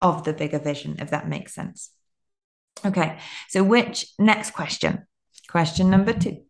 of 0.00 0.22
the 0.22 0.34
bigger 0.34 0.60
vision, 0.60 0.98
if 1.00 1.10
that 1.10 1.28
makes 1.28 1.52
sense. 1.52 1.90
Okay, 2.84 3.18
so 3.48 3.62
which 3.64 4.06
next 4.18 4.52
question? 4.52 5.06
Question 5.48 5.90
number 5.90 6.12
two. 6.12 6.42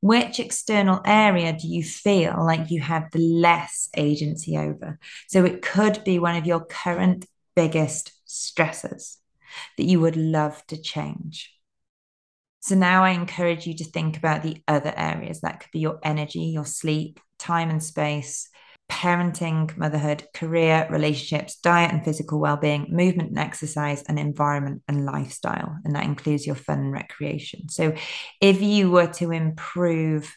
Which 0.00 0.38
external 0.38 1.00
area 1.04 1.52
do 1.52 1.66
you 1.66 1.82
feel 1.82 2.44
like 2.44 2.70
you 2.70 2.80
have 2.80 3.10
the 3.10 3.20
less 3.20 3.88
agency 3.96 4.58
over? 4.58 4.98
So 5.28 5.44
it 5.44 5.62
could 5.62 6.04
be 6.04 6.18
one 6.18 6.36
of 6.36 6.46
your 6.46 6.64
current 6.64 7.26
biggest 7.56 8.12
stressors 8.26 9.16
that 9.78 9.84
you 9.84 10.00
would 10.00 10.16
love 10.16 10.62
to 10.66 10.76
change. 10.76 11.50
So 12.60 12.74
now 12.74 13.04
I 13.04 13.10
encourage 13.10 13.66
you 13.66 13.74
to 13.74 13.84
think 13.84 14.16
about 14.16 14.42
the 14.42 14.62
other 14.66 14.92
areas. 14.96 15.40
That 15.40 15.60
could 15.60 15.70
be 15.70 15.80
your 15.80 16.00
energy, 16.02 16.40
your 16.40 16.64
sleep, 16.64 17.20
time 17.38 17.70
and 17.70 17.82
space, 17.82 18.48
parenting, 18.90 19.76
motherhood, 19.76 20.24
career, 20.34 20.86
relationships, 20.90 21.56
diet 21.56 21.92
and 21.92 22.04
physical 22.04 22.38
well-being, 22.38 22.86
movement 22.90 23.30
and 23.30 23.38
exercise, 23.38 24.02
and 24.02 24.18
environment 24.18 24.82
and 24.88 25.06
lifestyle. 25.06 25.76
And 25.84 25.94
that 25.94 26.04
includes 26.04 26.46
your 26.46 26.56
fun 26.56 26.80
and 26.80 26.92
recreation. 26.92 27.68
So 27.68 27.94
if 28.40 28.60
you 28.62 28.90
were 28.90 29.06
to 29.14 29.30
improve 29.30 30.36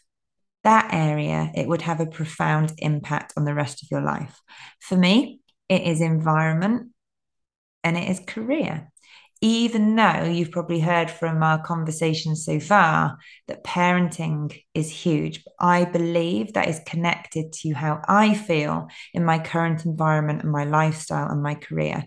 that 0.64 0.90
area, 0.94 1.52
it 1.56 1.68
would 1.68 1.82
have 1.84 2.00
a 2.00 2.06
profound 2.06 2.74
impact 2.78 3.34
on 3.38 3.46
the 3.46 3.54
rest 3.54 3.84
of 3.84 3.90
your 3.92 4.02
life. 4.02 4.40
For 4.80 4.98
me, 4.98 5.40
it 5.70 5.84
is 5.84 6.02
environment 6.02 6.92
and 7.84 7.98
it 7.98 8.10
is 8.10 8.20
career 8.26 8.92
even 9.42 9.96
though 9.96 10.24
you've 10.24 10.52
probably 10.52 10.80
heard 10.80 11.12
from 11.12 11.44
our 11.44 11.62
conversations 11.62 12.44
so 12.46 12.60
far 12.60 13.18
that 13.48 13.64
parenting 13.64 14.64
is 14.74 14.90
huge, 14.90 15.44
I 15.60 15.86
believe 15.86 16.54
that 16.54 16.68
is 16.68 16.82
connected 16.86 17.54
to 17.54 17.74
how 17.74 18.02
I 18.08 18.34
feel 18.34 18.88
in 19.14 19.24
my 19.24 19.40
current 19.40 19.86
environment 19.86 20.44
and 20.44 20.52
my 20.52 20.64
lifestyle 20.64 21.30
and 21.30 21.44
my 21.44 21.56
career. 21.56 22.04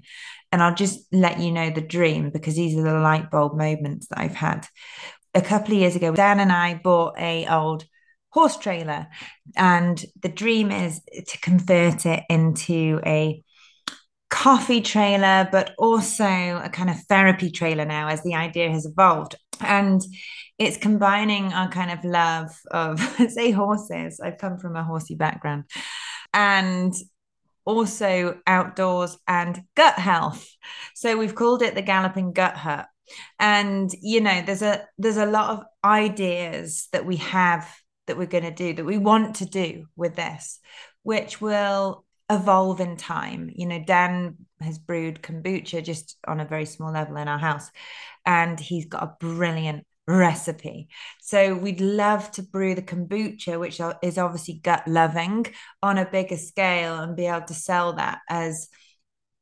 And 0.52 0.62
I'll 0.62 0.74
just 0.74 1.00
let 1.12 1.38
you 1.38 1.52
know 1.52 1.70
the 1.70 1.80
dream 1.80 2.30
because 2.30 2.56
these 2.56 2.76
are 2.76 2.82
the 2.82 2.98
light 2.98 3.30
bulb 3.30 3.56
moments 3.56 4.08
that 4.08 4.18
I've 4.18 4.34
had. 4.34 4.66
A 5.34 5.40
couple 5.40 5.74
of 5.74 5.80
years 5.80 5.94
ago, 5.94 6.12
Dan 6.12 6.40
and 6.40 6.50
I 6.50 6.74
bought 6.74 7.14
a 7.18 7.46
old 7.46 7.84
horse 8.30 8.56
trailer, 8.56 9.06
and 9.56 10.04
the 10.22 10.28
dream 10.28 10.70
is 10.70 11.00
to 11.28 11.38
convert 11.38 12.06
it 12.06 12.24
into 12.28 13.00
a 13.06 13.42
coffee 14.30 14.80
trailer, 14.80 15.48
but 15.50 15.74
also 15.78 16.24
a 16.24 16.70
kind 16.72 16.88
of 16.88 16.96
therapy 17.08 17.50
trailer 17.50 17.84
now 17.84 18.08
as 18.08 18.22
the 18.22 18.34
idea 18.34 18.70
has 18.70 18.86
evolved. 18.86 19.36
And 19.60 20.00
it's 20.58 20.76
combining 20.76 21.52
our 21.52 21.68
kind 21.68 21.90
of 21.90 22.04
love 22.04 22.50
of, 22.70 23.00
say, 23.28 23.50
horses. 23.50 24.20
I've 24.20 24.38
come 24.38 24.58
from 24.58 24.76
a 24.76 24.84
horsey 24.84 25.16
background. 25.16 25.64
And 26.32 26.94
also 27.64 28.38
outdoors 28.46 29.16
and 29.28 29.62
gut 29.74 29.94
health. 29.94 30.48
So 30.94 31.16
we've 31.16 31.34
called 31.34 31.62
it 31.62 31.74
the 31.74 31.82
Galloping 31.82 32.32
Gut 32.32 32.56
Hut. 32.56 32.86
And 33.38 33.90
you 34.00 34.20
know, 34.20 34.42
there's 34.42 34.62
a 34.62 34.86
there's 34.98 35.16
a 35.16 35.26
lot 35.26 35.50
of 35.50 35.64
ideas 35.84 36.88
that 36.92 37.04
we 37.04 37.16
have 37.16 37.68
that 38.06 38.16
we're 38.16 38.26
going 38.26 38.44
to 38.44 38.50
do 38.50 38.74
that 38.74 38.84
we 38.84 38.98
want 38.98 39.36
to 39.36 39.46
do 39.46 39.86
with 39.96 40.14
this, 40.14 40.60
which 41.02 41.40
will 41.40 42.04
evolve 42.30 42.80
in 42.80 42.96
time. 42.96 43.50
You 43.54 43.66
know, 43.66 43.82
Dan 43.84 44.36
has 44.60 44.78
brewed 44.78 45.22
kombucha 45.22 45.84
just 45.84 46.16
on 46.26 46.40
a 46.40 46.46
very 46.46 46.66
small 46.66 46.92
level 46.92 47.16
in 47.16 47.28
our 47.28 47.38
house, 47.38 47.70
and 48.24 48.58
he's 48.58 48.86
got 48.86 49.02
a 49.02 49.16
brilliant 49.18 49.86
recipe. 50.06 50.88
So 51.20 51.54
we'd 51.54 51.80
love 51.80 52.30
to 52.32 52.42
brew 52.42 52.74
the 52.74 52.82
kombucha, 52.82 53.58
which 53.58 53.80
is 54.02 54.18
obviously 54.18 54.54
gut 54.54 54.86
loving, 54.86 55.46
on 55.82 55.98
a 55.98 56.10
bigger 56.10 56.36
scale 56.36 56.98
and 57.00 57.16
be 57.16 57.26
able 57.26 57.46
to 57.46 57.54
sell 57.54 57.94
that 57.94 58.20
as 58.28 58.68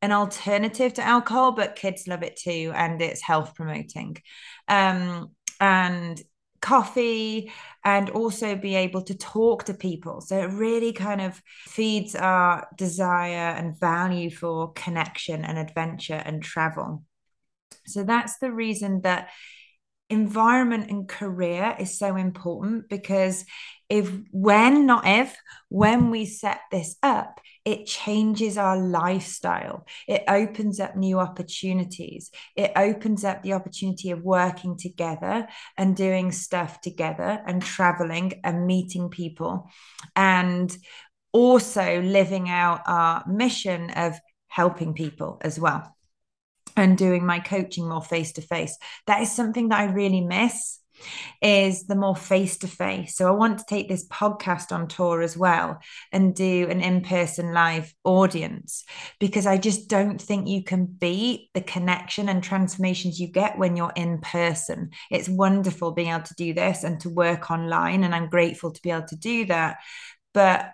an 0.01 0.12
alternative 0.12 0.95
to 0.95 1.03
alcohol, 1.03 1.53
but 1.53 1.76
kids 1.76 2.07
love 2.07 2.22
it 2.22 2.36
too, 2.36 2.72
and 2.74 3.03
it's 3.03 3.22
health 3.22 3.55
promoting. 3.55 4.16
Um, 4.68 5.32
and 5.61 6.20
coffee 6.61 7.52
and 7.84 8.11
also 8.11 8.56
be 8.56 8.74
able 8.74 9.02
to 9.02 9.16
talk 9.16 9.64
to 9.64 9.74
people. 9.74 10.20
So 10.20 10.38
it 10.38 10.52
really 10.52 10.92
kind 10.92 11.20
of 11.20 11.40
feeds 11.66 12.14
our 12.14 12.68
desire 12.76 13.54
and 13.56 13.78
value 13.78 14.30
for 14.30 14.72
connection 14.72 15.44
and 15.44 15.59
adventure 15.59 16.22
and 16.24 16.42
travel. 16.42 17.04
So 17.86 18.04
that's 18.04 18.38
the 18.38 18.52
reason 18.52 19.02
that 19.02 19.28
environment 20.11 20.90
and 20.90 21.09
career 21.09 21.76
is 21.78 21.98
so 21.98 22.16
important 22.16 22.88
because 22.88 23.44
if 23.88 24.11
when 24.30 24.86
not 24.86 25.06
if 25.06 25.36
when 25.68 26.11
we 26.11 26.24
set 26.24 26.61
this 26.70 26.96
up 27.02 27.40
it 27.68 27.84
changes 27.84 28.56
our 28.56 28.78
lifestyle. 28.78 29.86
It 30.06 30.24
opens 30.26 30.80
up 30.80 30.96
new 30.96 31.20
opportunities. 31.20 32.30
It 32.56 32.72
opens 32.74 33.24
up 33.24 33.42
the 33.42 33.52
opportunity 33.52 34.10
of 34.10 34.22
working 34.22 34.78
together 34.78 35.46
and 35.76 35.94
doing 35.94 36.32
stuff 36.32 36.80
together 36.80 37.42
and 37.46 37.60
traveling 37.60 38.40
and 38.42 38.66
meeting 38.66 39.10
people 39.10 39.68
and 40.16 40.74
also 41.30 42.00
living 42.00 42.48
out 42.48 42.80
our 42.86 43.22
mission 43.28 43.90
of 43.90 44.18
helping 44.46 44.94
people 44.94 45.38
as 45.42 45.60
well 45.60 45.94
and 46.74 46.96
doing 46.96 47.26
my 47.26 47.38
coaching 47.38 47.86
more 47.86 48.02
face 48.02 48.32
to 48.32 48.40
face. 48.40 48.78
That 49.06 49.20
is 49.20 49.30
something 49.30 49.68
that 49.68 49.80
I 49.80 49.92
really 49.92 50.22
miss 50.22 50.78
is 51.42 51.86
the 51.86 51.94
more 51.94 52.16
face 52.16 52.59
to 52.59 52.68
face. 52.68 53.16
So 53.16 53.28
I 53.28 53.32
want 53.32 53.59
to 53.59 53.64
take 53.68 53.88
this 53.88 54.07
podcast 54.09 54.72
on 54.72 54.88
tour 54.88 55.22
as 55.22 55.36
well 55.36 55.80
and 56.12 56.34
do 56.34 56.68
an 56.68 56.80
in-person 56.80 57.53
live 57.53 57.92
audience 58.05 58.84
because 59.20 59.46
I 59.46 59.59
just 59.59 59.88
don't 59.88 60.20
think 60.20 60.49
you 60.49 60.62
can 60.62 60.86
beat 60.86 61.51
the 61.55 61.61
connection 61.61 62.28
and 62.28 62.42
transformations 62.42 63.20
you 63.20 63.28
get 63.28 63.59
when 63.59 63.76
you're 63.76 63.92
in 63.94 64.18
person. 64.20 64.90
It's 65.11 65.28
wonderful 65.28 65.92
being 65.92 66.09
able 66.09 66.24
to 66.24 66.34
do 66.34 66.55
this 66.55 66.84
and 66.84 67.01
to 67.01 67.11
work 67.11 67.51
online 67.51 68.05
and 68.05 68.14
I'm 68.14 68.28
grateful 68.28 68.72
to 68.72 68.82
be 68.82 68.90
able 68.90 69.07
to 69.07 69.16
do 69.16 69.46
that. 69.46 69.78
But 70.34 70.72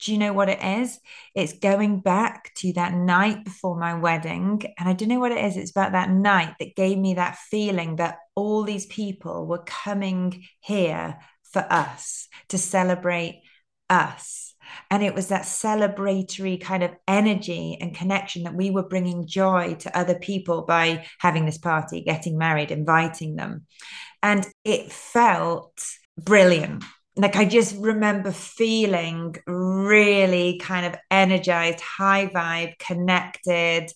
do 0.00 0.12
you 0.12 0.18
know 0.18 0.32
what 0.32 0.48
it 0.48 0.62
is? 0.62 0.98
It's 1.34 1.58
going 1.58 2.00
back 2.00 2.52
to 2.56 2.72
that 2.74 2.94
night 2.94 3.44
before 3.44 3.78
my 3.78 3.94
wedding. 3.94 4.62
And 4.78 4.88
I 4.88 4.92
don't 4.92 5.08
know 5.08 5.20
what 5.20 5.32
it 5.32 5.44
is. 5.44 5.56
It's 5.56 5.70
about 5.70 5.92
that 5.92 6.10
night 6.10 6.54
that 6.58 6.76
gave 6.76 6.98
me 6.98 7.14
that 7.14 7.38
feeling 7.50 7.96
that 7.96 8.18
all 8.34 8.64
these 8.64 8.86
people 8.86 9.46
were 9.46 9.62
coming 9.64 10.44
here 10.60 11.18
for 11.52 11.64
us 11.70 12.28
to 12.48 12.58
celebrate 12.58 13.42
us. 13.88 14.54
And 14.90 15.02
it 15.02 15.14
was 15.14 15.28
that 15.28 15.42
celebratory 15.42 16.60
kind 16.60 16.82
of 16.82 16.92
energy 17.06 17.76
and 17.80 17.94
connection 17.94 18.44
that 18.44 18.54
we 18.54 18.70
were 18.70 18.88
bringing 18.88 19.26
joy 19.26 19.74
to 19.80 19.96
other 19.96 20.18
people 20.18 20.62
by 20.62 21.06
having 21.18 21.44
this 21.44 21.58
party, 21.58 22.02
getting 22.02 22.38
married, 22.38 22.70
inviting 22.70 23.36
them. 23.36 23.66
And 24.22 24.46
it 24.64 24.90
felt 24.90 25.84
brilliant 26.18 26.84
like 27.16 27.36
I 27.36 27.44
just 27.44 27.76
remember 27.78 28.32
feeling 28.32 29.36
really 29.46 30.58
kind 30.58 30.86
of 30.86 30.96
energized, 31.10 31.80
high 31.80 32.26
vibe, 32.26 32.78
connected. 32.78 33.90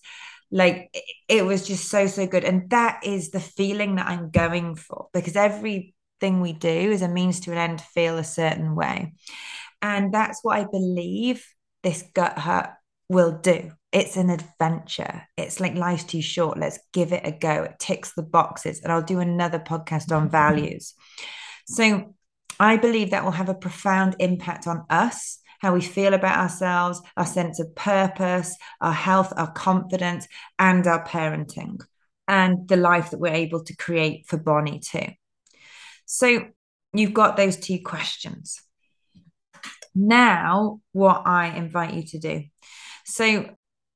Like 0.50 0.94
it 1.28 1.44
was 1.44 1.66
just 1.66 1.88
so, 1.88 2.06
so 2.06 2.26
good. 2.26 2.44
And 2.44 2.70
that 2.70 3.00
is 3.04 3.30
the 3.30 3.40
feeling 3.40 3.96
that 3.96 4.06
I'm 4.06 4.30
going 4.30 4.76
for 4.76 5.08
because 5.12 5.36
everything 5.36 6.40
we 6.40 6.52
do 6.52 6.68
is 6.68 7.02
a 7.02 7.08
means 7.08 7.40
to 7.40 7.52
an 7.52 7.58
end 7.58 7.80
feel 7.80 8.18
a 8.18 8.24
certain 8.24 8.76
way. 8.76 9.14
And 9.82 10.12
that's 10.14 10.40
what 10.42 10.58
I 10.58 10.64
believe 10.64 11.44
this 11.82 12.04
gut 12.14 12.38
hut 12.38 12.72
will 13.08 13.38
do. 13.38 13.72
It's 13.90 14.16
an 14.16 14.30
adventure. 14.30 15.22
It's 15.36 15.60
like 15.60 15.74
life's 15.74 16.04
too 16.04 16.22
short. 16.22 16.58
Let's 16.58 16.78
give 16.92 17.12
it 17.12 17.26
a 17.26 17.32
go. 17.32 17.64
It 17.64 17.78
ticks 17.78 18.12
the 18.14 18.22
boxes. 18.22 18.80
And 18.80 18.92
I'll 18.92 19.02
do 19.02 19.18
another 19.18 19.58
podcast 19.58 20.14
on 20.14 20.28
values. 20.28 20.94
So 21.66 22.14
I 22.60 22.76
believe 22.76 23.10
that 23.10 23.24
will 23.24 23.30
have 23.30 23.48
a 23.48 23.54
profound 23.54 24.16
impact 24.18 24.66
on 24.66 24.84
us, 24.90 25.38
how 25.60 25.74
we 25.74 25.80
feel 25.80 26.14
about 26.14 26.38
ourselves, 26.38 27.00
our 27.16 27.26
sense 27.26 27.60
of 27.60 27.74
purpose, 27.74 28.56
our 28.80 28.92
health, 28.92 29.32
our 29.36 29.50
confidence, 29.52 30.26
and 30.58 30.86
our 30.86 31.04
parenting, 31.04 31.80
and 32.26 32.68
the 32.68 32.76
life 32.76 33.10
that 33.10 33.20
we're 33.20 33.32
able 33.32 33.62
to 33.64 33.76
create 33.76 34.26
for 34.26 34.38
Bonnie 34.38 34.80
too. 34.80 35.06
So 36.06 36.46
you've 36.92 37.14
got 37.14 37.36
those 37.36 37.56
two 37.56 37.80
questions. 37.82 38.60
Now, 39.94 40.80
what 40.92 41.22
I 41.26 41.48
invite 41.48 41.94
you 41.94 42.02
to 42.04 42.18
do. 42.18 42.44
So, 43.04 43.50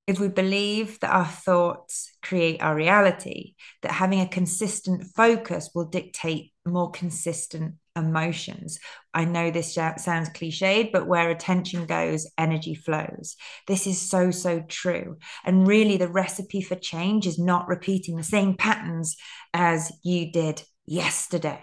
if 0.08 0.18
we 0.18 0.26
believe 0.26 0.98
that 1.00 1.14
our 1.14 1.26
thoughts 1.26 2.10
create 2.22 2.60
our 2.60 2.74
reality, 2.74 3.54
that 3.82 3.92
having 3.92 4.20
a 4.20 4.26
consistent 4.26 5.04
focus 5.14 5.70
will 5.74 5.84
dictate 5.84 6.52
more 6.66 6.90
consistent 6.90 7.76
emotions. 7.96 8.78
I 9.12 9.24
know 9.24 9.50
this 9.50 9.74
sounds 9.74 10.30
cliched, 10.30 10.92
but 10.92 11.06
where 11.06 11.30
attention 11.30 11.86
goes, 11.86 12.30
energy 12.38 12.74
flows. 12.74 13.36
This 13.66 13.86
is 13.86 14.00
so, 14.00 14.30
so 14.30 14.60
true. 14.60 15.18
And 15.44 15.66
really, 15.66 15.96
the 15.96 16.08
recipe 16.08 16.62
for 16.62 16.76
change 16.76 17.26
is 17.26 17.38
not 17.38 17.68
repeating 17.68 18.16
the 18.16 18.22
same 18.22 18.54
patterns 18.56 19.16
as 19.52 19.92
you 20.02 20.32
did 20.32 20.62
yesterday. 20.86 21.62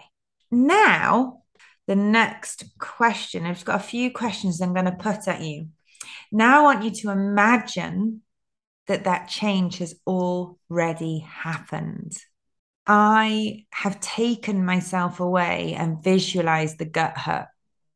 Now, 0.51 1.43
the 1.87 1.95
next 1.95 2.65
question, 2.77 3.45
I've 3.45 3.65
got 3.65 3.79
a 3.79 3.83
few 3.83 4.11
questions 4.11 4.61
I'm 4.61 4.73
going 4.73 4.85
to 4.85 4.91
put 4.91 5.27
at 5.27 5.41
you. 5.41 5.69
Now, 6.31 6.59
I 6.59 6.61
want 6.63 6.83
you 6.83 6.91
to 6.91 7.09
imagine 7.09 8.21
that 8.87 9.05
that 9.05 9.27
change 9.27 9.79
has 9.79 9.95
already 10.05 11.19
happened. 11.19 12.17
I 12.91 13.65
have 13.71 13.99
taken 13.99 14.65
myself 14.65 15.19
away 15.19 15.75
and 15.77 16.03
visualized 16.03 16.79
the 16.79 16.85
gut 16.85 17.15
hut. 17.15 17.47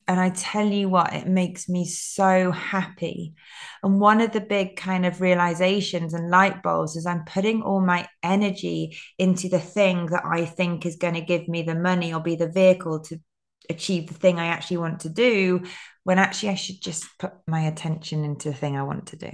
And 0.08 0.20
I 0.20 0.30
tell 0.30 0.68
you 0.68 0.88
what, 0.88 1.14
it 1.14 1.28
makes 1.28 1.68
me 1.68 1.86
so 1.86 2.52
happy. 2.52 3.34
And 3.82 4.00
one 4.00 4.22
of 4.22 4.34
the 4.34 4.41
big 4.41 4.76
kind 4.76 5.08
of 5.08 5.20
realizations 5.20 6.14
and 6.14 6.30
light 6.30 6.62
bulbs 6.62 6.96
is 6.96 7.08
I'm 7.08 7.26
putting 7.26 7.64
all 7.64 7.82
my 7.82 8.08
energy 8.22 8.96
into 9.18 9.50
the 9.50 9.60
thing 9.60 10.08
that 10.08 10.26
I 10.26 10.46
think 10.46 10.86
is 10.86 10.98
going 10.98 11.16
to 11.16 11.22
give 11.22 11.48
me 11.48 11.64
the 11.64 11.74
money 11.74 12.14
or 12.14 12.20
be 12.20 12.36
the 12.36 12.52
vehicle 12.52 13.00
to 13.06 13.20
achieve 13.72 14.08
the 14.08 14.14
thing 14.14 14.38
I 14.38 14.48
actually 14.48 14.78
want 14.78 15.00
to 15.02 15.10
do, 15.10 15.64
when 16.04 16.20
actually 16.20 16.50
I 16.50 16.56
should 16.56 16.82
just 16.82 17.06
put 17.18 17.34
my 17.48 17.62
attention 17.62 18.24
into 18.26 18.50
the 18.50 18.56
thing 18.56 18.78
I 18.78 18.84
want 18.84 19.08
to 19.08 19.16
do. 19.16 19.32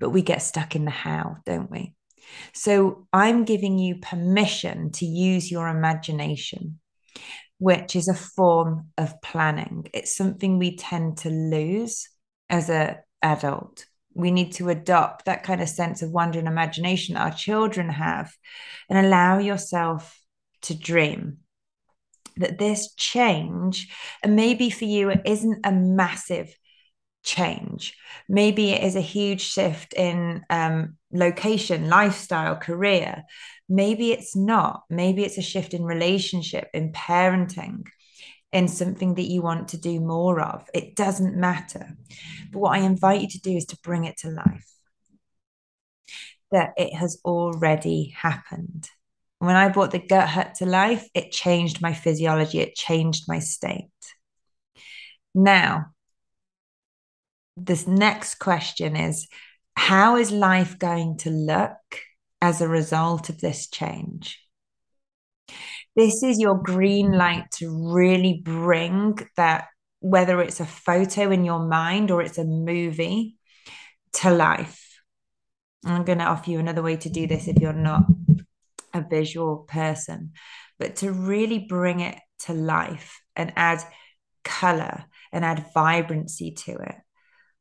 but 0.00 0.08
we 0.08 0.22
get 0.22 0.40
stuck 0.40 0.74
in 0.74 0.86
the 0.86 0.90
how, 0.90 1.36
don't 1.44 1.70
we? 1.70 1.94
So 2.52 3.06
I'm 3.12 3.44
giving 3.44 3.78
you 3.78 3.96
permission 3.96 4.92
to 4.92 5.06
use 5.06 5.50
your 5.50 5.68
imagination, 5.68 6.80
which 7.58 7.96
is 7.96 8.08
a 8.08 8.14
form 8.14 8.88
of 8.98 9.20
planning. 9.22 9.88
It's 9.92 10.14
something 10.14 10.58
we 10.58 10.76
tend 10.76 11.18
to 11.18 11.30
lose 11.30 12.08
as 12.48 12.68
an 12.70 12.96
adult. 13.22 13.84
We 14.14 14.30
need 14.30 14.52
to 14.54 14.70
adopt 14.70 15.26
that 15.26 15.44
kind 15.44 15.60
of 15.60 15.68
sense 15.68 16.02
of 16.02 16.10
wonder 16.10 16.38
and 16.38 16.48
imagination 16.48 17.14
that 17.14 17.22
our 17.22 17.36
children 17.36 17.88
have 17.88 18.32
and 18.88 19.06
allow 19.06 19.38
yourself 19.38 20.18
to 20.62 20.74
dream 20.74 21.38
that 22.36 22.58
this 22.58 22.94
change, 22.94 23.88
and 24.22 24.34
maybe 24.34 24.70
for 24.70 24.84
you, 24.84 25.10
it 25.10 25.20
isn't 25.24 25.64
a 25.64 25.72
massive 25.72 26.54
change. 27.22 27.96
Maybe 28.28 28.70
it 28.70 28.82
is 28.82 28.96
a 28.96 29.00
huge 29.00 29.40
shift 29.40 29.92
in 29.94 30.42
um, 30.50 30.96
location, 31.12 31.88
lifestyle, 31.88 32.56
career. 32.56 33.24
Maybe 33.68 34.12
it's 34.12 34.34
not. 34.34 34.82
Maybe 34.90 35.24
it's 35.24 35.38
a 35.38 35.42
shift 35.42 35.74
in 35.74 35.84
relationship, 35.84 36.68
in 36.72 36.92
parenting, 36.92 37.86
in 38.52 38.68
something 38.68 39.14
that 39.14 39.30
you 39.30 39.42
want 39.42 39.68
to 39.68 39.76
do 39.76 40.00
more 40.00 40.40
of. 40.40 40.68
It 40.74 40.96
doesn't 40.96 41.36
matter. 41.36 41.96
But 42.52 42.58
what 42.58 42.76
I 42.76 42.82
invite 42.82 43.20
you 43.20 43.28
to 43.28 43.40
do 43.40 43.56
is 43.56 43.66
to 43.66 43.78
bring 43.82 44.04
it 44.04 44.16
to 44.18 44.30
life. 44.30 44.66
That 46.50 46.70
it 46.76 46.94
has 46.94 47.20
already 47.24 48.14
happened. 48.16 48.88
When 49.38 49.56
I 49.56 49.68
brought 49.68 49.92
the 49.92 50.04
gut 50.04 50.28
hut 50.28 50.56
to 50.56 50.66
life, 50.66 51.08
it 51.14 51.32
changed 51.32 51.80
my 51.80 51.94
physiology, 51.94 52.58
it 52.58 52.74
changed 52.74 53.24
my 53.28 53.38
state. 53.38 53.88
Now, 55.34 55.92
this 57.56 57.86
next 57.86 58.36
question 58.36 58.96
is 58.96 59.28
how 59.76 60.16
is 60.16 60.30
life 60.30 60.78
going 60.78 61.16
to 61.18 61.30
look 61.30 61.80
as 62.40 62.60
a 62.60 62.68
result 62.68 63.28
of 63.28 63.40
this 63.40 63.68
change? 63.68 64.40
This 65.96 66.22
is 66.22 66.38
your 66.38 66.62
green 66.62 67.12
light 67.12 67.50
to 67.52 67.92
really 67.92 68.40
bring 68.44 69.18
that, 69.36 69.68
whether 70.00 70.40
it's 70.40 70.60
a 70.60 70.66
photo 70.66 71.30
in 71.30 71.44
your 71.44 71.66
mind 71.66 72.10
or 72.10 72.22
it's 72.22 72.38
a 72.38 72.44
movie, 72.44 73.36
to 74.12 74.30
life. 74.30 75.00
I'm 75.84 76.04
going 76.04 76.18
to 76.18 76.24
offer 76.24 76.50
you 76.50 76.58
another 76.58 76.82
way 76.82 76.96
to 76.96 77.08
do 77.08 77.26
this 77.26 77.48
if 77.48 77.56
you're 77.58 77.72
not 77.72 78.02
a 78.92 79.00
visual 79.00 79.64
person, 79.68 80.32
but 80.78 80.96
to 80.96 81.12
really 81.12 81.58
bring 81.58 82.00
it 82.00 82.18
to 82.40 82.52
life 82.52 83.20
and 83.36 83.52
add 83.56 83.82
color 84.44 85.04
and 85.32 85.44
add 85.44 85.66
vibrancy 85.74 86.52
to 86.52 86.72
it 86.72 86.96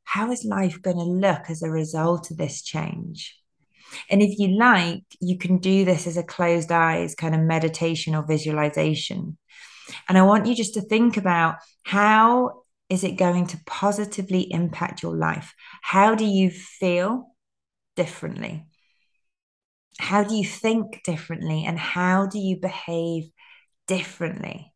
how 0.09 0.31
is 0.31 0.43
life 0.43 0.81
going 0.81 0.97
to 0.97 1.03
look 1.03 1.51
as 1.51 1.61
a 1.61 1.69
result 1.69 2.31
of 2.31 2.37
this 2.37 2.63
change? 2.63 3.39
And 4.09 4.23
if 4.23 4.39
you 4.39 4.47
like, 4.57 5.03
you 5.19 5.37
can 5.37 5.59
do 5.59 5.85
this 5.85 6.07
as 6.07 6.17
a 6.17 6.23
closed 6.23 6.71
eyes 6.71 7.13
kind 7.13 7.35
of 7.35 7.41
meditation 7.41 8.15
or 8.15 8.25
visualization. 8.25 9.37
And 10.07 10.17
I 10.17 10.23
want 10.23 10.47
you 10.47 10.55
just 10.55 10.73
to 10.73 10.81
think 10.81 11.17
about 11.17 11.57
how 11.83 12.63
is 12.89 13.03
it 13.03 13.17
going 13.17 13.45
to 13.47 13.59
positively 13.67 14.51
impact 14.51 15.03
your 15.03 15.15
life? 15.15 15.53
How 15.83 16.15
do 16.15 16.25
you 16.25 16.49
feel 16.49 17.35
differently? 17.95 18.65
How 19.99 20.23
do 20.23 20.33
you 20.33 20.43
think 20.43 21.03
differently? 21.03 21.65
And 21.65 21.77
how 21.77 22.25
do 22.25 22.39
you 22.39 22.57
behave 22.57 23.25
differently? 23.87 24.73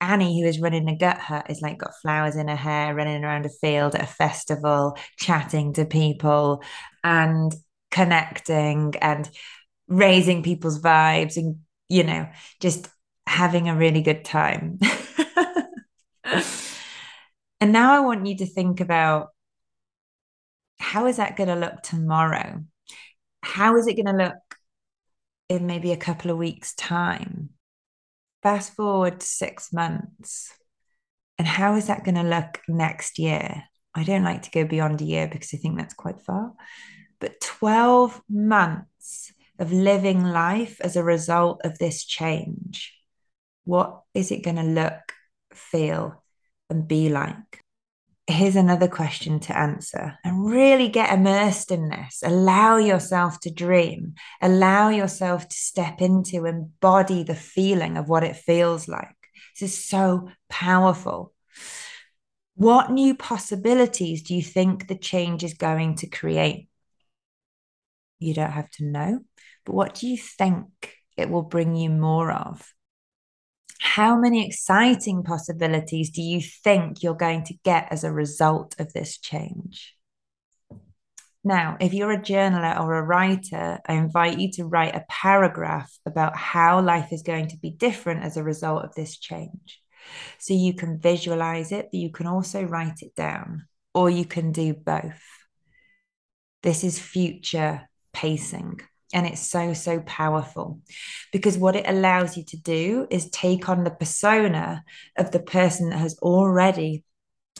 Annie, 0.00 0.40
who 0.40 0.46
is 0.46 0.60
running 0.60 0.88
a 0.88 0.96
gut 0.96 1.18
hut, 1.18 1.46
is 1.50 1.60
like 1.60 1.78
got 1.78 1.92
flowers 2.00 2.36
in 2.36 2.48
her 2.48 2.56
hair, 2.56 2.94
running 2.94 3.22
around 3.22 3.44
a 3.46 3.50
field 3.50 3.94
at 3.94 4.02
a 4.02 4.06
festival, 4.06 4.96
chatting 5.18 5.74
to 5.74 5.84
people 5.84 6.62
and 7.04 7.54
connecting 7.90 8.94
and 9.00 9.28
raising 9.88 10.42
people's 10.42 10.80
vibes 10.80 11.36
and, 11.36 11.58
you 11.88 12.04
know, 12.04 12.28
just 12.60 12.88
having 13.26 13.68
a 13.68 13.76
really 13.76 14.00
good 14.00 14.24
time. 14.24 14.78
and 16.24 17.72
now 17.72 17.92
I 17.94 18.00
want 18.00 18.26
you 18.26 18.38
to 18.38 18.46
think 18.46 18.80
about 18.80 19.28
how 20.78 21.06
is 21.06 21.18
that 21.18 21.36
going 21.36 21.48
to 21.48 21.56
look 21.56 21.82
tomorrow? 21.82 22.64
How 23.42 23.76
is 23.76 23.86
it 23.86 23.94
going 23.94 24.06
to 24.06 24.24
look 24.24 24.56
in 25.48 25.66
maybe 25.66 25.92
a 25.92 25.96
couple 25.96 26.30
of 26.30 26.38
weeks' 26.38 26.74
time? 26.74 27.50
Fast 28.42 28.74
forward 28.74 29.22
six 29.22 29.72
months. 29.72 30.52
And 31.38 31.46
how 31.46 31.76
is 31.76 31.86
that 31.86 32.04
going 32.04 32.16
to 32.16 32.22
look 32.22 32.60
next 32.68 33.18
year? 33.18 33.64
I 33.94 34.04
don't 34.04 34.24
like 34.24 34.42
to 34.42 34.50
go 34.50 34.64
beyond 34.64 35.00
a 35.00 35.04
year 35.04 35.28
because 35.28 35.52
I 35.52 35.56
think 35.56 35.76
that's 35.76 35.94
quite 35.94 36.20
far. 36.20 36.52
But 37.18 37.40
12 37.40 38.20
months 38.28 39.32
of 39.58 39.72
living 39.72 40.24
life 40.24 40.80
as 40.80 40.96
a 40.96 41.04
result 41.04 41.60
of 41.64 41.78
this 41.78 42.04
change. 42.04 42.94
What 43.64 44.00
is 44.14 44.30
it 44.30 44.42
going 44.42 44.56
to 44.56 44.62
look, 44.62 45.12
feel, 45.52 46.22
and 46.70 46.88
be 46.88 47.10
like? 47.10 47.59
Here's 48.30 48.54
another 48.54 48.86
question 48.86 49.40
to 49.40 49.58
answer 49.58 50.16
and 50.22 50.46
really 50.46 50.88
get 50.88 51.12
immersed 51.12 51.72
in 51.72 51.88
this. 51.88 52.22
Allow 52.24 52.76
yourself 52.76 53.40
to 53.40 53.50
dream, 53.50 54.14
allow 54.40 54.88
yourself 54.88 55.48
to 55.48 55.56
step 55.56 56.00
into, 56.00 56.46
embody 56.46 57.24
the 57.24 57.34
feeling 57.34 57.96
of 57.96 58.08
what 58.08 58.22
it 58.22 58.36
feels 58.36 58.86
like. 58.86 59.16
This 59.58 59.72
is 59.72 59.84
so 59.84 60.30
powerful. 60.48 61.32
What 62.54 62.92
new 62.92 63.16
possibilities 63.16 64.22
do 64.22 64.36
you 64.36 64.42
think 64.42 64.86
the 64.86 64.98
change 64.98 65.42
is 65.42 65.54
going 65.54 65.96
to 65.96 66.06
create? 66.06 66.68
You 68.20 68.34
don't 68.34 68.52
have 68.52 68.70
to 68.72 68.84
know, 68.84 69.20
but 69.64 69.74
what 69.74 69.94
do 69.96 70.06
you 70.06 70.16
think 70.16 70.68
it 71.16 71.28
will 71.28 71.42
bring 71.42 71.74
you 71.74 71.90
more 71.90 72.30
of? 72.30 72.72
How 73.80 74.14
many 74.14 74.46
exciting 74.46 75.22
possibilities 75.22 76.10
do 76.10 76.20
you 76.20 76.42
think 76.42 77.02
you're 77.02 77.14
going 77.14 77.44
to 77.44 77.54
get 77.64 77.88
as 77.90 78.04
a 78.04 78.12
result 78.12 78.74
of 78.78 78.92
this 78.92 79.18
change? 79.18 79.96
Now, 81.42 81.78
if 81.80 81.94
you're 81.94 82.12
a 82.12 82.20
journaler 82.20 82.78
or 82.78 82.96
a 82.96 83.02
writer, 83.02 83.78
I 83.86 83.94
invite 83.94 84.38
you 84.38 84.50
to 84.52 84.66
write 84.66 84.94
a 84.94 85.06
paragraph 85.08 85.90
about 86.04 86.36
how 86.36 86.82
life 86.82 87.10
is 87.10 87.22
going 87.22 87.48
to 87.48 87.56
be 87.56 87.70
different 87.70 88.22
as 88.22 88.36
a 88.36 88.42
result 88.42 88.84
of 88.84 88.94
this 88.94 89.16
change. 89.16 89.80
So 90.38 90.52
you 90.52 90.74
can 90.74 91.00
visualize 91.00 91.72
it, 91.72 91.88
but 91.90 91.98
you 91.98 92.10
can 92.10 92.26
also 92.26 92.62
write 92.62 93.00
it 93.00 93.14
down, 93.14 93.66
or 93.94 94.10
you 94.10 94.26
can 94.26 94.52
do 94.52 94.74
both. 94.74 95.22
This 96.62 96.84
is 96.84 96.98
future 96.98 97.88
pacing. 98.12 98.82
And 99.12 99.26
it's 99.26 99.40
so, 99.40 99.74
so 99.74 100.00
powerful 100.00 100.80
because 101.32 101.58
what 101.58 101.74
it 101.74 101.86
allows 101.88 102.36
you 102.36 102.44
to 102.44 102.56
do 102.56 103.08
is 103.10 103.28
take 103.30 103.68
on 103.68 103.82
the 103.82 103.90
persona 103.90 104.84
of 105.18 105.32
the 105.32 105.40
person 105.40 105.90
that 105.90 105.98
has 105.98 106.16
already 106.18 107.04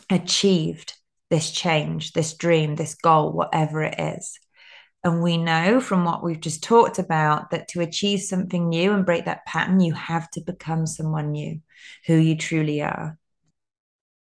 achieved 0.09 0.95
this 1.29 1.51
change, 1.51 2.13
this 2.13 2.35
dream, 2.35 2.77
this 2.77 2.95
goal, 2.95 3.33
whatever 3.33 3.83
it 3.83 3.99
is. 3.99 4.39
And 5.03 5.23
we 5.23 5.39
know 5.39 5.81
from 5.81 6.05
what 6.05 6.23
we've 6.23 6.41
just 6.41 6.63
talked 6.63 6.99
about 6.99 7.51
that 7.51 7.69
to 7.69 7.81
achieve 7.81 8.21
something 8.21 8.69
new 8.69 8.93
and 8.93 9.07
break 9.07 9.25
that 9.25 9.47
pattern, 9.47 9.81
you 9.81 9.95
have 9.95 10.31
to 10.33 10.43
become 10.43 10.87
someone 10.87 11.31
new, 11.33 11.61
who 12.07 12.17
you 12.17 12.37
truly 12.37 12.83
are. 12.83 13.19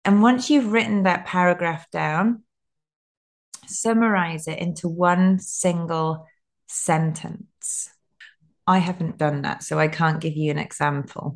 And 0.04 0.22
once 0.22 0.48
you've 0.48 0.72
written 0.72 1.02
that 1.02 1.26
paragraph 1.26 1.90
down, 1.90 2.44
summarize 3.66 4.46
it 4.46 4.58
into 4.58 4.88
one 4.88 5.38
single 5.38 6.26
sentence. 6.70 7.90
I 8.66 8.78
haven't 8.78 9.18
done 9.18 9.42
that, 9.42 9.62
so 9.62 9.78
I 9.78 9.88
can't 9.88 10.20
give 10.20 10.36
you 10.36 10.50
an 10.50 10.58
example. 10.58 11.34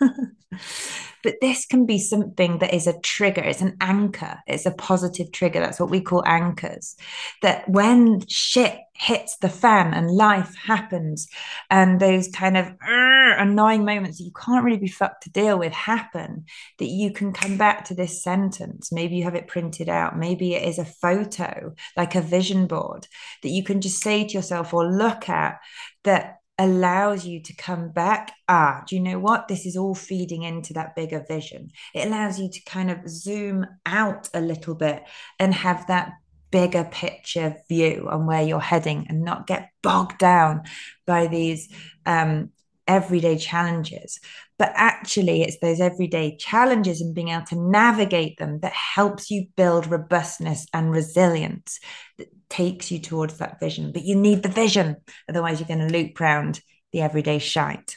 but 1.22 1.36
this 1.40 1.66
can 1.66 1.86
be 1.86 1.98
something 1.98 2.58
that 2.58 2.74
is 2.74 2.86
a 2.86 2.98
trigger, 3.00 3.42
it's 3.42 3.60
an 3.60 3.76
anchor, 3.80 4.38
it's 4.46 4.66
a 4.66 4.72
positive 4.72 5.32
trigger. 5.32 5.60
That's 5.60 5.80
what 5.80 5.90
we 5.90 6.00
call 6.00 6.22
anchors. 6.26 6.96
That 7.42 7.68
when 7.68 8.26
shit 8.28 8.78
hits 8.94 9.36
the 9.38 9.48
fan 9.48 9.94
and 9.94 10.10
life 10.10 10.54
happens, 10.54 11.28
and 11.70 11.98
those 11.98 12.28
kind 12.28 12.56
of 12.56 12.72
annoying 12.82 13.84
moments 13.84 14.18
that 14.18 14.24
you 14.24 14.32
can't 14.32 14.64
really 14.64 14.78
be 14.78 14.88
fucked 14.88 15.24
to 15.24 15.30
deal 15.30 15.58
with 15.58 15.72
happen, 15.72 16.44
that 16.78 16.88
you 16.88 17.12
can 17.12 17.32
come 17.32 17.56
back 17.56 17.84
to 17.86 17.94
this 17.94 18.22
sentence. 18.22 18.92
Maybe 18.92 19.16
you 19.16 19.24
have 19.24 19.34
it 19.34 19.48
printed 19.48 19.88
out, 19.88 20.18
maybe 20.18 20.54
it 20.54 20.68
is 20.68 20.78
a 20.78 20.84
photo, 20.84 21.74
like 21.96 22.14
a 22.14 22.20
vision 22.20 22.66
board, 22.66 23.06
that 23.42 23.48
you 23.48 23.64
can 23.64 23.80
just 23.80 24.02
say 24.02 24.24
to 24.24 24.34
yourself 24.34 24.74
or 24.74 24.86
look 24.86 25.28
at 25.28 25.58
that 26.04 26.41
allows 26.58 27.26
you 27.26 27.40
to 27.42 27.56
come 27.56 27.90
back. 27.90 28.32
Ah, 28.48 28.84
do 28.86 28.94
you 28.94 29.02
know 29.02 29.18
what? 29.18 29.48
This 29.48 29.66
is 29.66 29.76
all 29.76 29.94
feeding 29.94 30.42
into 30.42 30.72
that 30.74 30.94
bigger 30.94 31.24
vision. 31.26 31.70
It 31.94 32.06
allows 32.06 32.38
you 32.38 32.50
to 32.50 32.60
kind 32.64 32.90
of 32.90 33.08
zoom 33.08 33.66
out 33.86 34.28
a 34.34 34.40
little 34.40 34.74
bit 34.74 35.02
and 35.38 35.54
have 35.54 35.86
that 35.86 36.12
bigger 36.50 36.84
picture 36.84 37.56
view 37.68 38.06
on 38.10 38.26
where 38.26 38.42
you're 38.42 38.60
heading 38.60 39.06
and 39.08 39.22
not 39.22 39.46
get 39.46 39.70
bogged 39.82 40.18
down 40.18 40.62
by 41.06 41.26
these 41.26 41.68
um, 42.06 42.50
everyday 42.86 43.38
challenges. 43.38 44.20
But 44.62 44.74
actually, 44.76 45.42
it's 45.42 45.58
those 45.58 45.80
everyday 45.80 46.36
challenges 46.36 47.00
and 47.00 47.16
being 47.16 47.30
able 47.30 47.46
to 47.46 47.60
navigate 47.60 48.38
them 48.38 48.60
that 48.60 48.72
helps 48.72 49.28
you 49.28 49.48
build 49.56 49.88
robustness 49.88 50.68
and 50.72 50.92
resilience 50.92 51.80
that 52.18 52.28
takes 52.48 52.92
you 52.92 53.00
towards 53.00 53.38
that 53.38 53.58
vision. 53.58 53.90
But 53.90 54.04
you 54.04 54.14
need 54.14 54.44
the 54.44 54.48
vision, 54.48 54.98
otherwise, 55.28 55.58
you're 55.58 55.66
going 55.66 55.88
to 55.88 55.92
loop 55.92 56.20
round 56.20 56.60
the 56.92 57.00
everyday 57.00 57.40
shite. 57.40 57.96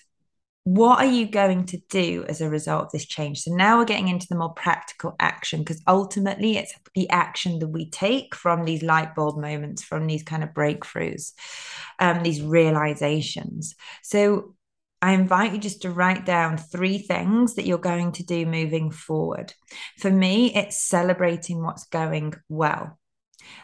What 0.63 0.97
are 0.97 1.05
you 1.05 1.27
going 1.27 1.67
to 1.67 1.77
do 1.87 2.25
as 2.27 2.41
a 2.41 2.49
result 2.49 2.85
of 2.85 2.91
this 2.93 3.05
change? 3.05 3.41
So 3.41 3.53
now 3.53 3.77
we're 3.77 3.85
getting 3.85 4.07
into 4.07 4.25
the 4.27 4.35
more 4.35 4.53
practical 4.55 5.15
action 5.19 5.59
because 5.59 5.83
ultimately 5.85 6.57
it's 6.57 6.73
the 6.95 7.07
action 7.11 7.59
that 7.59 7.67
we 7.67 7.91
take 7.91 8.33
from 8.33 8.65
these 8.65 8.81
light 8.81 9.13
bulb 9.13 9.37
moments, 9.37 9.83
from 9.83 10.07
these 10.07 10.23
kind 10.23 10.43
of 10.43 10.49
breakthroughs, 10.49 11.33
um, 11.99 12.23
these 12.23 12.41
realizations. 12.41 13.75
So 14.01 14.55
I 15.01 15.13
invite 15.13 15.53
you 15.53 15.59
just 15.59 15.83
to 15.83 15.91
write 15.91 16.25
down 16.25 16.57
three 16.57 16.97
things 16.97 17.55
that 17.55 17.65
you're 17.65 17.77
going 17.77 18.13
to 18.13 18.23
do 18.23 18.45
moving 18.45 18.91
forward. 18.91 19.53
For 19.99 20.09
me, 20.09 20.53
it's 20.55 20.81
celebrating 20.81 21.63
what's 21.63 21.85
going 21.85 22.33
well. 22.49 22.97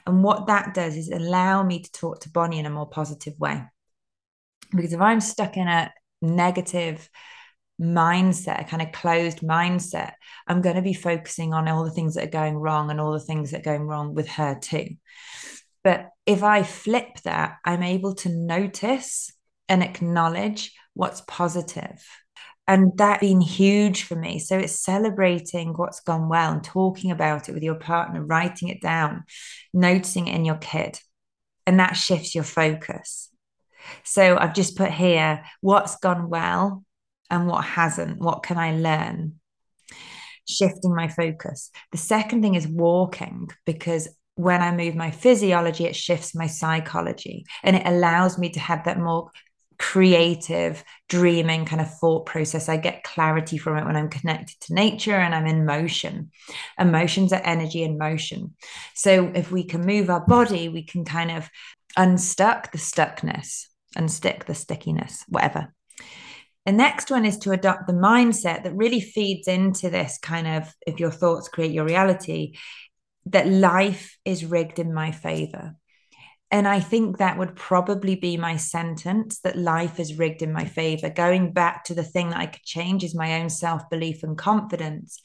And 0.05 0.23
what 0.23 0.47
that 0.47 0.73
does 0.73 0.95
is 0.95 1.09
allow 1.09 1.63
me 1.63 1.81
to 1.81 1.91
talk 1.91 2.19
to 2.21 2.29
Bonnie 2.29 2.59
in 2.59 2.65
a 2.65 2.69
more 2.69 2.87
positive 2.87 3.39
way. 3.39 3.63
Because 4.75 4.93
if 4.93 5.01
I'm 5.01 5.21
stuck 5.21 5.57
in 5.57 5.67
a 5.67 5.91
negative 6.21 7.09
mindset, 7.81 8.61
a 8.61 8.63
kind 8.63 8.81
of 8.81 8.91
closed 8.91 9.39
mindset, 9.39 10.13
I'm 10.47 10.61
going 10.61 10.75
to 10.75 10.81
be 10.81 10.93
focusing 10.93 11.53
on 11.53 11.67
all 11.67 11.83
the 11.83 11.91
things 11.91 12.15
that 12.15 12.25
are 12.25 12.31
going 12.31 12.55
wrong 12.55 12.91
and 12.91 13.01
all 13.01 13.13
the 13.13 13.19
things 13.19 13.51
that 13.51 13.61
are 13.61 13.77
going 13.77 13.87
wrong 13.87 14.13
with 14.13 14.27
her 14.29 14.57
too. 14.61 14.89
But 15.83 16.09
if 16.25 16.43
I 16.43 16.63
flip 16.63 17.21
that, 17.23 17.57
I'm 17.65 17.83
able 17.83 18.15
to 18.15 18.29
notice 18.29 19.31
and 19.67 19.81
acknowledge 19.81 20.73
what's 20.93 21.21
positive. 21.27 22.05
And 22.67 22.97
that 22.97 23.19
been 23.19 23.41
huge 23.41 24.03
for 24.03 24.15
me. 24.15 24.39
So 24.39 24.57
it's 24.57 24.79
celebrating 24.79 25.73
what's 25.73 25.99
gone 25.99 26.29
well 26.29 26.53
and 26.53 26.63
talking 26.63 27.11
about 27.11 27.49
it 27.49 27.53
with 27.53 27.63
your 27.63 27.75
partner 27.75 28.23
writing 28.23 28.69
it 28.69 28.81
down 28.81 29.23
noticing 29.73 30.27
it 30.27 30.35
in 30.35 30.45
your 30.45 30.55
kid. 30.55 30.99
And 31.65 31.79
that 31.79 31.93
shifts 31.93 32.33
your 32.33 32.43
focus. 32.43 33.29
So 34.03 34.37
i've 34.37 34.53
just 34.53 34.77
put 34.77 34.91
here 34.91 35.43
what's 35.61 35.97
gone 35.97 36.29
well 36.29 36.83
and 37.29 37.47
what 37.47 37.63
hasn't. 37.63 38.19
What 38.19 38.43
can 38.43 38.57
i 38.57 38.73
learn? 38.73 39.39
Shifting 40.47 40.93
my 40.95 41.07
focus. 41.07 41.71
The 41.91 41.97
second 41.97 42.41
thing 42.41 42.55
is 42.55 42.67
walking 42.67 43.49
because 43.65 44.07
when 44.35 44.61
I 44.61 44.75
move 44.75 44.95
my 44.95 45.11
physiology, 45.11 45.85
it 45.85 45.95
shifts 45.95 46.35
my 46.35 46.47
psychology 46.47 47.45
and 47.63 47.75
it 47.75 47.83
allows 47.85 48.37
me 48.37 48.49
to 48.51 48.59
have 48.59 48.85
that 48.85 48.99
more 48.99 49.29
creative, 49.81 50.83
dreaming 51.09 51.65
kind 51.65 51.81
of 51.81 51.91
thought 51.97 52.27
process. 52.27 52.69
I 52.69 52.77
get 52.77 53.03
clarity 53.03 53.57
from 53.57 53.77
it 53.77 53.85
when 53.85 53.95
I'm 53.95 54.09
connected 54.09 54.59
to 54.61 54.75
nature 54.75 55.15
and 55.15 55.33
I'm 55.33 55.47
in 55.47 55.65
motion. 55.65 56.29
Emotions 56.77 57.33
are 57.33 57.41
energy 57.43 57.81
in 57.81 57.97
motion. 57.97 58.53
So 58.93 59.31
if 59.33 59.51
we 59.51 59.63
can 59.63 59.81
move 59.81 60.11
our 60.11 60.23
body, 60.23 60.69
we 60.69 60.83
can 60.83 61.03
kind 61.03 61.31
of 61.31 61.49
unstuck 61.97 62.71
the 62.71 62.77
stuckness, 62.77 63.65
unstick 63.97 64.45
the 64.45 64.53
stickiness, 64.53 65.25
whatever. 65.27 65.73
The 66.67 66.73
next 66.73 67.09
one 67.09 67.25
is 67.25 67.39
to 67.39 67.51
adopt 67.51 67.87
the 67.87 67.93
mindset 67.93 68.63
that 68.63 68.75
really 68.75 69.01
feeds 69.01 69.47
into 69.47 69.89
this 69.89 70.19
kind 70.21 70.45
of 70.45 70.71
if 70.85 70.99
your 70.99 71.09
thoughts 71.09 71.49
create 71.49 71.71
your 71.71 71.85
reality, 71.85 72.53
that 73.25 73.47
life 73.47 74.15
is 74.25 74.45
rigged 74.45 74.77
in 74.77 74.93
my 74.93 75.11
favor. 75.11 75.75
And 76.51 76.67
I 76.67 76.81
think 76.81 77.17
that 77.17 77.37
would 77.37 77.55
probably 77.55 78.15
be 78.15 78.35
my 78.35 78.57
sentence 78.57 79.39
that 79.39 79.57
life 79.57 79.99
is 79.99 80.19
rigged 80.19 80.41
in 80.41 80.51
my 80.51 80.65
favor. 80.65 81.09
Going 81.09 81.53
back 81.53 81.85
to 81.85 81.93
the 81.93 82.03
thing 82.03 82.29
that 82.29 82.39
I 82.39 82.45
could 82.47 82.63
change 82.63 83.05
is 83.05 83.15
my 83.15 83.41
own 83.41 83.49
self 83.49 83.89
belief 83.89 84.21
and 84.23 84.37
confidence. 84.37 85.21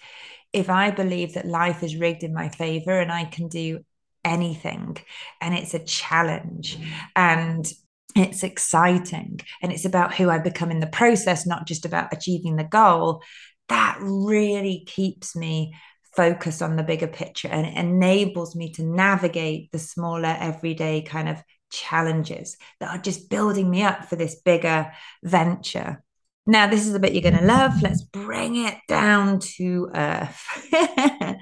If 0.52 0.70
I 0.70 0.92
believe 0.92 1.34
that 1.34 1.44
life 1.44 1.82
is 1.82 1.96
rigged 1.96 2.22
in 2.22 2.32
my 2.32 2.48
favor 2.48 2.98
and 2.98 3.10
I 3.10 3.24
can 3.24 3.48
do 3.48 3.80
anything 4.24 4.96
and 5.40 5.54
it's 5.54 5.74
a 5.74 5.84
challenge 5.84 6.78
and 7.14 7.70
it's 8.14 8.42
exciting 8.42 9.40
and 9.60 9.72
it's 9.72 9.84
about 9.84 10.14
who 10.14 10.30
I 10.30 10.38
become 10.38 10.70
in 10.70 10.80
the 10.80 10.86
process, 10.86 11.46
not 11.46 11.66
just 11.66 11.84
about 11.84 12.12
achieving 12.12 12.56
the 12.56 12.64
goal, 12.64 13.22
that 13.68 13.98
really 14.00 14.84
keeps 14.86 15.34
me 15.34 15.74
focus 16.16 16.62
on 16.62 16.76
the 16.76 16.82
bigger 16.82 17.06
picture 17.06 17.48
and 17.48 17.66
it 17.66 17.76
enables 17.76 18.56
me 18.56 18.72
to 18.72 18.82
navigate 18.82 19.70
the 19.70 19.78
smaller 19.78 20.36
everyday 20.40 21.02
kind 21.02 21.28
of 21.28 21.42
challenges 21.70 22.56
that 22.80 22.90
are 22.90 23.02
just 23.02 23.28
building 23.28 23.70
me 23.70 23.82
up 23.82 24.06
for 24.06 24.16
this 24.16 24.40
bigger 24.40 24.90
venture. 25.22 26.02
Now, 26.46 26.68
this 26.68 26.86
is 26.86 26.94
a 26.94 27.00
bit 27.00 27.12
you're 27.12 27.22
going 27.22 27.38
to 27.38 27.44
love. 27.44 27.82
Let's 27.82 28.02
bring 28.02 28.56
it 28.56 28.76
down 28.88 29.40
to 29.56 29.90
earth. 29.94 30.42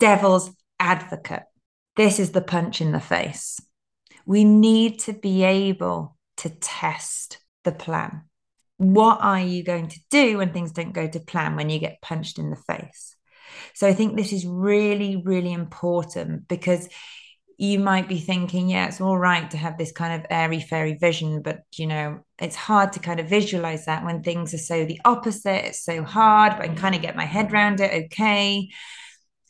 Devil's 0.00 0.50
advocate. 0.80 1.44
This 1.94 2.18
is 2.18 2.32
the 2.32 2.42
punch 2.42 2.80
in 2.80 2.92
the 2.92 3.00
face. 3.00 3.60
We 4.26 4.44
need 4.44 4.98
to 5.00 5.12
be 5.12 5.44
able 5.44 6.16
to 6.38 6.50
test 6.50 7.38
the 7.64 7.72
plan. 7.72 8.24
What 8.78 9.20
are 9.22 9.40
you 9.40 9.62
going 9.62 9.88
to 9.88 10.00
do 10.10 10.38
when 10.38 10.52
things 10.52 10.72
don't 10.72 10.92
go 10.92 11.08
to 11.08 11.20
plan, 11.20 11.56
when 11.56 11.70
you 11.70 11.78
get 11.78 12.02
punched 12.02 12.38
in 12.38 12.50
the 12.50 12.56
face? 12.56 13.15
So 13.76 13.86
I 13.86 13.92
think 13.92 14.16
this 14.16 14.32
is 14.32 14.46
really, 14.46 15.22
really 15.22 15.52
important 15.52 16.48
because 16.48 16.88
you 17.58 17.78
might 17.78 18.08
be 18.08 18.18
thinking, 18.18 18.70
yeah, 18.70 18.86
it's 18.88 19.02
all 19.02 19.18
right 19.18 19.50
to 19.50 19.58
have 19.58 19.76
this 19.76 19.92
kind 19.92 20.18
of 20.18 20.26
airy 20.30 20.60
fairy 20.60 20.94
vision, 20.94 21.42
but 21.42 21.60
you 21.74 21.86
know, 21.86 22.20
it's 22.38 22.56
hard 22.56 22.94
to 22.94 23.00
kind 23.00 23.20
of 23.20 23.28
visualize 23.28 23.84
that 23.84 24.02
when 24.02 24.22
things 24.22 24.54
are 24.54 24.58
so 24.58 24.86
the 24.86 24.98
opposite. 25.04 25.66
It's 25.66 25.84
so 25.84 26.02
hard, 26.02 26.54
but 26.56 26.62
I 26.62 26.68
can 26.68 26.76
kind 26.76 26.94
of 26.94 27.02
get 27.02 27.16
my 27.16 27.26
head 27.26 27.52
around 27.52 27.80
it. 27.80 28.06
Okay. 28.06 28.70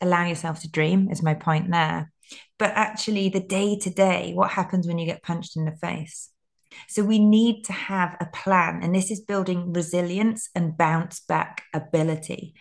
Allow 0.01 0.25
yourself 0.25 0.59
to 0.59 0.69
dream 0.69 1.09
is 1.09 1.23
my 1.23 1.33
point 1.33 1.71
there. 1.71 2.11
But 2.59 2.73
actually, 2.75 3.29
the 3.29 3.39
day 3.39 3.77
to 3.79 3.89
day, 3.89 4.33
what 4.33 4.51
happens 4.51 4.87
when 4.87 4.99
you 4.99 5.05
get 5.05 5.23
punched 5.23 5.55
in 5.55 5.63
the 5.63 5.71
face? 5.71 6.31
So 6.87 7.03
we 7.03 7.19
need 7.19 7.63
to 7.65 7.73
have 7.73 8.15
a 8.19 8.25
plan, 8.25 8.81
and 8.83 8.93
this 8.93 9.11
is 9.11 9.21
building 9.21 9.73
resilience 9.73 10.49
and 10.55 10.77
bounce 10.77 11.19
back 11.19 11.63
ability. 11.73 12.55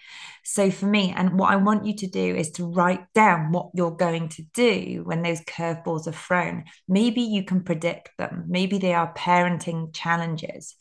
So 0.48 0.70
for 0.70 0.86
me, 0.86 1.12
and 1.16 1.38
what 1.38 1.50
I 1.50 1.56
want 1.56 1.86
you 1.86 1.96
to 1.96 2.06
do 2.06 2.36
is 2.36 2.52
to 2.52 2.70
write 2.70 3.12
down 3.14 3.50
what 3.50 3.70
you're 3.74 3.90
going 3.90 4.28
to 4.28 4.42
do 4.54 5.02
when 5.04 5.22
those 5.22 5.40
curveballs 5.40 6.06
are 6.06 6.12
thrown. 6.12 6.64
Maybe 6.86 7.22
you 7.22 7.42
can 7.42 7.64
predict 7.64 8.10
them. 8.16 8.44
Maybe 8.46 8.78
they 8.78 8.94
are 8.94 9.12
parenting 9.12 9.92
challenges, 9.92 10.76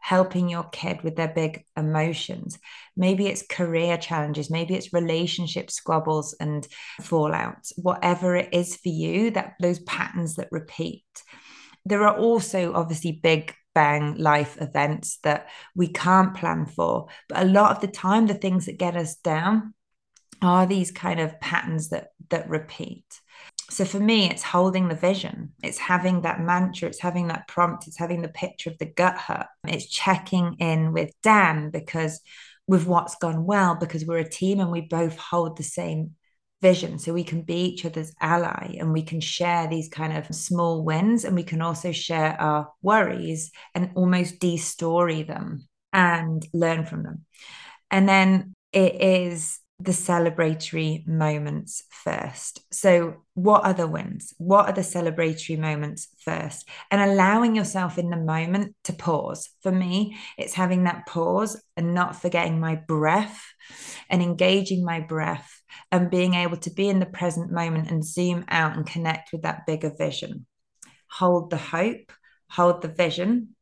helping 0.00 0.48
your 0.48 0.64
kid 0.64 1.02
with 1.02 1.16
their 1.16 1.32
big 1.34 1.64
emotions. 1.76 2.60
Maybe 2.96 3.26
it's 3.26 3.42
career 3.42 3.96
challenges. 3.96 4.50
Maybe 4.50 4.76
it's 4.76 4.92
relationship 4.92 5.70
squabbles 5.72 6.36
and 6.38 6.66
fallouts. 7.00 7.72
Whatever 7.76 8.36
it 8.36 8.50
is 8.52 8.76
for 8.76 8.88
you, 8.88 9.32
that 9.32 9.54
those 9.60 9.80
patterns 9.80 10.36
that 10.36 10.48
repeat 10.52 11.04
there 11.84 12.06
are 12.06 12.16
also 12.16 12.74
obviously 12.74 13.12
big 13.12 13.54
bang 13.74 14.16
life 14.16 14.56
events 14.60 15.18
that 15.22 15.48
we 15.74 15.88
can't 15.88 16.34
plan 16.34 16.66
for. 16.66 17.06
But 17.28 17.42
a 17.42 17.46
lot 17.48 17.70
of 17.70 17.80
the 17.80 17.88
time, 17.88 18.26
the 18.26 18.34
things 18.34 18.66
that 18.66 18.78
get 18.78 18.96
us 18.96 19.16
down 19.16 19.74
are 20.42 20.66
these 20.66 20.90
kind 20.90 21.20
of 21.20 21.40
patterns 21.40 21.88
that 21.90 22.08
that 22.30 22.48
repeat. 22.48 23.04
So 23.70 23.84
for 23.84 24.00
me, 24.00 24.30
it's 24.30 24.42
holding 24.42 24.88
the 24.88 24.94
vision. 24.94 25.52
It's 25.62 25.78
having 25.78 26.22
that 26.22 26.40
mantra. 26.40 26.88
It's 26.88 27.00
having 27.00 27.28
that 27.28 27.48
prompt. 27.48 27.86
It's 27.86 27.98
having 27.98 28.22
the 28.22 28.28
picture 28.28 28.70
of 28.70 28.78
the 28.78 28.86
gut 28.86 29.16
hut. 29.16 29.46
It's 29.66 29.86
checking 29.86 30.54
in 30.58 30.92
with 30.92 31.10
Dan 31.22 31.70
because 31.70 32.20
with 32.66 32.86
what's 32.86 33.16
gone 33.16 33.44
well, 33.44 33.74
because 33.74 34.04
we're 34.04 34.18
a 34.18 34.28
team 34.28 34.60
and 34.60 34.70
we 34.70 34.82
both 34.82 35.16
hold 35.16 35.56
the 35.56 35.62
same 35.62 36.16
vision. 36.60 36.98
So 36.98 37.12
we 37.12 37.24
can 37.24 37.42
be 37.42 37.66
each 37.66 37.84
other's 37.84 38.12
ally 38.20 38.76
and 38.78 38.92
we 38.92 39.02
can 39.02 39.20
share 39.20 39.68
these 39.68 39.88
kind 39.88 40.16
of 40.16 40.34
small 40.34 40.84
wins 40.84 41.24
and 41.24 41.36
we 41.36 41.44
can 41.44 41.62
also 41.62 41.92
share 41.92 42.40
our 42.40 42.72
worries 42.82 43.50
and 43.74 43.90
almost 43.94 44.40
de-story 44.40 45.22
them 45.22 45.68
and 45.92 46.46
learn 46.52 46.84
from 46.84 47.02
them. 47.04 47.24
And 47.90 48.08
then 48.08 48.54
it 48.72 49.00
is 49.00 49.60
the 49.80 49.92
celebratory 49.92 51.06
moments 51.06 51.84
first. 51.90 52.60
So, 52.72 53.22
what 53.34 53.64
are 53.64 53.74
the 53.74 53.86
wins? 53.86 54.34
What 54.38 54.66
are 54.66 54.72
the 54.72 54.80
celebratory 54.80 55.56
moments 55.56 56.08
first? 56.24 56.68
And 56.90 57.00
allowing 57.00 57.54
yourself 57.54 57.96
in 57.96 58.10
the 58.10 58.16
moment 58.16 58.74
to 58.84 58.92
pause. 58.92 59.48
For 59.62 59.70
me, 59.70 60.16
it's 60.36 60.54
having 60.54 60.84
that 60.84 61.06
pause 61.06 61.62
and 61.76 61.94
not 61.94 62.20
forgetting 62.20 62.58
my 62.58 62.74
breath 62.74 63.40
and 64.10 64.20
engaging 64.20 64.84
my 64.84 64.98
breath 64.98 65.62
and 65.92 66.10
being 66.10 66.34
able 66.34 66.56
to 66.58 66.70
be 66.70 66.88
in 66.88 66.98
the 66.98 67.06
present 67.06 67.52
moment 67.52 67.90
and 67.90 68.04
zoom 68.04 68.44
out 68.48 68.76
and 68.76 68.84
connect 68.84 69.32
with 69.32 69.42
that 69.42 69.64
bigger 69.64 69.92
vision. 69.96 70.46
Hold 71.10 71.50
the 71.50 71.56
hope, 71.56 72.12
hold 72.50 72.82
the 72.82 72.88
vision, 72.88 73.54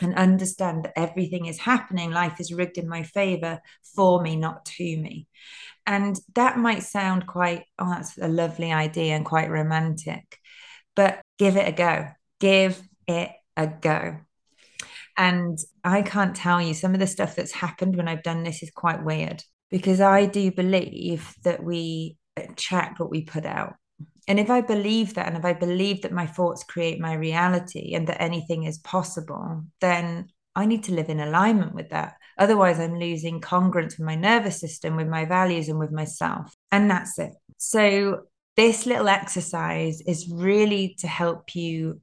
and 0.00 0.14
understand 0.14 0.84
that 0.84 0.98
everything 0.98 1.46
is 1.46 1.58
happening. 1.58 2.10
Life 2.10 2.40
is 2.40 2.52
rigged 2.52 2.78
in 2.78 2.88
my 2.88 3.02
favor 3.02 3.60
for 3.94 4.22
me, 4.22 4.36
not 4.36 4.64
to 4.64 4.82
me. 4.82 5.26
And 5.86 6.18
that 6.34 6.58
might 6.58 6.82
sound 6.82 7.26
quite, 7.26 7.64
oh, 7.78 7.90
that's 7.90 8.18
a 8.18 8.28
lovely 8.28 8.72
idea 8.72 9.14
and 9.16 9.24
quite 9.24 9.50
romantic, 9.50 10.38
but 10.94 11.20
give 11.38 11.56
it 11.56 11.66
a 11.66 11.72
go. 11.72 12.08
Give 12.40 12.80
it 13.06 13.30
a 13.56 13.66
go. 13.66 14.18
And 15.16 15.58
I 15.82 16.02
can't 16.02 16.36
tell 16.36 16.62
you, 16.62 16.74
some 16.74 16.94
of 16.94 17.00
the 17.00 17.06
stuff 17.06 17.34
that's 17.34 17.52
happened 17.52 17.96
when 17.96 18.06
I've 18.06 18.22
done 18.22 18.44
this 18.44 18.62
is 18.62 18.70
quite 18.70 19.04
weird 19.04 19.42
because 19.70 20.00
I 20.00 20.26
do 20.26 20.50
believe 20.52 21.34
that 21.44 21.62
we 21.62 22.16
uh, 22.36 22.42
attract 22.50 23.00
what 23.00 23.10
we 23.10 23.22
put 23.22 23.44
out. 23.44 23.74
And 24.28 24.38
if 24.38 24.50
I 24.50 24.60
believe 24.60 25.14
that, 25.14 25.26
and 25.26 25.36
if 25.36 25.44
I 25.44 25.54
believe 25.54 26.02
that 26.02 26.12
my 26.12 26.26
thoughts 26.26 26.62
create 26.62 27.00
my 27.00 27.14
reality 27.14 27.94
and 27.94 28.06
that 28.06 28.22
anything 28.22 28.64
is 28.64 28.78
possible, 28.78 29.64
then 29.80 30.28
I 30.54 30.66
need 30.66 30.84
to 30.84 30.94
live 30.94 31.08
in 31.08 31.18
alignment 31.18 31.74
with 31.74 31.90
that. 31.90 32.16
Otherwise, 32.36 32.78
I'm 32.78 32.98
losing 32.98 33.40
congruence 33.40 33.98
with 33.98 34.06
my 34.06 34.16
nervous 34.16 34.60
system, 34.60 34.96
with 34.96 35.08
my 35.08 35.24
values, 35.24 35.68
and 35.68 35.78
with 35.78 35.92
myself. 35.92 36.54
And 36.70 36.90
that's 36.90 37.18
it. 37.18 37.32
So, 37.56 38.24
this 38.56 38.86
little 38.86 39.08
exercise 39.08 40.00
is 40.00 40.28
really 40.28 40.96
to 40.98 41.06
help 41.06 41.54
you 41.54 42.00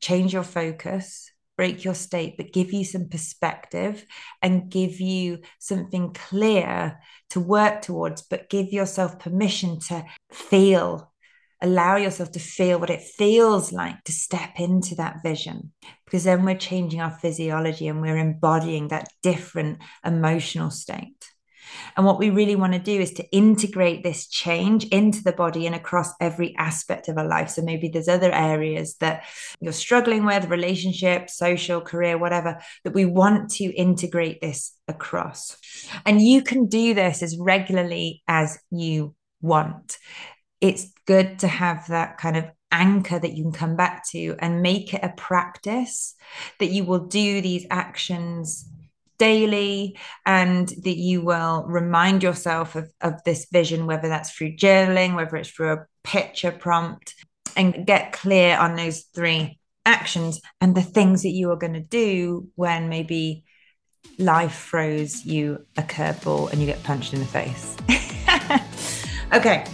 change 0.00 0.32
your 0.32 0.42
focus, 0.42 1.30
break 1.56 1.84
your 1.84 1.94
state, 1.94 2.36
but 2.36 2.52
give 2.52 2.72
you 2.72 2.84
some 2.84 3.08
perspective 3.08 4.04
and 4.42 4.68
give 4.68 5.00
you 5.00 5.38
something 5.60 6.12
clear 6.12 6.98
to 7.30 7.40
work 7.40 7.82
towards, 7.82 8.22
but 8.22 8.50
give 8.50 8.72
yourself 8.72 9.20
permission 9.20 9.78
to 9.78 10.04
feel, 10.32 11.11
allow 11.62 11.96
yourself 11.96 12.32
to 12.32 12.40
feel 12.40 12.78
what 12.78 12.90
it 12.90 13.00
feels 13.00 13.72
like 13.72 14.02
to 14.04 14.12
step 14.12 14.50
into 14.58 14.96
that 14.96 15.22
vision. 15.22 15.72
Because 16.04 16.24
then 16.24 16.44
we're 16.44 16.56
changing 16.56 17.00
our 17.00 17.10
physiology 17.10 17.88
and 17.88 18.02
we're 18.02 18.18
embodying 18.18 18.88
that 18.88 19.08
different 19.22 19.78
emotional 20.04 20.70
state. 20.70 21.32
And 21.96 22.04
what 22.04 22.18
we 22.18 22.30
really 22.30 22.56
want 22.56 22.72
to 22.72 22.78
do 22.78 23.00
is 23.00 23.12
to 23.14 23.30
integrate 23.30 24.02
this 24.02 24.28
change 24.28 24.84
into 24.86 25.22
the 25.22 25.32
body 25.32 25.66
and 25.66 25.74
across 25.74 26.12
every 26.20 26.54
aspect 26.56 27.08
of 27.08 27.18
our 27.18 27.26
life. 27.26 27.50
So 27.50 27.62
maybe 27.62 27.88
there's 27.88 28.08
other 28.08 28.32
areas 28.32 28.96
that 28.96 29.24
you're 29.60 29.72
struggling 29.72 30.24
with, 30.24 30.50
relationship, 30.50 31.30
social, 31.30 31.80
career, 31.80 32.18
whatever, 32.18 32.60
that 32.84 32.94
we 32.94 33.04
want 33.04 33.50
to 33.52 33.64
integrate 33.64 34.40
this 34.40 34.74
across. 34.88 35.56
And 36.04 36.20
you 36.20 36.42
can 36.42 36.66
do 36.66 36.94
this 36.94 37.22
as 37.22 37.38
regularly 37.38 38.22
as 38.28 38.58
you 38.70 39.14
want. 39.40 39.98
It's 40.62 40.90
good 41.06 41.40
to 41.40 41.48
have 41.48 41.88
that 41.88 42.16
kind 42.16 42.38
of 42.38 42.44
anchor 42.70 43.18
that 43.18 43.34
you 43.34 43.42
can 43.42 43.52
come 43.52 43.76
back 43.76 44.08
to 44.10 44.36
and 44.38 44.62
make 44.62 44.94
it 44.94 45.00
a 45.02 45.10
practice 45.10 46.14
that 46.58 46.70
you 46.70 46.84
will 46.84 47.06
do 47.06 47.42
these 47.42 47.66
actions 47.70 48.66
daily 49.18 49.98
and 50.24 50.68
that 50.68 50.96
you 50.96 51.20
will 51.20 51.64
remind 51.66 52.22
yourself 52.22 52.76
of, 52.76 52.90
of 53.00 53.22
this 53.24 53.46
vision, 53.52 53.86
whether 53.86 54.08
that's 54.08 54.30
through 54.30 54.56
journaling, 54.56 55.14
whether 55.14 55.36
it's 55.36 55.50
through 55.50 55.72
a 55.72 55.86
picture 56.02 56.50
prompt, 56.50 57.14
and 57.56 57.86
get 57.86 58.12
clear 58.12 58.56
on 58.56 58.76
those 58.76 59.02
three 59.14 59.58
actions 59.84 60.40
and 60.60 60.74
the 60.74 60.82
things 60.82 61.22
that 61.22 61.30
you 61.30 61.50
are 61.50 61.56
going 61.56 61.74
to 61.74 61.80
do 61.80 62.48
when 62.54 62.88
maybe 62.88 63.44
life 64.18 64.68
throws 64.70 65.24
you 65.24 65.66
a 65.76 65.82
curveball 65.82 66.50
and 66.50 66.60
you 66.60 66.66
get 66.66 66.82
punched 66.82 67.12
in 67.12 67.20
the 67.20 67.26
face. 67.26 67.76
okay, 69.32 69.64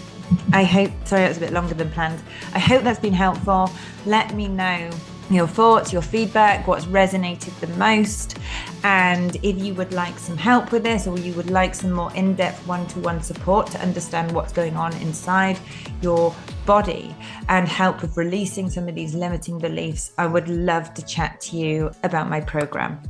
I 0.53 0.65
hope, 0.65 0.91
sorry, 1.05 1.23
that 1.23 1.29
was 1.29 1.37
a 1.37 1.41
bit 1.41 1.53
longer 1.53 1.75
than 1.75 1.91
planned. 1.91 2.21
I 2.55 2.59
hope 2.59 2.83
that's 2.83 3.01
been 3.01 3.13
helpful. 3.13 3.71
Let 4.07 4.35
me 4.35 4.49
know 4.49 4.91
your 5.31 5.47
thoughts, 5.47 5.93
your 5.93 6.03
feedback, 6.03 6.67
what's 6.67 6.87
resonated 6.87 7.59
the 7.61 7.67
most. 7.79 8.39
And 8.83 9.37
if 9.43 9.59
you 9.59 9.75
would 9.75 9.93
like 9.93 10.19
some 10.19 10.37
help 10.37 10.73
with 10.73 10.83
this, 10.83 11.07
or 11.07 11.19
you 11.19 11.35
would 11.35 11.51
like 11.51 11.75
some 11.75 11.93
more 11.93 12.13
in 12.15 12.35
depth 12.35 12.67
one 12.67 12.87
to 12.89 13.01
one 13.01 13.23
support 13.23 13.67
to 13.69 13.81
understand 13.81 14.33
what's 14.33 14.53
going 14.53 14.77
on 14.77 14.95
inside 14.97 15.59
your 16.01 16.35
body 16.65 17.15
and 17.49 17.69
help 17.69 18.03
with 18.03 18.17
releasing 18.17 18.71
some 18.71 18.89
of 18.89 18.95
these 18.95 19.15
limiting 19.15 19.59
beliefs, 19.59 20.13
I 20.19 20.27
would 20.27 20.49
love 20.49 20.95
to 20.95 21.05
chat 21.05 21.41
to 21.43 21.57
you 21.57 21.91
about 22.03 22.29
my 22.29 22.41
program. 22.41 23.01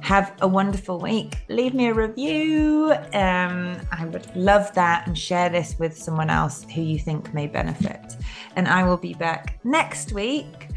Have 0.00 0.32
a 0.40 0.48
wonderful 0.48 0.98
week. 0.98 1.36
Leave 1.48 1.74
me 1.74 1.88
a 1.88 1.94
review. 1.94 2.92
Um, 3.12 3.76
I 3.92 4.06
would 4.06 4.34
love 4.34 4.72
that 4.74 5.06
and 5.06 5.18
share 5.18 5.48
this 5.50 5.78
with 5.78 5.96
someone 5.96 6.30
else 6.30 6.64
who 6.74 6.80
you 6.82 6.98
think 6.98 7.34
may 7.34 7.46
benefit. 7.46 8.16
And 8.56 8.68
I 8.68 8.84
will 8.84 8.96
be 8.96 9.14
back 9.14 9.58
next 9.64 10.12
week 10.12 10.68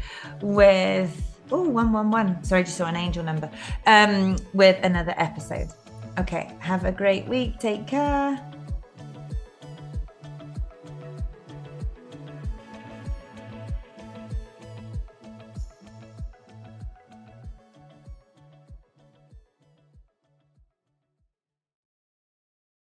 with 0.42 1.40
oh 1.50 1.68
one 1.68 1.92
one 1.92 2.10
one. 2.10 2.42
Sorry, 2.44 2.60
I 2.60 2.64
just 2.64 2.76
saw 2.76 2.86
an 2.86 2.96
angel 2.96 3.24
number. 3.24 3.50
Um, 3.86 4.36
with 4.52 4.78
another 4.84 5.14
episode. 5.16 5.68
Okay, 6.18 6.52
have 6.58 6.84
a 6.84 6.92
great 6.92 7.26
week. 7.26 7.58
Take 7.58 7.86
care. 7.86 8.51